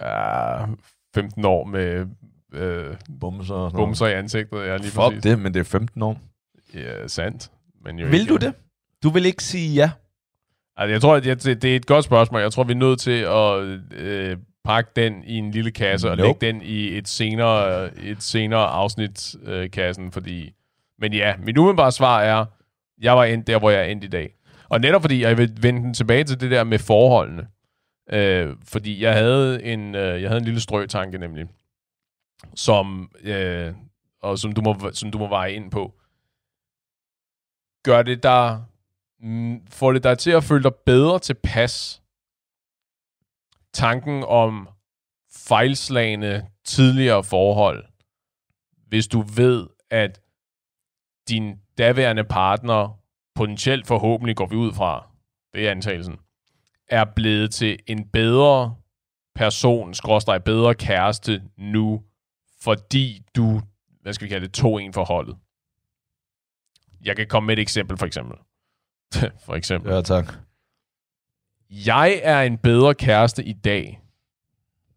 Ja, 0.00 0.66
15 1.14 1.44
år 1.44 1.64
med 1.64 2.06
øh, 2.52 2.94
Bumser 3.20 3.54
og 3.54 3.72
bumser 3.72 4.06
i 4.06 4.12
ansigtet, 4.12 4.58
ja, 4.58 4.76
lige 4.76 4.90
Fuck 4.90 4.96
præcis. 4.96 5.22
det, 5.22 5.38
men 5.38 5.54
det 5.54 5.60
er 5.60 5.64
15 5.64 6.02
år. 6.02 6.20
Ja, 6.74 7.08
sandt. 7.08 7.50
Men 7.84 7.98
jo 7.98 8.06
Vil 8.06 8.20
ikke, 8.20 8.32
du 8.32 8.36
det? 8.36 8.54
Du 9.02 9.10
vil 9.10 9.26
ikke 9.26 9.44
sige 9.44 9.74
ja? 9.74 9.90
Altså, 10.76 10.92
jeg 10.92 11.00
tror, 11.00 11.14
at 11.16 11.24
det, 11.24 11.62
det 11.62 11.72
er 11.72 11.76
et 11.76 11.86
godt 11.86 12.04
spørgsmål. 12.04 12.40
Jeg 12.40 12.52
tror, 12.52 12.64
vi 12.64 12.72
er 12.72 12.76
nødt 12.76 13.00
til 13.00 13.20
at 13.20 13.58
øh, 14.00 14.36
pakke 14.64 14.90
den 14.96 15.24
i 15.26 15.34
en 15.38 15.50
lille 15.50 15.70
kasse 15.70 16.10
og 16.10 16.16
Nope. 16.16 16.26
lægge 16.26 16.46
den 16.46 16.62
i 16.62 16.98
et 16.98 17.08
senere, 17.08 17.90
et 17.98 18.22
senere 18.22 18.66
afsnit 18.66 19.34
øh, 19.44 19.70
kassen, 19.70 20.12
fordi... 20.12 20.52
Men 20.98 21.12
ja, 21.12 21.34
mit 21.38 21.58
umiddelbare 21.58 21.92
svar 21.92 22.20
er, 22.20 22.44
jeg 23.02 23.16
var 23.16 23.24
endt 23.24 23.46
der, 23.46 23.58
hvor 23.58 23.70
jeg 23.70 23.80
er 23.80 23.84
endt 23.84 24.04
i 24.04 24.08
dag. 24.08 24.34
Og 24.68 24.80
netop 24.80 25.00
fordi, 25.00 25.22
jeg 25.22 25.38
vil 25.38 25.52
vende 25.60 25.80
den 25.82 25.94
tilbage 25.94 26.24
til 26.24 26.40
det 26.40 26.50
der 26.50 26.64
med 26.64 26.78
forholdene. 26.78 27.46
Øh, 28.10 28.56
fordi 28.64 29.02
jeg 29.02 29.14
havde 29.14 29.62
en, 29.62 29.94
øh, 29.94 30.22
jeg 30.22 30.30
havde 30.30 30.38
en 30.38 30.44
lille 30.44 30.60
strøtanke 30.60 31.18
nemlig, 31.18 31.46
som, 32.54 33.10
øh, 33.20 33.74
og 34.20 34.38
som 34.38 34.52
du, 34.52 34.60
må, 34.60 34.76
som 34.92 35.10
du 35.10 35.18
må 35.18 35.28
veje 35.28 35.52
ind 35.52 35.70
på. 35.70 35.94
Gør 37.84 38.02
det 38.02 38.22
dig 38.22 38.64
mm, 39.20 39.66
får 39.66 39.92
det 39.92 40.04
dig 40.04 40.18
til 40.18 40.30
at 40.30 40.44
føle 40.44 40.62
dig 40.62 40.74
bedre 40.74 41.18
tilpas. 41.18 42.02
Tanken 43.72 44.24
om 44.24 44.68
fejlslagende 45.32 46.46
tidligere 46.64 47.24
forhold, 47.24 47.84
hvis 48.86 49.06
du 49.06 49.20
ved, 49.20 49.66
at 49.90 50.20
din 51.28 51.60
daværende 51.78 52.24
partner, 52.24 53.00
potentielt 53.34 53.86
forhåbentlig 53.86 54.36
går 54.36 54.46
vi 54.46 54.56
ud 54.56 54.72
fra, 54.72 55.08
det 55.54 55.66
er 55.66 55.70
antagelsen, 55.70 56.18
er 56.88 57.04
blevet 57.16 57.50
til 57.54 57.78
en 57.86 58.08
bedre 58.08 58.74
person, 59.34 59.94
skråstreg 59.94 60.44
bedre 60.44 60.74
kæreste 60.74 61.42
nu, 61.58 62.02
fordi 62.62 63.22
du, 63.36 63.60
hvad 64.02 64.12
skal 64.12 64.24
vi 64.24 64.28
kalde 64.28 64.46
det, 64.46 64.54
tog 64.54 64.82
en 64.82 64.92
for 64.92 65.04
holdet. 65.04 65.36
Jeg 67.04 67.16
kan 67.16 67.26
komme 67.26 67.46
med 67.46 67.56
et 67.56 67.60
eksempel, 67.62 67.96
for 67.98 68.06
eksempel. 68.06 68.36
for 69.46 69.54
eksempel. 69.54 69.92
Ja, 69.92 70.00
tak. 70.02 70.34
Jeg 71.70 72.20
er 72.22 72.42
en 72.42 72.58
bedre 72.58 72.94
kæreste 72.94 73.44
i 73.44 73.52
dag, 73.52 74.00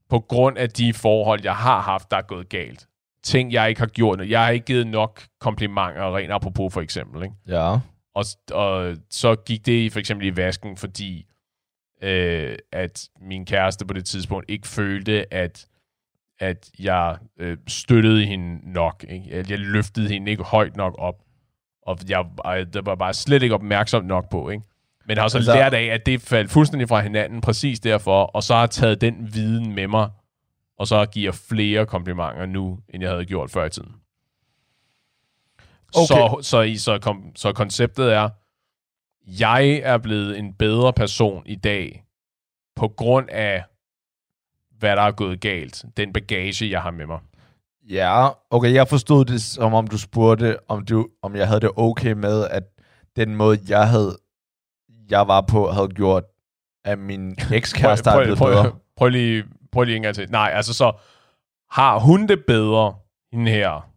på 0.09 0.19
grund 0.19 0.57
af 0.57 0.69
de 0.69 0.93
forhold, 0.93 1.39
jeg 1.43 1.55
har 1.55 1.81
haft, 1.81 2.11
der 2.11 2.17
er 2.17 2.21
gået 2.21 2.49
galt. 2.49 2.87
Ting, 3.23 3.51
jeg 3.53 3.69
ikke 3.69 3.81
har 3.81 3.87
gjort. 3.87 4.29
Jeg 4.29 4.43
har 4.43 4.49
ikke 4.49 4.65
givet 4.65 4.87
nok 4.87 5.27
komplimenter, 5.39 6.15
rent 6.17 6.31
apropos 6.31 6.73
for 6.73 6.81
eksempel. 6.81 7.23
Ikke? 7.23 7.35
Ja. 7.47 7.79
Og, 8.13 8.25
og 8.51 8.95
så 9.09 9.35
gik 9.35 9.65
det 9.65 9.71
i- 9.85 9.89
for 9.89 9.99
eksempel 9.99 10.27
i 10.27 10.35
vasken, 10.35 10.77
fordi 10.77 11.25
øh, 12.01 12.57
at 12.71 13.07
min 13.21 13.45
kæreste 13.45 13.85
på 13.85 13.93
det 13.93 14.05
tidspunkt 14.05 14.45
ikke 14.49 14.67
følte, 14.67 15.33
at, 15.33 15.67
at 16.39 16.69
jeg 16.79 17.17
øh, 17.39 17.57
støttede 17.67 18.25
hende 18.25 18.71
nok. 18.73 19.05
Ikke? 19.09 19.31
At 19.31 19.51
jeg 19.51 19.59
løftede 19.59 20.09
hende 20.09 20.31
ikke 20.31 20.43
højt 20.43 20.75
nok 20.77 20.95
op. 20.97 21.15
Og 21.81 21.97
jeg, 22.09 22.25
jeg 22.45 22.73
det 22.73 22.85
var 22.85 22.95
bare 22.95 23.13
slet 23.13 23.43
ikke 23.43 23.55
opmærksom 23.55 24.05
nok 24.05 24.29
på. 24.29 24.49
Ikke? 24.49 24.63
Men 25.05 25.17
har 25.17 25.27
så 25.27 25.37
Altså- 25.37 25.53
lært 25.53 25.73
af, 25.73 25.83
at 25.83 26.05
det 26.05 26.21
faldt 26.21 26.51
fuldstændig 26.51 26.87
fra 26.89 27.01
hinanden, 27.01 27.41
præcis 27.41 27.79
derfor, 27.79 28.23
og 28.23 28.43
så 28.43 28.55
har 28.55 28.67
taget 28.67 29.01
den 29.01 29.33
viden 29.33 29.75
med 29.75 29.87
mig, 29.87 30.09
og 30.77 30.87
så 30.87 31.05
giver 31.05 31.31
flere 31.31 31.85
komplimenter 31.85 32.45
nu, 32.45 32.79
end 32.89 33.03
jeg 33.03 33.11
havde 33.11 33.25
gjort 33.25 33.51
før 33.51 33.65
i 33.65 33.69
tiden. 33.69 33.91
Okay. 35.95 36.07
Så, 36.07 36.37
så, 36.41 36.61
i- 36.61 36.77
så, 36.77 36.99
kom, 36.99 37.31
så 37.35 37.53
konceptet 37.53 38.13
er, 38.13 38.29
jeg 39.27 39.69
er 39.83 39.97
blevet 39.97 40.39
en 40.39 40.53
bedre 40.53 40.93
person 40.93 41.43
i 41.45 41.55
dag, 41.55 42.03
på 42.75 42.87
grund 42.87 43.29
af, 43.29 43.63
hvad 44.79 44.95
der 44.95 45.01
er 45.01 45.11
gået 45.11 45.41
galt. 45.41 45.85
Den 45.97 46.13
bagage, 46.13 46.69
jeg 46.69 46.81
har 46.81 46.91
med 46.91 47.05
mig. 47.05 47.19
Ja, 47.89 48.29
okay, 48.49 48.73
jeg 48.73 48.87
forstod 48.87 49.25
det 49.25 49.41
som 49.41 49.73
om 49.73 49.87
du 49.87 49.97
spurgte, 49.97 50.57
om, 50.69 50.85
du, 50.85 51.07
om 51.21 51.35
jeg 51.35 51.47
havde 51.47 51.61
det 51.61 51.71
okay 51.75 52.11
med, 52.11 52.47
at 52.47 52.63
den 53.15 53.35
måde, 53.35 53.59
jeg 53.67 53.89
havde 53.89 54.17
jeg 55.09 55.27
var 55.27 55.41
på, 55.41 55.71
havde 55.71 55.87
gjort, 55.87 56.23
at 56.85 56.99
min 56.99 57.31
ekskæreste 57.53 58.09
er 58.09 58.21
blevet 58.21 58.37
prøv, 58.37 58.51
bedre. 58.51 58.63
prøv, 58.63 58.79
prøv, 58.97 59.09
lige, 59.09 59.43
prøv 59.71 59.83
lige 59.83 59.95
en 59.95 60.01
gang 60.01 60.15
til. 60.15 60.31
Nej, 60.31 60.51
altså 60.53 60.73
så 60.73 60.91
har 61.71 61.99
hun 61.99 62.27
det 62.27 62.45
bedre, 62.45 62.95
hende 63.31 63.51
her, 63.51 63.89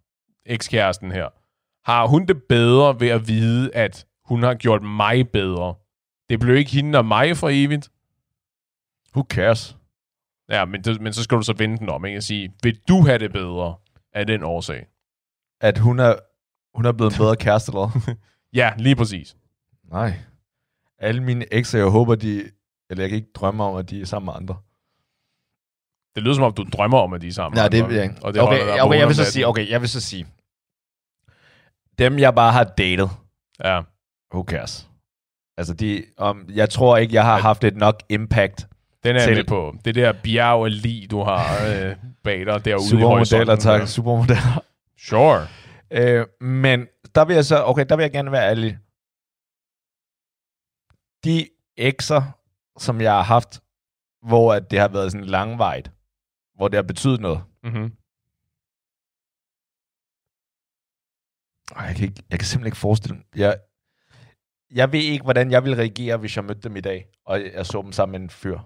ekskæresten 0.47 1.13
her, 1.13 1.29
har 1.91 2.07
hun 2.07 2.27
det 2.27 2.43
bedre 2.43 3.01
ved 3.01 3.09
at 3.09 3.29
vide, 3.29 3.75
at 3.75 4.07
hun 4.31 4.43
har 4.43 4.55
gjort 4.55 4.83
mig 4.83 5.31
bedre. 5.31 5.75
Det 6.29 6.41
blev 6.41 6.57
ikke 6.57 6.71
hende 6.71 6.99
og 6.99 7.05
mig 7.05 7.37
for 7.37 7.49
evigt. 7.53 7.91
Who 9.15 9.27
cares? 9.31 9.77
Ja, 10.49 10.65
men, 10.65 10.85
det, 10.85 11.01
men 11.01 11.13
så 11.13 11.23
skal 11.23 11.39
du 11.39 11.43
så 11.43 11.53
vende 11.53 11.79
den 11.79 11.89
om, 11.89 12.05
ikke? 12.05 12.19
Og 12.19 12.23
sige, 12.23 12.53
vil 12.63 12.81
du 12.89 13.07
have 13.07 13.19
det 13.19 13.33
bedre 13.33 13.75
af 14.13 14.27
den 14.27 14.43
årsag? 14.43 14.87
At 15.61 15.79
hun 15.79 15.99
er, 15.99 16.15
hun 16.75 16.85
er 16.85 16.93
blevet 16.93 17.13
en 17.13 17.19
bedre 17.19 17.37
kæreste, 17.37 17.71
eller? 17.71 18.17
Ja, 18.53 18.73
lige 18.79 18.97
præcis. 18.97 19.37
Nej. 19.91 20.13
Alle 20.99 21.23
mine 21.23 21.55
ekser, 21.55 21.79
jeg 21.79 21.89
håber, 21.89 22.15
de... 22.15 22.51
Eller 22.91 23.03
jeg 23.03 23.09
kan 23.11 23.17
ikke 23.17 23.33
drømme 23.35 23.65
om, 23.65 23.77
at 23.77 23.91
de 23.91 24.01
er 24.01 24.05
sammen 24.07 24.27
med 24.27 24.35
andre. 24.37 24.57
Det 26.15 26.23
lyder 26.23 26.35
som 26.35 26.45
om, 26.45 26.53
du 26.53 26.65
drømmer 26.73 26.99
om, 26.99 27.13
at 27.13 27.21
de 27.23 27.29
er 27.29 27.33
sammen. 27.33 27.57
Nej, 27.57 27.65
med 27.65 27.71
det 27.71 27.79
andre, 27.79 27.89
vil 27.89 27.97
jeg 27.97 28.05
ikke. 28.05 28.17
Og 28.23 28.35
det 28.35 28.43
okay, 28.43 28.67
dig 28.67 28.83
okay, 28.83 28.99
jeg 28.99 29.09
vil 29.09 29.17
så 29.17 29.25
sige, 29.25 29.47
okay, 29.47 29.71
jeg 29.71 29.81
vil 29.81 29.89
så 29.89 30.01
sige, 30.01 30.27
dem 31.99 32.19
jeg 32.19 32.35
bare 32.35 32.53
har 32.53 32.65
datet, 32.65 33.11
Ja, 33.65 33.83
who 34.35 34.45
cares? 34.45 34.91
Altså, 35.57 35.75
de, 35.75 36.05
um, 36.23 36.49
jeg 36.49 36.71
tror 36.71 36.97
ikke, 36.97 37.15
jeg 37.15 37.25
har 37.25 37.39
haft 37.39 37.65
et 37.65 37.77
nok 37.77 38.03
impact. 38.09 38.67
den 39.05 39.17
er 39.17 39.21
jeg 39.23 39.37
med 39.37 39.45
på. 39.45 39.75
Det 39.85 39.95
der 39.95 40.13
bjerg 40.25 40.65
af 40.65 40.83
lig, 40.83 41.11
du 41.11 41.23
har 41.23 41.67
øh, 41.67 41.97
bag 42.25 42.47
dig 42.47 42.65
derude 42.65 42.85
i 42.85 42.89
Supermodeller, 42.89 43.09
horisonten. 43.09 43.59
tak. 43.59 43.89
Supermodeller. 43.89 44.65
Sure. 44.99 45.47
Øh, 45.91 46.27
men 46.41 46.87
der 47.15 47.25
vil 47.25 47.35
jeg 47.35 47.45
så, 47.45 47.65
okay, 47.65 47.87
der 47.89 47.97
vil 47.97 48.03
jeg 48.03 48.13
gerne 48.13 48.33
være 48.33 48.51
ærlig. 48.51 48.79
De 51.25 51.49
ekser, 51.77 52.23
som 52.79 53.01
jeg 53.01 53.13
har 53.13 53.23
haft, 53.23 53.61
hvor 54.23 54.55
at 54.55 54.71
det 54.71 54.79
har 54.79 54.89
været 54.89 55.13
sådan 55.13 55.27
langvejt, 55.27 55.91
hvor 56.57 56.69
det 56.69 56.77
har 56.77 56.83
betydet 56.83 57.21
noget. 57.21 57.43
Mm-hmm. 57.63 57.93
Jeg 61.77 61.95
kan, 61.97 62.05
ikke, 62.09 62.23
jeg 62.31 62.39
kan 62.39 62.47
simpelthen 62.47 62.67
ikke 62.67 62.77
forestille 62.77 63.17
mig. 63.17 63.25
Jeg, 63.37 63.57
jeg 64.75 64.93
ved 64.93 65.01
ikke, 65.01 65.23
hvordan 65.23 65.51
jeg 65.51 65.65
ville 65.65 65.79
reagere, 65.79 66.17
hvis 66.17 66.37
jeg 66.37 66.45
mødte 66.45 66.61
dem 66.61 66.77
i 66.77 66.81
dag, 66.81 67.07
og 67.27 67.41
jeg 67.55 67.67
så 67.67 67.83
dem 67.83 67.93
sammen 67.93 68.13
med 68.13 68.21
en 68.21 68.31
fyr. 68.31 68.59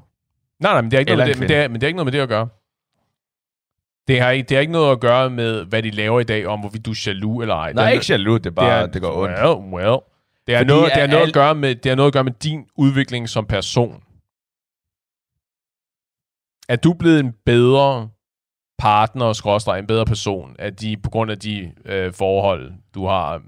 Nej, 0.61 0.73
nej, 0.73 0.81
men 0.83 0.91
det, 0.91 0.97
er 0.97 1.01
ikke 1.01 1.11
Eller 1.13 1.25
noget 1.25 1.39
med 1.39 1.49
det, 1.49 1.51
men, 1.51 1.57
det 1.59 1.65
er, 1.65 1.69
men 1.69 1.75
det 1.75 1.83
er 1.83 1.87
ikke 1.89 1.97
noget 1.97 2.07
med 2.07 2.13
det 2.13 2.21
at 2.21 2.29
gøre. 2.29 2.49
Det 4.09 4.21
har, 4.21 4.31
ikke, 4.31 4.49
det 4.49 4.57
har 4.57 4.61
ikke 4.61 4.73
noget 4.73 4.93
at 4.93 5.01
gøre 5.01 5.31
med, 5.31 5.65
hvad 5.65 5.83
de 5.83 5.91
laver 5.91 6.21
i 6.21 6.25
dag, 6.25 6.47
om 6.47 6.61
hvorvidt 6.61 6.87
du 6.87 6.91
er 6.91 7.03
jaloux 7.07 7.43
eller 7.43 7.55
ej. 7.55 7.73
Nej, 7.73 7.85
er, 7.85 7.89
ikke 7.89 8.07
jaloux, 8.09 8.41
det 8.41 8.47
er 8.47 8.55
bare, 8.55 8.83
det, 8.87 8.95
det 8.95 9.03
går 9.03 9.23
ondt. 9.23 9.39
Well, 9.41 9.75
well. 9.75 9.99
Det 10.47 10.55
er, 10.55 10.59
Fordi 10.59 10.69
noget, 10.69 10.93
det, 10.95 10.99
er 11.01 11.05
at 11.05 11.11
noget 11.11 11.23
at 11.23 11.27
al- 11.29 11.33
gøre 11.33 11.55
med, 11.55 11.75
det 11.75 11.91
har 11.91 11.97
noget 11.97 12.07
at 12.07 12.13
gøre 12.13 12.25
med 12.25 12.33
din 12.33 12.67
udvikling 12.77 13.29
som 13.29 13.47
person. 13.47 14.03
Er 16.69 16.77
du 16.77 16.93
blevet 16.93 17.21
en 17.21 17.33
bedre 17.47 18.09
partner, 18.79 19.33
skråstreg, 19.33 19.79
en 19.79 19.87
bedre 19.87 20.05
person, 20.07 20.57
af 20.59 20.77
de, 20.77 20.97
på 20.97 21.11
grund 21.11 21.31
af 21.31 21.39
de 21.39 21.73
øh, 21.85 22.13
forhold, 22.13 22.73
du 22.95 23.07
har, 23.07 23.43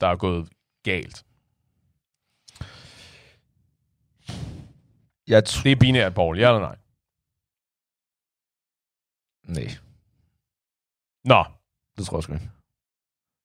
der 0.00 0.06
er 0.06 0.16
gået 0.16 0.48
galt? 0.84 1.24
Jeg 5.26 5.44
tror... 5.44 5.62
Det 5.62 5.72
er 5.72 5.76
binært, 5.76 6.14
Paul. 6.14 6.38
Ja 6.38 6.48
eller 6.48 6.60
nej? 6.60 6.76
Nej, 9.44 9.76
Nå, 11.24 11.44
det 11.96 12.06
tror 12.06 12.16
jeg 12.16 12.22
sgu 12.22 12.32
ikke. 12.32 12.50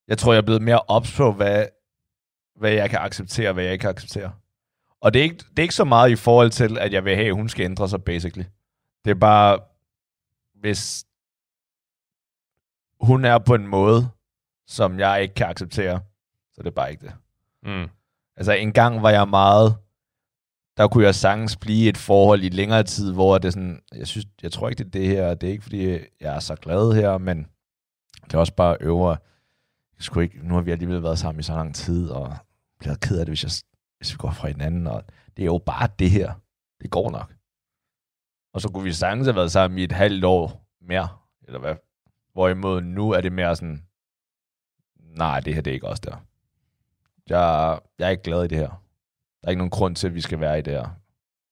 Jeg 0.08 0.18
tror, 0.18 0.34
jeg 0.34 0.38
er 0.38 0.46
blevet 0.46 0.62
mere 0.62 0.80
ops 0.80 1.18
på, 1.18 1.32
hvad, 1.32 1.68
hvad 2.56 2.72
jeg 2.72 2.90
kan 2.90 3.00
acceptere, 3.00 3.50
og 3.50 3.54
hvad 3.54 3.64
jeg 3.64 3.74
ikke 3.74 3.82
kan 3.82 3.90
acceptere. 3.90 4.34
Og 5.02 5.14
det 5.14 5.20
er, 5.20 5.24
ikke, 5.24 5.36
det 5.36 5.60
er 5.60 5.64
ikke 5.64 5.76
så 5.76 5.84
meget 5.84 6.12
i 6.12 6.16
forhold 6.16 6.52
til, 6.52 6.78
at 6.78 6.94
jeg 6.94 7.06
vil 7.06 7.16
have, 7.16 7.28
at 7.28 7.34
hun 7.36 7.50
skal 7.50 7.64
ændre 7.64 7.90
sig, 7.90 8.04
basically. 8.04 8.46
Det 9.06 9.12
er 9.12 9.16
bare, 9.16 9.60
hvis 10.54 11.06
hun 13.02 13.26
er 13.26 13.38
på 13.38 13.56
en 13.56 13.68
måde, 13.68 14.10
som 14.68 15.00
jeg 15.00 15.22
ikke 15.22 15.34
kan 15.34 15.48
acceptere, 15.48 16.02
så 16.54 16.62
det 16.62 16.68
er 16.68 16.72
bare 16.76 16.92
ikke 16.92 17.06
det. 17.06 17.14
mm. 17.64 17.90
Altså, 18.36 18.52
en 18.52 18.74
gang 18.74 19.04
var 19.04 19.10
jeg 19.10 19.28
meget... 19.28 19.78
Der 20.78 20.88
kunne 20.88 21.04
jeg 21.04 21.16
sagtens 21.16 21.56
blive 21.56 21.90
et 21.90 21.98
forhold 21.98 22.44
i 22.44 22.50
længere 22.50 22.84
tid, 22.84 23.14
hvor 23.14 23.38
det 23.38 23.48
er 23.48 23.52
sådan... 23.52 23.82
Jeg, 23.96 24.08
synes, 24.08 24.26
jeg 24.44 24.52
tror 24.52 24.70
ikke, 24.70 24.84
det 24.84 24.88
er 24.88 25.00
det 25.00 25.08
her. 25.08 25.36
Det 25.36 25.48
er 25.48 25.52
ikke, 25.52 25.64
fordi 25.64 25.92
jeg 26.22 26.36
er 26.36 26.40
så 26.40 26.56
glad 26.56 26.94
her, 26.94 27.18
men 27.18 27.48
det 28.26 28.34
er 28.34 28.38
også 28.38 28.54
bare 28.54 28.78
øvre... 28.80 29.18
Jeg 29.98 30.04
skulle 30.04 30.24
ikke, 30.24 30.48
nu 30.48 30.54
har 30.54 30.62
vi 30.62 30.72
alligevel 30.72 31.04
været 31.04 31.20
sammen 31.20 31.40
i 31.40 31.44
så 31.44 31.54
lang 31.54 31.76
tid, 31.76 32.10
og 32.10 32.38
bliver 32.80 32.96
ked 32.96 33.20
af 33.20 33.26
det, 33.26 33.32
hvis, 33.32 33.44
jeg, 33.44 33.52
hvis 33.98 34.14
vi 34.14 34.18
går 34.18 34.32
fra 34.32 34.48
hinanden. 34.48 34.88
Og 34.88 35.04
det 35.38 35.44
er 35.44 35.46
jo 35.46 35.62
bare 35.66 35.90
det 36.00 36.12
her. 36.12 36.34
Det 36.82 36.90
går 36.90 37.12
nok. 37.12 37.34
Og 38.54 38.62
så 38.62 38.70
kunne 38.70 38.84
vi 38.84 38.94
sagtens 38.94 39.28
have 39.28 39.36
været 39.36 39.52
sammen 39.52 39.80
i 39.80 39.84
et 39.84 39.92
halvt 39.92 40.26
år 40.26 40.68
mere, 40.82 41.08
eller 41.48 41.60
hvad. 41.60 41.76
Hvorimod 42.34 42.82
nu 42.82 43.12
er 43.12 43.22
det 43.22 43.32
mere 43.32 43.56
sådan, 43.56 43.84
nej, 45.00 45.40
det 45.40 45.54
her 45.54 45.62
det 45.62 45.72
er 45.72 45.76
ikke 45.76 45.88
også 45.88 46.04
der. 46.06 46.18
Jeg, 47.30 47.80
jeg 48.00 48.06
er 48.06 48.10
ikke 48.10 48.24
glad 48.24 48.44
i 48.44 48.48
det 48.48 48.58
her. 48.58 48.87
Der 49.42 49.48
er 49.48 49.50
ikke 49.50 49.58
nogen 49.58 49.70
grund 49.70 49.96
til, 49.96 50.08
at 50.08 50.16
vi 50.16 50.22
skal 50.22 50.40
være 50.40 50.60
i 50.60 50.62
det 50.62 50.74
her. 50.74 50.90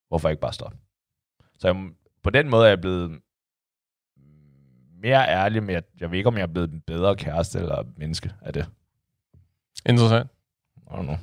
Hvorfor 0.08 0.30
ikke 0.30 0.42
bare 0.42 0.54
stoppe? 0.54 0.78
Så 1.60 1.68
jeg, 1.68 1.90
på 2.24 2.30
den 2.30 2.50
måde 2.50 2.66
er 2.66 2.70
jeg 2.70 2.82
blevet 2.82 3.22
mere 5.02 5.28
ærlig 5.28 5.64
med, 5.64 5.76
at 5.76 5.84
jeg 6.00 6.12
ved 6.12 6.18
ikke, 6.18 6.28
om 6.28 6.36
jeg 6.38 6.44
er 6.44 6.54
blevet 6.54 6.72
en 6.72 6.82
bedre 6.82 7.16
kæreste 7.16 7.60
eller 7.60 7.84
menneske 7.98 8.34
af 8.42 8.54
det. 8.54 8.66
interessant. 9.86 10.32
I 10.78 10.90
don't 10.90 11.02
know. 11.02 11.18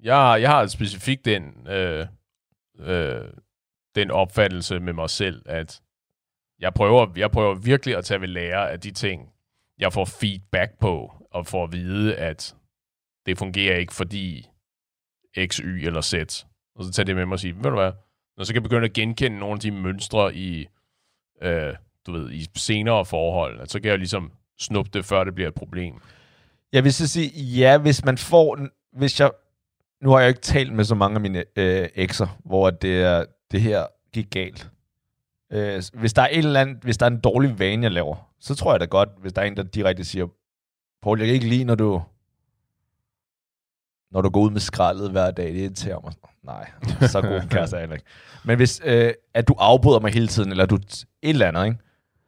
Jeg, 0.00 0.38
jeg 0.40 0.50
har 0.50 0.66
specifikt 0.66 1.24
den, 1.24 1.66
øh, 1.66 2.06
øh, 2.78 3.28
den 3.94 4.10
opfattelse 4.10 4.80
med 4.80 4.92
mig 4.92 5.10
selv, 5.10 5.42
at 5.46 5.82
jeg 6.58 6.74
prøver, 6.74 7.12
jeg 7.16 7.30
prøver 7.30 7.54
virkelig 7.54 7.96
at 7.96 8.04
tage 8.04 8.20
ved 8.20 8.28
lære 8.28 8.70
af 8.70 8.80
de 8.80 8.90
ting, 8.90 9.32
jeg 9.78 9.92
får 9.92 10.04
feedback 10.04 10.78
på, 10.78 11.12
og 11.30 11.46
får 11.46 11.64
at 11.64 11.72
vide, 11.72 12.16
at 12.16 12.56
det 13.26 13.38
fungerer 13.38 13.76
ikke, 13.76 13.94
fordi 13.94 14.49
X, 15.46 15.56
Y 15.56 15.86
eller 15.86 16.00
Z. 16.00 16.14
Og 16.74 16.84
så 16.84 16.92
tager 16.92 17.04
det 17.04 17.16
med 17.16 17.26
mig 17.26 17.32
og 17.32 17.40
sige, 17.40 17.56
ved 17.56 17.62
du 17.62 17.70
hvad, 17.70 17.92
når 18.36 18.44
så 18.44 18.52
kan 18.52 18.62
jeg 18.62 18.62
begynde 18.62 18.84
at 18.84 18.92
genkende 18.92 19.38
nogle 19.38 19.54
af 19.54 19.60
de 19.60 19.70
mønstre 19.70 20.34
i, 20.34 20.66
øh, 21.42 21.74
du 22.06 22.12
ved, 22.12 22.30
i 22.32 22.46
senere 22.56 23.04
forhold, 23.04 23.60
at 23.60 23.70
så 23.70 23.80
kan 23.80 23.90
jeg 23.90 23.98
ligesom 23.98 24.32
snuppe 24.58 24.90
det, 24.94 25.04
før 25.04 25.24
det 25.24 25.34
bliver 25.34 25.48
et 25.48 25.54
problem. 25.54 25.94
Jeg 26.72 26.84
vil 26.84 26.92
så 26.92 27.08
sige, 27.08 27.30
ja, 27.40 27.78
hvis 27.78 28.04
man 28.04 28.18
får... 28.18 28.58
Hvis 28.92 29.20
jeg, 29.20 29.30
nu 30.02 30.10
har 30.10 30.20
jeg 30.20 30.28
ikke 30.28 30.40
talt 30.40 30.72
med 30.72 30.84
så 30.84 30.94
mange 30.94 31.14
af 31.14 31.20
mine 31.20 31.44
øh, 31.56 31.88
ekser, 31.94 32.38
hvor 32.44 32.70
det, 32.70 33.02
er, 33.02 33.24
det 33.52 33.60
her 33.60 33.86
gik 34.12 34.30
galt. 34.30 34.70
Øh, 35.52 35.82
hvis 35.94 36.12
der 36.12 36.22
er 36.22 36.28
et 36.28 36.38
eller 36.38 36.60
andet, 36.60 36.76
hvis 36.82 36.96
der 36.96 37.06
er 37.06 37.10
en 37.10 37.20
dårlig 37.20 37.58
vane, 37.58 37.82
jeg 37.82 37.92
laver, 37.92 38.30
så 38.40 38.54
tror 38.54 38.72
jeg 38.72 38.80
da 38.80 38.84
godt, 38.84 39.08
hvis 39.20 39.32
der 39.32 39.42
er 39.42 39.46
en, 39.46 39.56
der 39.56 39.62
direkte 39.62 40.04
siger, 40.04 40.26
Paul, 41.02 41.18
jeg 41.18 41.26
kan 41.26 41.34
ikke 41.34 41.48
lide, 41.48 41.64
når 41.64 41.74
du, 41.74 42.02
når 44.12 44.20
du 44.22 44.28
går 44.28 44.40
ud 44.40 44.50
med 44.50 44.60
skraldet 44.60 45.10
hver 45.10 45.30
dag, 45.30 45.46
det 45.46 45.56
irriterer 45.56 46.00
mig. 46.04 46.12
Nej, 46.42 46.70
så 47.08 47.20
god 47.20 47.42
en 47.42 47.48
kæreste 47.48 47.76
er 47.76 47.80
jeg 47.80 47.92
ikke. 47.92 48.04
Men 48.44 48.56
hvis 48.56 48.80
øh, 48.84 49.12
at 49.34 49.48
du 49.48 49.54
afbryder 49.58 50.00
mig 50.00 50.12
hele 50.12 50.28
tiden, 50.28 50.50
eller 50.50 50.66
du 50.66 50.76
et 50.76 51.06
eller 51.22 51.48
andet, 51.48 51.64
ikke? 51.64 51.78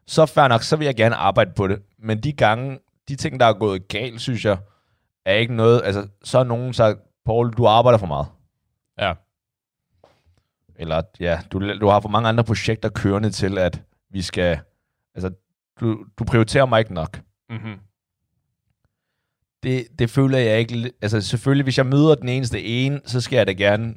så 0.06 0.26
fair 0.26 0.48
nok, 0.48 0.62
så 0.62 0.76
vil 0.76 0.84
jeg 0.84 0.96
gerne 0.96 1.14
arbejde 1.14 1.52
på 1.56 1.66
det. 1.66 1.82
Men 1.98 2.20
de 2.20 2.32
gange, 2.32 2.78
de 3.08 3.16
ting, 3.16 3.40
der 3.40 3.46
er 3.46 3.52
gået 3.52 3.88
galt, 3.88 4.20
synes 4.20 4.44
jeg, 4.44 4.58
er 5.24 5.34
ikke 5.34 5.54
noget, 5.54 5.82
altså, 5.84 6.08
så 6.24 6.38
har 6.38 6.44
nogen 6.44 6.72
sagt, 6.72 6.98
Paul, 7.24 7.52
du 7.52 7.66
arbejder 7.66 7.98
for 7.98 8.06
meget. 8.06 8.26
Ja. 8.98 9.14
Eller, 10.76 11.02
ja, 11.20 11.40
du, 11.52 11.78
du 11.80 11.88
har 11.88 12.00
for 12.00 12.08
mange 12.08 12.28
andre 12.28 12.44
projekter 12.44 12.88
kørende 12.88 13.30
til, 13.30 13.58
at 13.58 13.82
vi 14.10 14.22
skal, 14.22 14.60
altså, 15.14 15.30
du, 15.80 16.04
du 16.18 16.24
prioriterer 16.24 16.66
mig 16.66 16.78
ikke 16.78 16.94
nok. 16.94 17.20
Mm-hmm. 17.50 17.78
Det, 19.62 19.86
det 19.98 20.10
føler 20.10 20.38
jeg 20.38 20.58
ikke, 20.58 20.92
altså 21.02 21.20
selvfølgelig, 21.20 21.62
hvis 21.64 21.78
jeg 21.78 21.86
møder 21.86 22.14
den 22.14 22.28
eneste 22.28 22.62
ene, 22.64 23.00
så 23.04 23.20
skal 23.20 23.36
jeg 23.36 23.46
da 23.46 23.52
gerne 23.52 23.94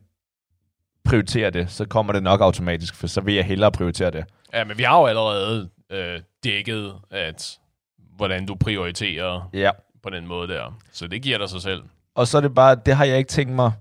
prioritere 1.05 1.49
det, 1.49 1.71
så 1.71 1.85
kommer 1.87 2.13
det 2.13 2.23
nok 2.23 2.41
automatisk, 2.41 2.95
for 2.95 3.07
så 3.07 3.21
vil 3.21 3.33
jeg 3.35 3.45
hellere 3.45 3.71
prioritere 3.71 4.11
det. 4.11 4.25
Ja, 4.53 4.63
men 4.63 4.77
vi 4.77 4.83
har 4.83 4.99
jo 4.99 5.05
allerede 5.05 5.69
øh, 5.89 6.21
dækket, 6.43 6.95
at 7.11 7.59
hvordan 7.97 8.45
du 8.45 8.55
prioriterer 8.55 9.49
Ja. 9.53 9.71
på 10.03 10.09
den 10.09 10.27
måde 10.27 10.47
der. 10.47 10.79
Så 10.91 11.07
det 11.07 11.21
giver 11.21 11.37
dig 11.37 11.49
sig 11.49 11.61
selv. 11.61 11.83
Og 12.15 12.27
så 12.27 12.37
er 12.37 12.41
det 12.41 12.55
bare, 12.55 12.75
det 12.85 12.95
har 12.95 13.05
jeg 13.05 13.17
ikke 13.17 13.27
tænkt 13.29 13.53
mig, 13.53 13.71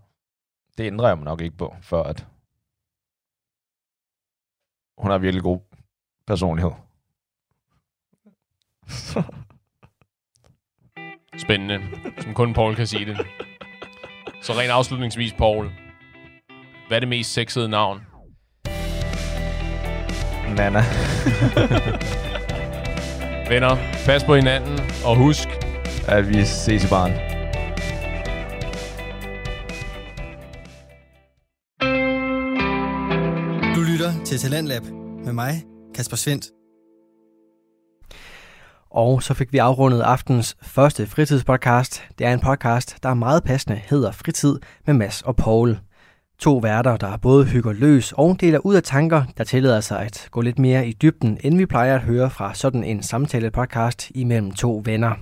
det 0.79 0.85
ændrer 0.87 1.09
jeg 1.09 1.17
mig 1.19 1.25
nok 1.25 1.41
ikke 1.41 1.57
på, 1.57 1.77
før 1.83 2.03
at 2.03 2.27
hun 4.99 5.11
har 5.11 5.19
virkelig 5.19 5.43
god 5.43 5.61
personlighed. 6.27 6.71
Spændende. 11.39 11.81
Som 12.19 12.35
kun 12.35 12.55
Paul 12.55 12.75
kan 12.75 12.87
sige 12.87 13.07
det. 13.07 13.27
Så 14.43 14.53
rent 14.53 14.71
afslutningsvis, 14.71 15.33
Paul. 15.33 15.71
Hvad 16.89 16.99
er 16.99 17.01
det 17.01 17.09
mest 17.09 17.33
sexede 17.33 17.69
navn? 17.69 18.01
Nana. 20.57 20.83
Venner, 23.49 23.77
pas 24.07 24.25
på 24.25 24.35
hinanden, 24.35 24.81
og 25.05 25.17
husk, 25.17 25.49
At 26.09 26.29
vi 26.29 26.45
ses 26.45 26.85
i 26.85 26.89
lytter 33.95 34.25
til 34.25 34.39
Talentlab 34.39 34.83
med 35.25 35.33
mig, 35.33 35.63
Kasper 35.95 36.17
Svendt. 36.17 36.47
Og 38.95 39.23
så 39.23 39.35
fik 39.35 39.53
vi 39.53 39.59
afrundet 39.59 40.01
aftens 40.01 40.57
første 40.63 41.07
fritidspodcast. 41.07 42.03
Det 42.19 42.27
er 42.27 42.33
en 42.33 42.41
podcast, 42.41 42.97
der 43.03 43.09
er 43.09 43.15
meget 43.15 43.45
passende 43.45 43.81
hedder 43.85 44.13
Fritid 44.13 44.57
med 44.87 44.95
Mass 44.95 45.23
og 45.23 45.37
Paul. 45.37 45.79
To 46.39 46.57
værter, 46.57 46.97
der 46.97 47.17
både 47.17 47.45
hygger 47.45 47.73
løs 47.73 48.13
og 48.13 48.37
deler 48.41 48.59
ud 48.59 48.75
af 48.75 48.83
tanker, 48.83 49.23
der 49.39 49.45
tillader 49.45 49.81
sig 49.81 50.01
at 50.01 50.29
gå 50.31 50.41
lidt 50.41 50.59
mere 50.59 50.89
i 50.89 50.93
dybden, 50.93 51.39
end 51.41 51.57
vi 51.57 51.67
plejer 51.67 51.95
at 51.95 52.01
høre 52.01 52.31
fra 52.31 52.55
sådan 52.55 52.85
en 52.85 53.03
samtale-podcast 53.03 54.11
imellem 54.15 54.51
to 54.51 54.83
venner. 54.85 55.13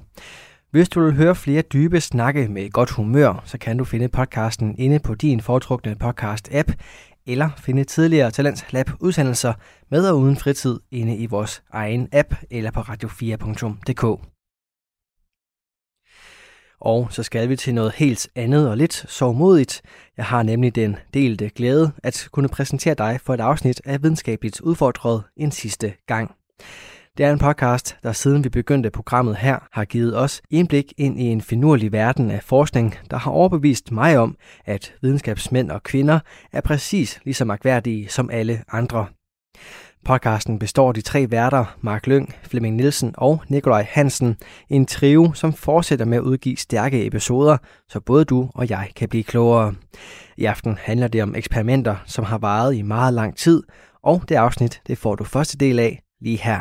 Hvis 0.71 0.89
du 0.89 1.05
vil 1.05 1.15
høre 1.15 1.35
flere 1.35 1.63
dybe 1.63 2.01
snakke 2.01 2.49
med 2.49 2.71
godt 2.71 2.91
humør, 2.91 3.43
så 3.45 3.59
kan 3.59 3.77
du 3.77 3.85
finde 3.85 4.09
podcasten 4.09 4.75
inde 4.79 4.99
på 4.99 5.15
din 5.15 5.41
foretrukne 5.41 5.97
podcast-app, 6.05 6.73
eller 7.27 7.51
finde 7.59 7.85
tidligere 7.85 8.31
Talents 8.31 8.73
Lab 8.73 8.91
udsendelser 9.01 9.53
med 9.91 10.09
og 10.09 10.19
uden 10.19 10.37
fritid 10.37 10.81
inde 10.91 11.17
i 11.17 11.27
vores 11.27 11.63
egen 11.73 12.09
app 12.13 12.35
eller 12.51 12.71
på 12.71 12.81
radio4.dk. 12.81 14.05
Og 16.81 17.09
så 17.11 17.23
skal 17.23 17.49
vi 17.49 17.57
til 17.57 17.75
noget 17.75 17.93
helt 17.93 18.29
andet 18.35 18.69
og 18.71 18.77
lidt 18.77 18.95
sovmodigt. 18.95 19.83
Jeg 20.17 20.25
har 20.25 20.43
nemlig 20.43 20.75
den 20.75 20.97
delte 21.15 21.49
glæde 21.49 21.93
at 22.03 22.29
kunne 22.33 22.49
præsentere 22.49 22.95
dig 22.95 23.21
for 23.21 23.35
et 23.35 23.41
afsnit 23.41 23.81
af 23.85 24.03
Videnskabeligt 24.03 24.61
Udfordret 24.61 25.23
en 25.37 25.51
sidste 25.51 25.95
gang. 26.07 26.35
Det 27.19 27.27
er 27.27 27.33
en 27.33 27.39
podcast, 27.39 27.97
der 28.03 28.13
siden 28.13 28.45
vi 28.45 28.49
begyndte 28.49 28.91
programmet 28.91 29.37
her, 29.37 29.59
har 29.73 29.85
givet 29.85 30.19
os 30.19 30.43
indblik 30.51 30.93
ind 30.99 31.21
i 31.21 31.25
en 31.25 31.41
finurlig 31.41 31.93
verden 31.93 32.31
af 32.31 32.43
forskning, 32.43 32.95
der 33.11 33.17
har 33.17 33.31
overbevist 33.31 33.91
mig 33.91 34.19
om, 34.19 34.37
at 34.65 34.95
videnskabsmænd 35.03 35.71
og 35.71 35.83
kvinder 35.83 36.21
er 36.53 36.61
præcis 36.61 37.21
lige 37.25 37.35
så 37.35 37.45
magværdige 37.45 38.09
som 38.09 38.31
alle 38.31 38.65
andre. 38.69 39.07
Podcasten 40.05 40.59
består 40.59 40.89
af 40.89 40.95
de 40.95 41.01
tre 41.01 41.31
værter, 41.31 41.77
Mark 41.81 42.07
Lyng, 42.07 42.35
Flemming 42.43 42.77
Nielsen 42.77 43.15
og 43.19 43.43
Nikolaj 43.49 43.87
Hansen, 43.91 44.37
en 44.69 44.87
trio, 44.87 45.33
som 45.33 45.53
fortsætter 45.53 46.05
med 46.05 46.19
at 46.19 46.23
udgive 46.23 46.57
stærke 46.57 47.07
episoder, 47.07 47.57
så 47.89 48.01
både 48.01 48.25
du 48.25 48.51
og 48.55 48.71
jeg 48.71 48.91
kan 48.97 49.09
blive 49.09 49.25
klogere. 49.25 49.75
I 50.37 50.45
aften 50.45 50.79
handler 50.81 51.09
det 51.09 51.23
om 51.23 51.35
eksperimenter, 51.35 51.97
som 52.07 52.25
har 52.25 52.39
varet 52.39 52.75
i 52.75 52.83
meget 52.83 53.15
lang 53.15 53.37
tid, 53.37 53.63
og 54.03 54.23
det 54.29 54.35
afsnit 54.35 54.83
det 54.87 54.99
får 54.99 55.15
du 55.15 55.25
første 55.25 55.59
del 55.59 55.79
af 55.79 56.03
lige 56.21 56.39
her. 56.43 56.61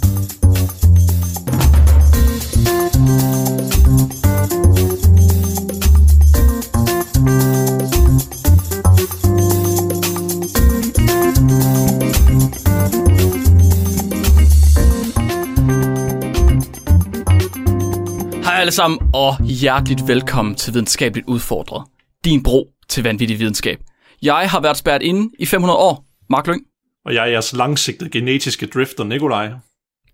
Hej 18.61 18.63
alle 18.63 18.71
sammen, 18.71 18.99
og 19.13 19.43
hjerteligt 19.43 20.07
velkommen 20.07 20.55
til 20.55 20.73
Videnskabeligt 20.73 21.27
Udfordret. 21.27 21.83
Din 22.25 22.43
bro 22.43 22.67
til 22.89 23.03
vanvittig 23.03 23.39
videnskab. 23.39 23.79
Jeg 24.21 24.49
har 24.49 24.59
været 24.59 24.77
spærret 24.77 25.01
inde 25.01 25.29
i 25.39 25.45
500 25.45 25.77
år. 25.77 26.05
Mark 26.29 26.47
Lyng. 26.47 26.61
Og 27.05 27.13
jeg 27.13 27.23
er 27.23 27.31
jeres 27.31 27.53
langsigtede 27.53 28.09
genetiske 28.09 28.65
drifter, 28.65 29.03
Nikolaj. 29.03 29.51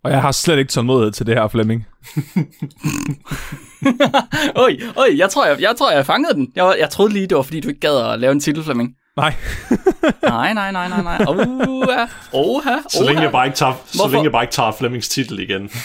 Og 0.03 0.11
jeg 0.11 0.21
har 0.21 0.31
slet 0.31 0.57
ikke 0.57 0.71
tålmodighed 0.71 1.11
til 1.11 1.25
det 1.25 1.35
her, 1.35 1.47
Flemming. 1.47 1.85
Oj, 4.65 4.77
oj, 4.95 5.07
jeg 5.17 5.29
tror, 5.29 5.45
jeg, 5.45 5.61
jeg, 5.61 5.75
tror, 5.77 5.91
jeg 5.91 6.05
fangede 6.05 6.33
den. 6.33 6.51
Jeg, 6.55 6.75
jeg 6.79 6.89
troede 6.89 7.13
lige, 7.13 7.27
det 7.27 7.37
var, 7.37 7.43
fordi 7.43 7.59
du 7.59 7.67
ikke 7.67 7.79
gad 7.79 8.13
at 8.13 8.19
lave 8.19 8.31
en 8.31 8.39
titel, 8.39 8.63
Flemming. 8.63 8.95
Nej. 9.17 9.33
nej, 10.23 10.53
nej, 10.53 10.71
nej, 10.71 10.89
nej, 10.89 11.03
nej. 11.03 11.25
Oha, 11.27 12.05
oha, 12.33 12.77
Så 12.89 13.03
længe 13.07 13.21
jeg 13.21 13.31
bare 13.31 13.45
ikke 13.45 13.57
tager, 13.57 13.73
så 13.85 14.07
længe 14.07 14.23
jeg 14.23 14.31
bare 14.31 14.43
ikke 14.43 14.53
tager 14.53 14.71
Flemmings 14.71 15.09
titel 15.09 15.39
igen. 15.39 15.69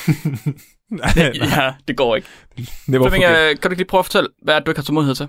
Ja, 1.56 1.72
det 1.88 1.96
går 1.96 2.16
ikke. 2.16 2.28
det 2.56 3.00
var 3.00 3.08
Flemming, 3.08 3.24
øh, 3.24 3.48
kan 3.48 3.56
du 3.62 3.68
ikke 3.68 3.76
lige 3.76 3.84
prøve 3.86 3.98
at 3.98 4.04
fortælle, 4.04 4.28
hvad 4.42 4.60
du 4.60 4.70
ikke 4.70 4.78
har 4.78 4.84
tålmodighed 4.84 5.14
til? 5.14 5.28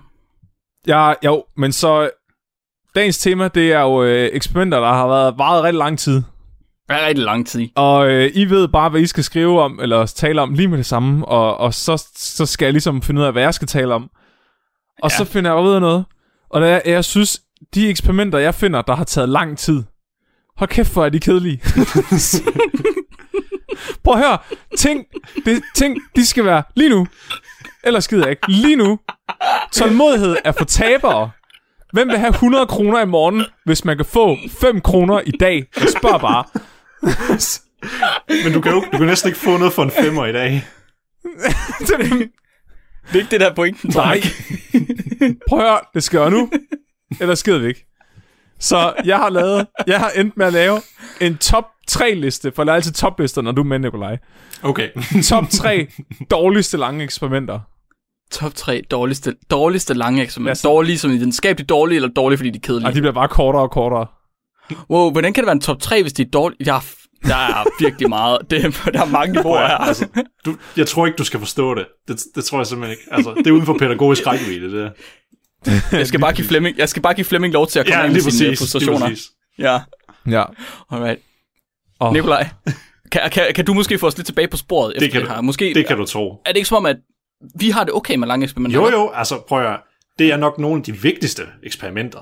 Ja, 0.87 1.13
jo, 1.25 1.43
men 1.57 1.71
så... 1.71 2.09
Dagens 2.95 3.17
tema, 3.17 3.47
det 3.47 3.71
er 3.73 3.79
jo 3.81 4.03
øh, 4.03 4.29
eksperimenter, 4.33 4.79
der 4.79 4.87
har 4.93 5.07
været 5.07 5.37
varet 5.37 5.63
rigtig 5.63 5.77
lang 5.77 5.99
tid. 5.99 6.21
Er 6.89 7.07
rigtig 7.07 7.25
lang 7.25 7.47
tid. 7.47 7.67
Og 7.75 8.09
øh, 8.09 8.31
I 8.33 8.45
ved 8.45 8.67
bare, 8.67 8.89
hvad 8.89 9.01
I 9.01 9.05
skal 9.07 9.23
skrive 9.23 9.61
om, 9.61 9.79
eller 9.81 10.05
tale 10.05 10.41
om 10.41 10.53
lige 10.53 10.67
med 10.67 10.77
det 10.77 10.85
samme. 10.85 11.25
Og, 11.25 11.57
og 11.57 11.73
så, 11.73 12.03
så 12.15 12.45
skal 12.45 12.65
jeg 12.65 12.73
ligesom 12.73 13.01
finde 13.01 13.21
ud 13.21 13.25
af, 13.25 13.31
hvad 13.31 13.43
jeg 13.43 13.53
skal 13.53 13.67
tale 13.67 13.93
om. 13.93 14.09
Og 15.01 15.11
Ja. 15.11 15.17
så 15.17 15.25
finder 15.25 15.53
jeg 15.53 15.63
ud 15.63 15.73
af 15.73 15.81
noget. 15.81 16.05
Og 16.49 16.61
der, 16.61 16.81
jeg 16.85 17.05
synes, 17.05 17.41
de 17.75 17.89
eksperimenter, 17.89 18.39
jeg 18.39 18.55
finder, 18.55 18.81
der 18.81 18.95
har 18.95 19.03
taget 19.03 19.29
lang 19.29 19.57
tid. 19.57 19.83
Hold 20.57 20.69
kæft, 20.69 20.93
hvor 20.93 21.05
er 21.05 21.09
de 21.09 21.19
kedelige. 21.19 21.61
Prøv 24.03 24.13
at 24.13 24.19
høre. 24.19 24.37
Ting, 24.77 25.05
det, 25.45 25.61
ting, 25.75 25.97
de 26.15 26.25
skal 26.25 26.45
være 26.45 26.63
lige 26.75 26.89
nu. 26.89 27.07
Ellers 27.83 28.07
gider 28.07 28.23
jeg 28.23 28.29
ikke. 28.29 28.51
Lige 28.51 28.75
nu. 28.75 28.99
Tålmodighed 29.71 30.35
er 30.45 30.51
for 30.51 30.65
tabere. 30.65 31.31
Hvem 31.93 32.07
vil 32.09 32.17
have 32.17 32.29
100 32.29 32.67
kroner 32.67 33.01
i 33.01 33.05
morgen, 33.05 33.45
hvis 33.65 33.85
man 33.85 33.97
kan 33.97 34.05
få 34.05 34.37
5 34.59 34.81
kroner 34.81 35.21
i 35.25 35.31
dag? 35.31 35.65
Jeg 35.79 35.89
spørger 35.89 36.17
bare. 36.17 36.43
Men 38.43 38.53
du 38.53 38.61
kan 38.61 38.71
jo 38.71 38.83
du 38.91 38.97
kan 38.97 39.07
næsten 39.07 39.27
ikke 39.27 39.39
få 39.39 39.57
noget 39.57 39.73
for 39.73 39.83
en 39.83 39.91
femmer 39.91 40.25
i 40.25 40.33
dag. 40.33 40.65
Det 41.79 41.89
er 43.13 43.17
er 43.17 43.17
ikke 43.17 43.31
det 43.31 43.39
der 43.39 43.53
pointen, 43.55 43.91
Nej. 43.95 44.21
Prøv 45.47 45.59
at 45.59 45.65
høre, 45.65 45.79
det 45.93 46.03
skal 46.03 46.19
jeg 46.19 46.29
nu. 46.29 46.49
Ellers 47.21 47.39
skider 47.39 47.59
vi 47.59 47.67
ikke. 47.67 47.92
Så 48.59 48.93
jeg 49.05 49.17
har 49.17 49.29
lavet, 49.29 49.67
jeg 49.87 49.99
har 49.99 50.09
endt 50.09 50.37
med 50.37 50.45
at 50.45 50.53
lave 50.53 50.81
en 51.21 51.37
top 51.37 51.65
3 51.87 52.13
liste, 52.13 52.51
for 52.55 52.63
der 52.63 52.71
er 52.71 52.75
altid 52.75 52.91
toplister, 52.93 53.41
når 53.41 53.51
du 53.51 53.61
er 53.61 53.65
med, 53.65 53.79
Nikolaj. 53.79 54.17
Okay. 54.63 54.89
Top 55.29 55.49
3 55.49 55.87
dårligste 56.31 56.77
lange 56.77 57.03
eksperimenter. 57.03 57.59
Top 58.31 58.55
3 58.55 58.81
dårligste, 58.91 59.35
dårligste 59.51 59.93
lange 59.93 60.23
eksperimenter. 60.23 60.61
Ja, 60.69 60.69
Dårlige 60.73 60.97
som 60.97 61.11
i 61.11 61.13
videnskabeligt 61.17 61.69
dårlige, 61.69 61.95
eller 61.95 62.09
dårlige, 62.09 62.37
fordi 62.37 62.49
de 62.49 62.57
er 62.57 62.61
kedelige? 62.67 62.87
Og 62.87 62.93
de 62.95 63.01
bliver 63.01 63.13
bare 63.13 63.27
kortere 63.27 63.61
og 63.61 63.71
kortere. 63.71 64.05
Wow, 64.89 65.11
hvordan 65.11 65.33
kan 65.33 65.41
det 65.43 65.45
være 65.47 65.51
en 65.55 65.61
top 65.61 65.79
3, 65.79 66.01
hvis 66.01 66.13
de 66.13 66.21
er 66.21 66.25
dårlige? 66.33 66.65
Der 66.65 66.73
er, 66.73 66.79
der 67.23 67.35
er 67.35 67.63
virkelig 67.79 68.09
meget. 68.09 68.37
Det, 68.49 68.65
er- 68.65 68.91
der 68.91 69.01
er 69.01 69.05
mange 69.05 69.33
niveauer 69.35 69.57
her. 69.67 69.77
altså, 69.77 70.07
du, 70.45 70.55
jeg 70.77 70.87
tror 70.87 71.05
ikke, 71.05 71.17
du 71.17 71.23
skal 71.23 71.39
forstå 71.39 71.75
det. 71.75 71.85
det. 72.07 72.19
Det 72.35 72.45
tror 72.45 72.57
jeg 72.57 72.67
simpelthen 72.67 72.91
ikke. 72.99 73.03
Altså, 73.15 73.33
det 73.37 73.47
er 73.47 73.51
uden 73.51 73.65
for 73.65 73.77
pædagogisk 73.79 74.27
rækkevidde, 74.27 74.71
det. 74.83 74.91
Jeg 75.91 76.07
skal 76.07 76.19
bare 76.19 76.33
give 76.33 76.47
Flemming, 76.47 76.77
jeg 76.77 76.89
skal 76.89 77.01
bare 77.01 77.13
give 77.13 77.25
Flemming 77.25 77.53
lov 77.53 77.67
til 77.67 77.79
at 77.79 77.85
komme 77.85 77.97
Ja, 77.99 78.03
ind 78.05 78.13
med 78.13 78.21
lige 78.21 78.31
sine 78.31 78.49
præcis. 78.49 78.59
Frustrationer. 78.59 79.09
Ja, 79.57 79.79
Ja. 80.31 80.43
alright. 80.91 81.19
Og, 81.99 82.13
Nikolaj, 82.13 82.49
kan, 83.11 83.21
kan, 83.31 83.53
kan, 83.55 83.65
du 83.65 83.73
måske 83.73 83.97
få 83.99 84.07
os 84.07 84.17
lidt 84.17 84.25
tilbage 84.25 84.47
på 84.47 84.57
sporet 84.57 84.93
efter 84.95 84.99
Det 85.05 85.11
kan, 85.11 85.21
det 85.21 85.29
her? 85.29 85.41
Måske, 85.41 85.73
det 85.75 85.87
kan 85.87 85.97
du 85.97 86.05
tro. 86.05 86.41
Er 86.45 86.49
det 86.51 86.55
ikke 86.57 86.67
som 86.69 86.77
om, 86.77 86.85
at 86.85 86.97
vi 87.55 87.69
har 87.69 87.83
det 87.83 87.93
okay 87.93 88.15
med 88.15 88.27
lange 88.27 88.43
eksperimenter? 88.43 88.79
Jo, 88.79 88.89
jo, 88.89 89.09
altså 89.13 89.41
prøv 89.47 89.59
at 89.59 89.65
høre. 89.67 89.77
Det 90.19 90.31
er 90.31 90.37
nok 90.37 90.59
nogle 90.59 90.77
af 90.77 90.83
de 90.83 90.91
vigtigste 91.01 91.43
eksperimenter, 91.63 92.19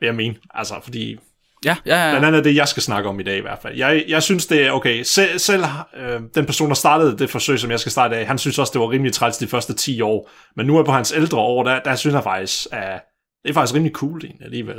vil 0.00 0.06
jeg 0.06 0.14
mene. 0.14 0.34
Altså, 0.54 0.74
fordi 0.84 1.16
Ja, 1.64 1.76
ja, 1.86 2.04
ja. 2.04 2.10
Blandt 2.10 2.26
andet 2.26 2.44
det, 2.44 2.54
jeg 2.56 2.68
skal 2.68 2.82
snakke 2.82 3.08
om 3.08 3.20
i 3.20 3.22
dag 3.22 3.38
i 3.38 3.40
hvert 3.40 3.58
fald. 3.62 3.76
Jeg, 3.76 4.04
jeg 4.08 4.22
synes, 4.22 4.46
det 4.46 4.66
er 4.66 4.70
okay. 4.70 5.02
Selv, 5.02 5.38
selv 5.38 5.64
øh, 5.96 6.20
den 6.34 6.46
person, 6.46 6.68
der 6.68 6.74
startede 6.74 7.18
det 7.18 7.30
forsøg, 7.30 7.58
som 7.60 7.70
jeg 7.70 7.80
skal 7.80 7.92
starte 7.92 8.16
af, 8.16 8.26
han 8.26 8.38
synes 8.38 8.58
også, 8.58 8.70
det 8.72 8.80
var 8.80 8.90
rimelig 8.90 9.12
træls 9.12 9.36
de 9.36 9.46
første 9.46 9.74
10 9.74 10.00
år. 10.00 10.30
Men 10.56 10.66
nu 10.66 10.76
er 10.78 10.84
på 10.84 10.92
hans 10.92 11.12
ældre 11.16 11.38
år, 11.38 11.62
der, 11.64 11.80
der 11.80 11.96
synes 11.96 12.14
jeg 12.14 12.22
faktisk, 12.22 12.66
at 12.72 13.02
det 13.42 13.50
er 13.50 13.54
faktisk 13.54 13.74
rimelig 13.74 13.92
cool 13.92 14.24
egentlig 14.24 14.44
alligevel. 14.44 14.76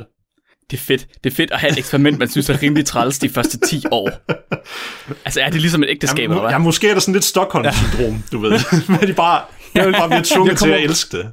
Det 0.71 0.77
er 0.77 0.81
fedt. 0.81 1.07
Det 1.23 1.31
er 1.31 1.35
fedt 1.35 1.51
at 1.51 1.59
have 1.59 1.71
et 1.71 1.77
eksperiment, 1.77 2.19
man 2.19 2.29
synes 2.29 2.49
er 2.49 2.61
rimelig 2.61 2.85
træls 2.85 3.19
de 3.19 3.29
første 3.29 3.57
10 3.59 3.83
år. 3.91 4.09
Altså, 5.25 5.41
er 5.41 5.49
det 5.49 5.61
ligesom 5.61 5.83
et 5.83 5.89
ægteskab, 5.89 6.19
Jamen, 6.19 6.31
eller 6.31 6.41
hvad? 6.41 6.51
ja, 6.51 6.57
måske 6.57 6.89
er 6.89 6.93
der 6.93 6.99
sådan 7.01 7.13
lidt 7.13 7.23
Stockholm-syndrom, 7.23 8.23
du 8.31 8.39
ved. 8.39 8.51
Men 8.87 8.99
de 9.09 9.13
bare, 9.13 9.41
de 9.73 9.91
bare 9.91 10.07
bliver 10.09 10.21
tvunget 10.23 10.51
Jeg 10.51 10.57
til 10.59 10.69
at 10.69 10.83
elske 10.83 11.17
det. 11.17 11.31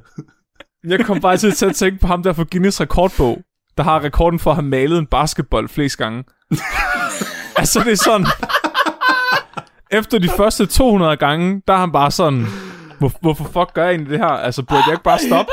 jeg 0.87 1.05
kom 1.05 1.21
bare 1.21 1.37
til 1.37 1.65
at 1.65 1.75
tænke 1.75 1.99
på 1.99 2.07
ham 2.07 2.23
der 2.23 2.33
fra 2.33 2.45
Guinness 2.51 2.81
rekordbog, 2.81 3.41
der 3.77 3.83
har 3.83 4.03
rekorden 4.03 4.39
for 4.39 4.51
at 4.51 4.55
have 4.55 4.65
malet 4.65 4.97
en 4.97 5.05
basketball 5.05 5.69
flest 5.69 5.97
gange. 5.97 6.23
altså, 7.57 7.79
det 7.79 7.91
er 7.91 8.03
sådan... 8.03 8.27
Efter 9.91 10.19
de 10.19 10.29
første 10.37 10.65
200 10.65 11.17
gange, 11.17 11.61
der 11.67 11.73
er 11.73 11.77
han 11.77 11.91
bare 11.91 12.11
sådan... 12.11 12.45
Hvor, 12.99 13.11
hvorfor 13.21 13.43
fuck 13.43 13.73
gør 13.73 13.83
jeg 13.83 13.91
egentlig 13.91 14.11
det 14.11 14.19
her? 14.19 14.27
Altså, 14.27 14.63
burde 14.63 14.83
jeg 14.85 14.93
ikke 14.93 15.03
bare 15.03 15.19
stoppe? 15.19 15.51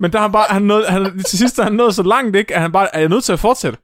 Men 0.00 0.12
der 0.12 0.18
er 0.18 0.22
han 0.22 0.32
bare... 0.32 0.46
Han 0.48 0.62
nåede, 0.62 0.86
han, 0.86 1.22
til 1.28 1.38
sidst 1.38 1.58
er 1.58 1.62
han 1.62 1.72
nået 1.72 1.94
så 1.94 2.02
langt, 2.02 2.36
ikke? 2.36 2.54
At 2.54 2.60
han 2.60 2.72
bare... 2.72 2.94
Er 2.94 3.00
jeg 3.00 3.08
nødt 3.08 3.24
til 3.24 3.32
at 3.32 3.40
fortsætte? 3.40 3.78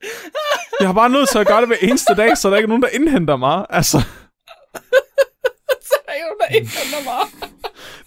Jeg 0.81 0.89
har 0.89 0.93
bare 0.93 1.11
nødt 1.11 1.29
til 1.29 1.39
at 1.39 1.47
gøre 1.47 1.61
det 1.61 1.69
hver 1.69 1.77
eneste 1.83 2.15
dag, 2.15 2.39
så 2.39 2.51
der 2.51 2.57
ikke 2.57 2.67
er 2.67 2.69
nogen, 2.69 2.83
der 2.83 2.89
indhenter 2.89 3.37
mig. 3.37 3.67
Altså, 3.71 3.99
er 6.09 6.19
jo 6.27 6.35
der 6.41 6.55
ikke 6.55 6.71
under 6.85 7.05
mig. 7.05 7.51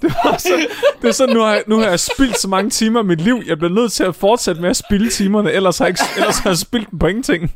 Det, 0.01 0.13
var 0.25 0.37
så, 0.37 0.67
det 1.01 1.07
er 1.07 1.11
sådan, 1.11 1.35
nu 1.35 1.41
har, 1.41 1.53
jeg, 1.53 1.63
nu 1.67 1.77
har 1.77 1.85
jeg 1.89 1.99
spildt 1.99 2.37
så 2.39 2.47
mange 2.47 2.69
timer 2.69 2.99
af 2.99 3.05
mit 3.05 3.21
liv. 3.21 3.41
Jeg 3.45 3.57
bliver 3.57 3.73
nødt 3.73 3.91
til 3.91 4.03
at 4.03 4.15
fortsætte 4.15 4.61
med 4.61 4.69
at 4.69 4.77
spilde 4.77 5.09
timerne, 5.09 5.51
ellers 5.51 5.77
har 5.77 5.85
jeg, 5.85 5.89
ikke, 5.89 6.01
ellers 6.17 6.37
har 6.39 6.49
jeg 6.49 6.57
spildt 6.57 6.91
dem 6.91 6.99
på 6.99 7.07
ingenting. 7.07 7.51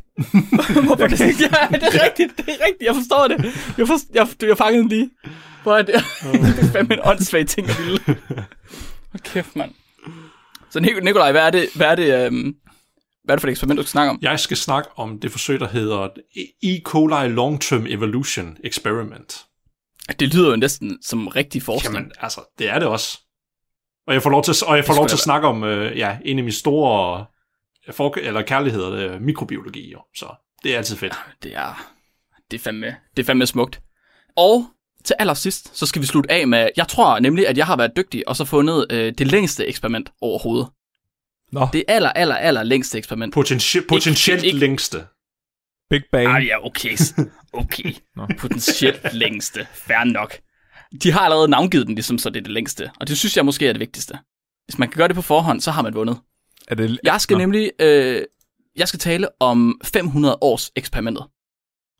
Hvorfor 0.86 1.06
det? 1.06 1.20
Ja, 1.20 1.26
det 1.72 1.82
er 1.82 2.04
rigtigt, 2.04 2.36
det 2.36 2.44
er 2.48 2.64
rigtigt, 2.66 2.82
jeg 2.86 2.94
forstår 2.94 3.28
det. 3.28 3.44
Jeg, 3.78 3.86
forstår, 3.86 4.06
jeg, 4.14 4.28
jeg 4.48 4.58
fangede 4.58 4.82
den 4.82 4.88
lige. 4.88 5.10
Hvor 5.62 5.76
er 5.76 5.82
det? 5.82 5.94
det 6.32 6.58
er 6.64 6.72
fandme 6.72 6.94
en 6.94 7.00
åndssvag 7.04 7.46
ting 7.46 7.68
at 7.68 7.78
ville. 7.78 8.00
Hold 8.06 9.22
kæft, 9.24 9.56
mand. 9.56 9.70
Så 10.70 10.78
Nik- 10.80 11.00
Nikolaj, 11.04 11.32
hvad 11.32 11.42
er 11.42 11.50
det, 11.50 11.68
hvad 11.74 11.86
er 11.86 11.94
det, 11.94 12.26
øhm, 12.26 12.54
hvad 13.24 13.32
er 13.32 13.36
det 13.36 13.40
for 13.40 13.48
et 13.48 13.50
eksperiment, 13.50 13.78
du 13.78 13.82
skal 13.82 13.90
snakke 13.90 14.10
om? 14.10 14.18
Jeg 14.22 14.40
skal 14.40 14.56
snakke 14.56 14.88
om 14.96 15.20
det 15.20 15.30
forsøg, 15.32 15.60
der 15.60 15.68
hedder 15.68 16.08
E. 16.62 16.80
coli 16.84 17.34
Long-Term 17.34 17.92
Evolution 17.94 18.56
Experiment. 18.64 19.44
Det 20.20 20.34
lyder 20.34 20.50
jo 20.50 20.56
næsten 20.56 20.98
som 21.02 21.28
rigtig 21.28 21.62
forskning. 21.62 21.94
Jamen, 21.94 22.12
altså, 22.20 22.40
det 22.58 22.68
er 22.68 22.78
det 22.78 22.88
også. 22.88 23.18
Og 24.06 24.14
jeg 24.14 24.22
får 24.22 24.30
lov 24.30 24.42
til, 24.44 24.54
og 24.66 24.76
jeg 24.76 24.84
får 24.84 24.94
lov 24.94 25.08
til 25.08 25.16
at 25.16 25.20
snakke 25.20 25.48
om 25.48 25.64
øh, 25.64 25.98
ja, 25.98 26.18
en 26.24 26.38
af 26.38 26.44
mine 26.44 26.52
store 26.54 27.26
øh, 27.88 27.94
for, 27.94 28.14
eller 28.20 28.42
kærligheder, 28.42 28.90
det 28.90 29.04
er 29.04 29.18
mikrobiologi. 29.18 29.92
Jo. 29.92 29.98
Så 30.16 30.26
det 30.62 30.72
er 30.74 30.76
altid 30.78 30.96
fedt. 30.96 31.14
Det 31.42 31.56
er, 31.56 31.90
det 32.50 32.58
er 32.58 32.62
fandme, 32.62 32.96
det 33.16 33.22
er 33.22 33.26
fandme 33.26 33.46
smukt. 33.46 33.80
Og 34.36 34.66
til 35.04 35.16
allersidst, 35.18 35.76
så 35.78 35.86
skal 35.86 36.02
vi 36.02 36.06
slutte 36.06 36.30
af 36.30 36.48
med, 36.48 36.68
jeg 36.76 36.88
tror 36.88 37.18
nemlig, 37.18 37.48
at 37.48 37.58
jeg 37.58 37.66
har 37.66 37.76
været 37.76 37.92
dygtig, 37.96 38.28
og 38.28 38.36
så 38.36 38.44
fundet 38.44 38.86
øh, 38.90 39.12
det 39.18 39.26
længste 39.26 39.66
eksperiment 39.66 40.10
overhovedet. 40.20 40.68
Nå, 41.52 41.68
Det 41.72 41.84
aller, 41.88 42.10
aller, 42.10 42.34
aller 42.34 42.62
længste 42.62 42.98
eksperiment. 42.98 43.36
Potenti- 43.36 43.86
potentielt 43.88 44.42
ikke- 44.44 44.58
længste. 44.58 45.06
Big 45.90 46.02
Bang. 46.12 46.26
Ah 46.28 46.46
ja, 46.46 46.66
okay. 46.66 46.96
Okay. 47.52 47.92
Nå. 48.16 48.26
Potentielt 48.38 49.14
længste. 49.14 49.66
Fair 49.74 50.04
nok. 50.04 50.34
De 51.02 51.12
har 51.12 51.20
allerede 51.20 51.48
navngivet 51.48 51.86
den, 51.86 51.94
ligesom 51.94 52.18
så 52.18 52.30
det 52.30 52.36
er 52.36 52.42
det 52.42 52.52
længste. 52.52 52.90
Og 53.00 53.08
det 53.08 53.18
synes 53.18 53.36
jeg 53.36 53.44
måske 53.44 53.68
er 53.68 53.72
det 53.72 53.80
vigtigste. 53.80 54.18
Hvis 54.64 54.78
man 54.78 54.88
kan 54.88 54.98
gøre 54.98 55.08
det 55.08 55.16
på 55.16 55.22
forhånd, 55.22 55.60
så 55.60 55.70
har 55.70 55.82
man 55.82 55.94
vundet. 55.94 56.18
Er 56.68 56.74
det, 56.74 57.00
Jeg 57.04 57.20
skal 57.20 57.34
Nå. 57.34 57.38
nemlig 57.38 57.70
øh, 57.80 58.22
jeg 58.76 58.88
skal 58.88 59.00
tale 59.00 59.28
om 59.40 59.80
500 59.84 60.38
års 60.40 60.70
eksperimentet. 60.76 61.24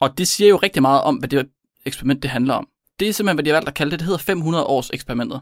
Og 0.01 0.18
det 0.18 0.28
siger 0.28 0.49
jo 0.49 0.57
rigtig 0.57 0.82
meget 0.82 1.03
om, 1.03 1.16
hvad 1.16 1.28
det 1.28 1.49
eksperiment 1.87 2.22
det 2.22 2.30
handler 2.30 2.55
om. 2.55 2.68
Det 3.01 3.09
er 3.09 3.12
simpelthen, 3.12 3.37
hvad 3.37 3.45
de 3.45 3.51
har 3.51 3.57
valgt 3.57 3.68
at 3.68 3.74
kalde 3.74 3.91
det. 3.91 3.99
Det 3.99 4.07
hedder 4.07 4.18
500 4.18 4.64
års 4.64 4.91
eksperimentet. 4.91 5.41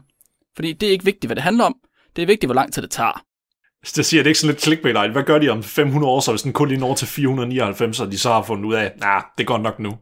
Fordi 0.55 0.73
det 0.73 0.87
er 0.87 0.91
ikke 0.91 1.05
vigtigt, 1.05 1.27
hvad 1.27 1.35
det 1.35 1.43
handler 1.43 1.63
om. 1.63 1.75
Det 2.15 2.21
er 2.21 2.25
vigtigt, 2.25 2.47
hvor 2.47 2.53
lang 2.55 2.73
tid 2.73 2.81
det 2.81 2.91
tager. 2.91 3.23
Så 3.85 3.93
det 3.95 4.05
siger, 4.05 4.23
det 4.23 4.27
er 4.27 4.29
ikke 4.29 4.39
sådan 4.39 4.53
lidt 4.53 4.63
clickbait 4.63 5.11
Hvad 5.11 5.23
gør 5.23 5.39
de 5.39 5.49
om 5.49 5.63
500 5.63 6.11
år, 6.11 6.19
så 6.19 6.31
hvis 6.31 6.41
den 6.41 6.53
kun 6.53 6.67
lige 6.67 6.79
når 6.79 6.95
til 6.95 7.07
499, 7.07 7.99
og 7.99 8.11
de 8.11 8.17
så 8.17 8.33
har 8.33 8.41
fundet 8.43 8.65
ud 8.65 8.73
af, 8.73 8.91
nah, 9.01 9.21
det 9.37 9.47
går 9.47 9.57
nok 9.57 9.79
nu. 9.79 9.97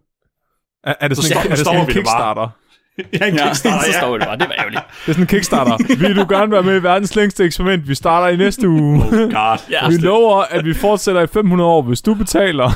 Er, 0.84 0.94
er 1.00 1.08
det 1.08 1.18
Så 1.18 1.24
sådan, 1.24 1.38
stopper- 1.38 1.46
en, 1.46 1.52
er 1.52 1.56
det 1.56 1.66
sådan 1.66 1.82
en. 1.82 1.88
Kickstarter? 1.88 2.50
ja, 3.22 3.28
en 3.28 3.36
Ja, 3.36 3.48
Kickstarter, 3.48 3.82
så 3.82 3.88
ja. 3.92 4.00
står 4.00 4.18
det 4.18 4.28
bare. 4.28 4.38
Det 4.38 4.48
var 4.48 4.56
ærgerligt. 4.60 4.82
Det 4.90 5.10
er 5.10 5.14
sådan 5.14 5.24
en 5.24 5.28
Kickstarter. 5.28 5.96
Vil 5.98 6.16
du 6.16 6.26
gerne 6.30 6.52
være 6.52 6.64
med 6.64 6.80
i 6.80 6.84
verdens 6.84 7.16
længste 7.16 7.44
eksperiment? 7.44 7.88
Vi 7.88 7.96
starter 7.96 8.28
i 8.28 8.36
næste 8.38 8.70
uge. 8.70 9.04
Oh 9.06 9.12
god. 9.12 9.58
Ja. 9.70 9.88
Vi 9.90 9.98
lover, 9.98 10.42
at 10.44 10.66
vi 10.66 10.74
fortsætter 10.74 11.22
i 11.22 11.28
500 11.28 11.70
år, 11.70 11.82
hvis 11.82 12.02
du 12.02 12.14
betaler. 12.14 12.72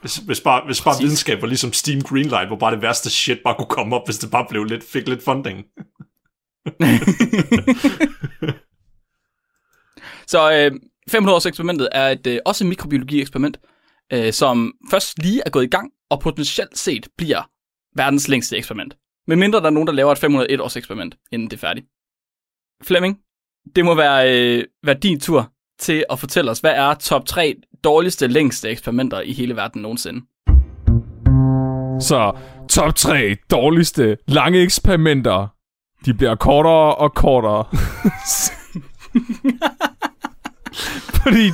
Hvis, 0.00 0.16
hvis 0.16 0.40
bare, 0.40 0.62
hvis 0.66 0.80
bare 0.82 0.94
videnskab 1.00 1.42
var 1.42 1.48
ligesom 1.48 1.72
Steam 1.72 2.00
Greenlight, 2.00 2.46
hvor 2.46 2.56
bare 2.56 2.72
det 2.74 2.82
værste 2.82 3.10
shit 3.10 3.38
bare 3.44 3.54
kunne 3.54 3.66
komme 3.66 3.96
op, 3.96 4.02
hvis 4.06 4.18
det 4.18 4.30
bare 4.30 4.46
blev 4.50 4.64
lidt, 4.64 4.84
fik 4.92 5.08
lidt 5.08 5.24
funding. 5.24 5.58
Så 10.32 10.52
øh, 10.52 10.80
500 11.10 11.36
års 11.36 11.46
eksperimentet 11.46 11.88
er 11.92 12.08
et, 12.08 12.26
øh, 12.26 12.38
også 12.44 12.64
et 12.64 12.68
mikrobiologi-eksperiment, 12.68 13.60
øh, 14.12 14.32
som 14.32 14.72
først 14.90 15.22
lige 15.22 15.42
er 15.46 15.50
gået 15.50 15.64
i 15.64 15.68
gang, 15.68 15.90
og 16.10 16.20
potentielt 16.20 16.78
set 16.78 17.08
bliver 17.16 17.50
verdens 17.96 18.28
længste 18.28 18.56
eksperiment. 18.56 18.96
Men 19.26 19.38
mindre 19.38 19.60
der 19.60 19.66
er 19.66 19.70
nogen, 19.70 19.86
der 19.86 19.92
laver 19.92 20.12
et 20.12 20.18
501 20.18 20.60
års 20.60 20.76
eksperiment, 20.76 21.14
inden 21.32 21.50
det 21.50 21.56
er 21.56 21.60
færdigt. 21.60 21.86
Flemming, 22.82 23.18
det 23.76 23.84
må 23.84 23.94
være, 23.94 24.32
øh, 24.32 24.64
være 24.84 24.94
din 24.94 25.20
tur 25.20 25.52
til 25.78 26.04
at 26.10 26.18
fortælle 26.18 26.50
os, 26.50 26.58
hvad 26.58 26.74
er 26.74 26.94
top 26.94 27.26
3 27.26 27.56
dårligste, 27.84 28.26
længste 28.26 28.68
eksperimenter 28.68 29.20
i 29.20 29.32
hele 29.32 29.56
verden 29.56 29.82
nogensinde? 29.82 30.20
Så 32.00 32.32
top 32.68 32.94
3 32.94 33.36
dårligste 33.50 34.16
lange 34.26 34.62
eksperimenter. 34.62 35.48
De 36.04 36.14
bliver 36.14 36.34
kortere 36.34 36.94
og 36.94 37.14
kortere. 37.14 37.64
Fordi 41.22 41.52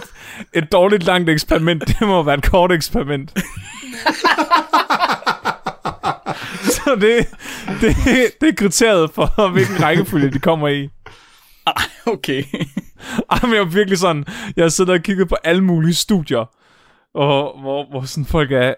et 0.55 0.73
dårligt 0.73 1.03
langt 1.03 1.31
eksperiment, 1.31 1.89
det 1.89 2.01
må 2.01 2.23
være 2.23 2.39
et 2.39 2.51
kort 2.51 2.73
eksperiment. 2.73 3.33
Så 6.75 6.97
det, 7.01 7.27
det, 7.81 7.97
det 8.41 8.49
er 8.49 8.55
kriteriet 8.57 9.11
for, 9.11 9.49
hvilken 9.53 9.83
rækkefølge 9.83 10.31
de 10.31 10.39
kommer 10.39 10.69
i. 10.69 10.89
Okay. 12.07 12.43
Ej, 13.31 13.39
men 13.43 13.53
jeg 13.53 13.61
er 13.61 13.64
virkelig 13.64 13.99
sådan, 13.99 14.25
jeg 14.57 14.64
har 14.64 14.69
siddet 14.69 14.95
og 14.95 15.03
kigget 15.03 15.29
på 15.29 15.37
alle 15.45 15.64
mulige 15.64 15.95
studier, 15.95 16.45
og 17.14 17.61
hvor, 17.61 17.91
hvor 17.91 18.03
sådan 18.03 18.25
folk 18.25 18.53
er, 18.53 18.75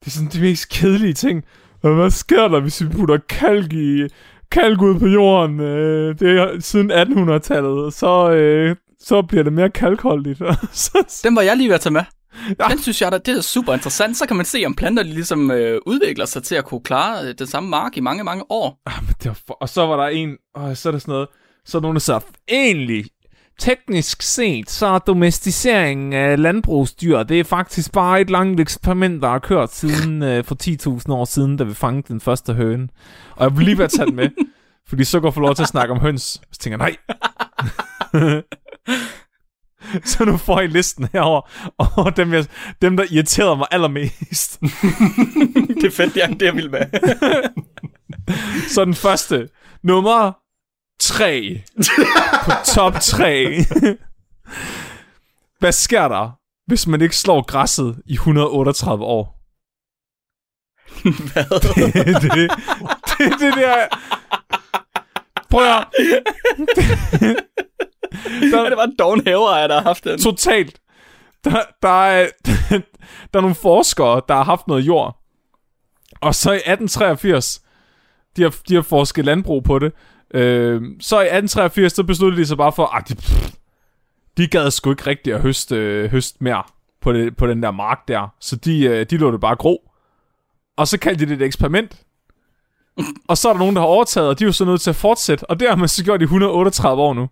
det 0.00 0.06
er 0.06 0.10
sådan 0.10 0.28
de 0.32 0.40
mest 0.40 0.68
kedelige 0.68 1.14
ting. 1.14 1.44
Hvad 1.80 2.10
sker 2.10 2.48
der, 2.48 2.60
hvis 2.60 2.82
vi 2.82 2.88
putter 2.88 3.18
kalk 3.28 3.72
i, 3.72 4.08
kalk 4.50 4.82
ud 4.82 4.98
på 4.98 5.06
jorden? 5.06 5.60
Øh, 5.60 6.18
det 6.18 6.38
er 6.38 6.60
siden 6.60 6.92
1800-tallet, 6.92 7.94
så, 7.94 8.30
øh, 8.30 8.76
så 9.00 9.22
bliver 9.22 9.44
det 9.44 9.52
mere 9.52 9.70
kalkholdigt. 9.70 10.38
Den 11.24 11.36
var 11.36 11.42
jeg 11.42 11.56
lige 11.56 11.68
ved 11.68 11.74
at 11.74 11.80
tage 11.80 11.92
med. 11.92 12.02
Ja. 12.58 12.68
Den 12.68 12.78
synes 12.82 13.02
jeg, 13.02 13.12
da, 13.12 13.18
det 13.18 13.36
er 13.36 13.40
super 13.40 13.72
interessant. 13.72 14.16
Så 14.16 14.26
kan 14.26 14.36
man 14.36 14.46
se, 14.46 14.62
om 14.66 14.74
planter 14.74 15.02
ligesom 15.02 15.50
øh, 15.50 15.80
udvikler 15.86 16.24
sig 16.24 16.42
til 16.42 16.54
at 16.54 16.64
kunne 16.64 16.80
klare 16.80 17.28
øh, 17.28 17.34
den 17.38 17.46
samme 17.46 17.68
mark 17.68 17.96
i 17.96 18.00
mange, 18.00 18.24
mange 18.24 18.44
år. 18.50 18.80
ah, 18.86 19.02
men 19.02 19.14
det 19.22 19.28
var 19.28 19.38
for, 19.46 19.54
og 19.54 19.68
så 19.68 19.86
var 19.86 19.96
der 19.96 20.08
en, 20.08 20.36
og 20.54 20.76
så 20.76 20.88
er 20.88 20.90
der 20.90 20.98
sådan 20.98 21.12
noget, 21.12 21.28
så 21.64 21.78
er 21.78 21.80
der 21.80 21.84
nogen, 21.84 21.94
der 21.94 22.00
sagde, 22.00 22.20
egentlig, 22.48 23.04
teknisk 23.58 24.22
set, 24.22 24.70
så 24.70 24.86
er 24.86 24.98
domesticeringen 24.98 26.12
af 26.12 26.42
landbrugsdyr, 26.42 27.22
det 27.22 27.40
er 27.40 27.44
faktisk 27.44 27.92
bare 27.92 28.20
et 28.20 28.30
langt 28.30 28.60
eksperiment, 28.60 29.22
der 29.22 29.28
har 29.28 29.38
kørt 29.38 29.74
siden 29.74 30.22
øh, 30.30 30.44
for 30.44 30.56
10.000 31.08 31.12
år 31.12 31.24
siden, 31.24 31.56
da 31.56 31.64
vi 31.64 31.74
fangede 31.74 32.08
den 32.08 32.20
første 32.20 32.54
høne. 32.54 32.88
Og 33.36 33.44
jeg 33.44 33.56
vil 33.56 33.64
lige 33.64 33.78
være 33.78 33.88
taget 33.88 34.08
den 34.08 34.16
med, 34.16 34.28
fordi 34.88 35.04
så 35.04 35.20
går 35.20 35.28
jeg 35.28 35.34
få 35.34 35.40
lov 35.40 35.54
til 35.54 35.62
at 35.62 35.68
snakke 35.68 35.94
om 35.94 36.00
høns. 36.00 36.22
Så 36.22 36.58
tænker 36.60 36.84
jeg, 36.84 36.96
nej. 38.12 38.42
så 40.04 40.24
nu 40.24 40.36
får 40.36 40.60
I 40.60 40.66
listen 40.66 41.08
herover 41.12 41.40
og 41.78 42.16
dem, 42.16 42.32
jeg, 42.32 42.46
dem 42.82 42.96
der 42.96 43.04
irriterede 43.10 43.56
mig 43.56 43.66
allermest. 43.70 44.60
det 45.80 45.84
er 45.84 45.90
fedt, 45.90 46.14
det 46.14 46.24
er, 46.24 46.26
det 46.26 46.48
er 46.48 46.52
vildt 46.52 46.70
med. 46.70 46.80
Så 48.74 48.84
den 48.84 48.94
første, 48.94 49.48
nummer 49.82 50.32
3 51.00 51.62
på 52.44 52.50
top 52.64 52.94
3. 53.00 53.64
Hvad 55.58 55.72
sker 55.72 56.08
der, 56.08 56.30
hvis 56.66 56.86
man 56.86 57.00
ikke 57.00 57.16
slår 57.16 57.42
græsset 57.42 58.02
i 58.06 58.12
138 58.12 59.04
år? 59.04 59.36
Hvad? 61.02 61.60
det, 61.60 62.22
det, 62.22 62.50
det, 63.18 63.40
det 63.40 63.54
der... 63.54 63.86
Prøv 65.50 65.62
at. 65.62 65.86
Ja, 68.52 68.64
det 68.64 68.76
var 68.76 68.84
en 68.84 68.96
doven 68.98 69.22
haveejer, 69.26 69.66
der 69.66 69.74
har 69.74 69.82
haft 69.82 70.04
den. 70.04 70.18
Totalt. 70.18 70.80
Der, 71.44 71.62
der, 71.82 71.88
er, 71.88 72.28
der 73.32 73.38
er 73.38 73.40
nogle 73.40 73.54
forskere, 73.54 74.22
der 74.28 74.34
har 74.34 74.44
haft 74.44 74.68
noget 74.68 74.82
jord. 74.82 75.20
Og 76.20 76.34
så 76.34 76.50
i 76.52 76.54
1883, 76.54 77.62
de 78.36 78.42
har, 78.42 78.56
de 78.68 78.74
har 78.74 78.82
forsket 78.82 79.24
landbrug 79.24 79.64
på 79.64 79.78
det. 79.78 79.92
Øh, 80.34 80.82
så 81.00 81.16
i 81.16 81.24
1883, 81.24 81.92
så 81.92 82.02
besluttede 82.02 82.40
de 82.40 82.46
sig 82.46 82.56
bare 82.56 82.72
for, 82.72 82.96
at 82.96 83.08
de, 83.08 83.14
pff, 83.14 83.50
de 84.36 84.46
gad 84.46 84.70
sgu 84.70 84.90
ikke 84.90 85.06
rigtig 85.06 85.34
at 85.34 85.40
høste, 85.40 85.76
øh, 85.76 86.10
høste 86.10 86.44
mere 86.44 86.62
på, 87.00 87.12
det, 87.12 87.36
på 87.36 87.46
den 87.46 87.62
der 87.62 87.70
mark 87.70 88.08
der. 88.08 88.34
Så 88.40 88.56
de, 88.56 88.84
øh, 88.84 89.06
de 89.10 89.16
lå 89.16 89.32
det 89.32 89.40
bare 89.40 89.56
gro. 89.56 89.90
Og 90.76 90.88
så 90.88 90.98
kaldte 90.98 91.24
de 91.24 91.30
det 91.30 91.42
et 91.42 91.46
eksperiment. 91.46 92.02
Og 93.28 93.38
så 93.38 93.48
er 93.48 93.52
der 93.52 93.58
nogen, 93.58 93.76
der 93.76 93.82
har 93.82 93.88
overtaget, 93.88 94.28
og 94.28 94.38
de 94.38 94.44
er 94.44 94.46
jo 94.46 94.52
så 94.52 94.64
nødt 94.64 94.80
til 94.80 94.90
at 94.90 94.96
fortsætte. 94.96 95.50
Og 95.50 95.60
det 95.60 95.68
har 95.68 95.76
man 95.76 95.88
så 95.88 96.04
gjort 96.04 96.20
i 96.20 96.24
138 96.24 97.02
år 97.02 97.14
nu. 97.14 97.28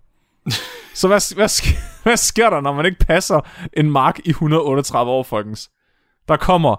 Så 0.94 1.08
hvad, 1.08 1.34
hvad, 1.34 1.48
sk- 1.50 1.78
hvad 2.02 2.16
sker 2.16 2.50
der, 2.50 2.60
når 2.60 2.72
man 2.72 2.86
ikke 2.86 2.98
passer 3.06 3.40
en 3.76 3.90
mark 3.90 4.18
i 4.24 4.30
138 4.30 5.10
år, 5.10 5.22
folkens? 5.22 5.70
Der 6.28 6.36
kommer 6.36 6.76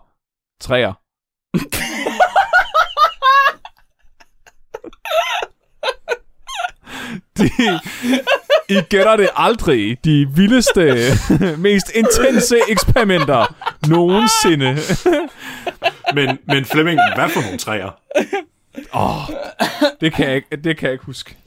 træer. 0.62 0.94
De, 7.38 7.50
I 8.70 8.82
gætter 8.90 9.16
det 9.16 9.30
aldrig. 9.36 9.98
De 10.06 10.28
vildeste, 10.36 11.12
mest 11.68 11.92
intense 11.96 12.56
eksperimenter 12.70 13.56
nogensinde. 13.88 14.78
Men, 16.14 16.38
men 16.48 16.66
Flemming, 16.66 17.00
hvad 17.16 17.30
for 17.30 17.42
nogle 17.42 17.58
træer? 17.58 17.90
Det 20.02 20.14
kan 20.14 20.28
jeg 20.28 20.36
ikke, 20.36 20.56
det 20.64 20.78
kan 20.78 20.86
jeg 20.86 20.94
ikke 20.94 21.06
huske. 21.06 21.38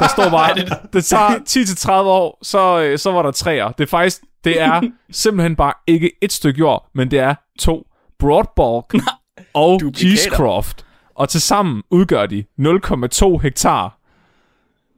Der 0.00 0.08
står 0.08 0.30
bare, 0.30 0.54
det 0.92 1.04
tager 1.04 1.38
10-30 1.48 1.90
år, 1.92 2.38
så, 2.42 2.80
øh, 2.80 2.98
så 2.98 3.12
var 3.12 3.22
der 3.22 3.30
træer. 3.30 3.68
Det 3.72 3.84
er 3.84 3.88
faktisk, 3.88 4.20
det 4.44 4.60
er 4.60 4.80
simpelthen 5.10 5.56
bare 5.56 5.72
ikke 5.86 6.10
et 6.22 6.32
stykke 6.32 6.58
jord, 6.58 6.88
men 6.94 7.10
det 7.10 7.18
er 7.18 7.34
to 7.58 7.86
Broadbalk 8.18 9.04
og. 9.54 9.80
Cheesecroft. 9.96 10.84
Og 11.14 11.28
tilsammen 11.28 11.82
udgør 11.90 12.26
de 12.26 12.44
0,2 12.60 13.38
hektar. 13.38 13.98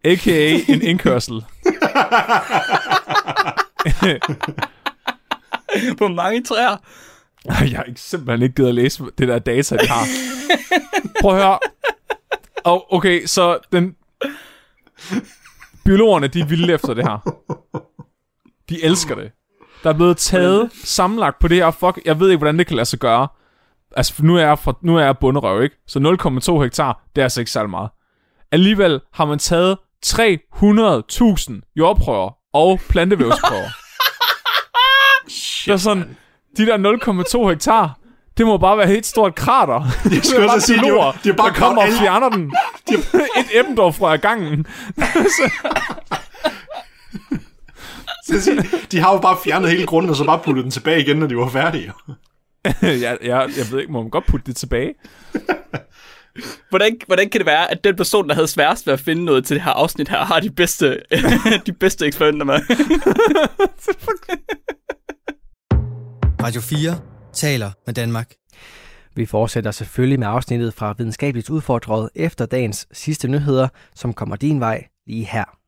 A.k.a. 0.04 0.58
en 0.68 0.82
indkørsel. 0.82 1.44
På 5.98 6.08
mange 6.08 6.42
træer. 6.42 6.76
Jeg 7.48 7.76
har 7.76 7.82
ikke, 7.82 8.00
simpelthen 8.00 8.42
ikke 8.42 8.54
givet 8.54 8.68
at 8.68 8.74
læse 8.74 9.04
det 9.18 9.28
der 9.28 9.38
data, 9.38 9.76
de 9.76 9.88
har. 9.88 10.06
Prøv 11.20 11.36
at 11.36 11.42
høre. 11.42 11.58
Og 12.64 12.92
okay, 12.92 13.26
så 13.26 13.58
den... 13.72 13.96
Biologerne, 15.84 16.26
de 16.26 16.40
er 16.40 16.46
vilde 16.46 16.72
efter 16.72 16.94
det 16.94 17.04
her. 17.04 17.18
De 18.68 18.84
elsker 18.84 19.14
det. 19.14 19.32
Der 19.82 19.90
er 19.90 19.94
blevet 19.94 20.16
taget 20.16 20.70
sammenlagt 20.84 21.38
på 21.38 21.48
det 21.48 21.56
her. 21.56 21.70
Fuck, 21.70 21.98
jeg 22.04 22.20
ved 22.20 22.30
ikke, 22.30 22.38
hvordan 22.38 22.58
det 22.58 22.66
kan 22.66 22.76
lade 22.76 22.86
sig 22.86 22.98
gøre. 22.98 23.28
Altså, 23.96 24.14
nu 24.22 24.36
er 24.36 24.40
jeg, 24.40 24.58
fra, 24.58 24.74
nu 24.82 24.96
er 24.96 25.04
jeg 25.04 25.18
bunderøv, 25.18 25.62
ikke? 25.62 25.76
Så 25.86 26.18
0,2 26.58 26.62
hektar, 26.62 27.04
det 27.14 27.22
er 27.22 27.24
altså 27.24 27.40
ikke 27.40 27.50
særlig 27.50 27.70
meget. 27.70 27.90
Alligevel 28.52 29.00
har 29.12 29.24
man 29.24 29.38
taget 29.38 29.78
300.000 30.06 31.72
jordprøver 31.76 32.30
og 32.52 32.80
plantevævsprøver. 32.88 33.68
det 35.66 35.72
er 35.72 35.76
sådan, 35.76 36.16
de 36.56 36.66
der 36.66 37.44
0,2 37.44 37.48
hektar, 37.50 37.98
det 38.36 38.46
må 38.46 38.58
bare 38.58 38.76
være 38.76 38.86
et 38.86 38.92
helt 38.92 39.06
stort 39.06 39.34
krater. 39.34 39.82
Det 40.10 40.26
skulle 40.26 40.42
er 40.42 40.46
bare 40.48 40.56
også 40.56 40.66
sige, 40.66 40.78
de 40.78 40.84
de 40.84 40.90
har 40.90 41.12
bare 41.36 41.48
der 41.48 41.54
kommer 41.54 41.82
og 41.82 41.88
fjerner 42.00 42.28
den. 42.28 42.52
et 43.40 43.60
Eppendorf 43.60 43.94
fra 43.94 44.16
gangen. 44.16 44.66
Så- 44.96 45.50
sige, 48.40 48.62
de 48.92 48.98
har 49.00 49.12
jo 49.12 49.18
bare 49.18 49.36
fjernet 49.44 49.70
hele 49.70 49.86
grunden, 49.86 50.10
og 50.10 50.16
så 50.16 50.24
bare 50.24 50.38
puttet 50.44 50.64
den 50.64 50.70
tilbage 50.70 51.00
igen, 51.00 51.16
når 51.16 51.26
de 51.26 51.36
var 51.36 51.48
færdige. 51.48 51.92
jeg, 52.82 53.18
jeg, 53.22 53.48
jeg 53.58 53.66
ved 53.70 53.80
ikke, 53.80 53.92
må 53.92 54.02
man 54.02 54.10
godt 54.10 54.26
putte 54.26 54.46
det 54.46 54.56
tilbage? 54.56 54.94
Hvordan, 56.70 56.96
hvordan 57.06 57.30
kan 57.30 57.38
det 57.38 57.46
være, 57.46 57.70
at 57.70 57.84
den 57.84 57.96
person, 57.96 58.28
der 58.28 58.34
havde 58.34 58.48
sværest 58.48 58.86
ved 58.86 58.94
at 58.94 59.00
finde 59.00 59.24
noget 59.24 59.46
til 59.46 59.54
det 59.56 59.62
her 59.64 59.70
afsnit 59.70 60.08
her, 60.08 60.24
har 60.24 60.40
de 60.40 60.50
bedste, 60.50 61.00
de 61.66 61.72
bedste 61.72 62.06
eksperimenter 62.06 62.46
med? 62.46 62.58
Radio 66.44 66.60
4 66.60 67.00
taler 67.32 67.70
med 67.86 67.94
Danmark. 67.94 68.34
Vi 69.14 69.26
fortsætter 69.26 69.70
selvfølgelig 69.70 70.18
med 70.18 70.26
afsnittet 70.26 70.74
fra 70.74 70.94
Videnskabeligt 70.98 71.50
Udfordret 71.50 72.10
efter 72.14 72.46
dagens 72.46 72.86
sidste 72.92 73.28
nyheder, 73.28 73.68
som 73.94 74.12
kommer 74.12 74.36
din 74.36 74.60
vej 74.60 74.86
lige 75.06 75.24
her. 75.24 75.63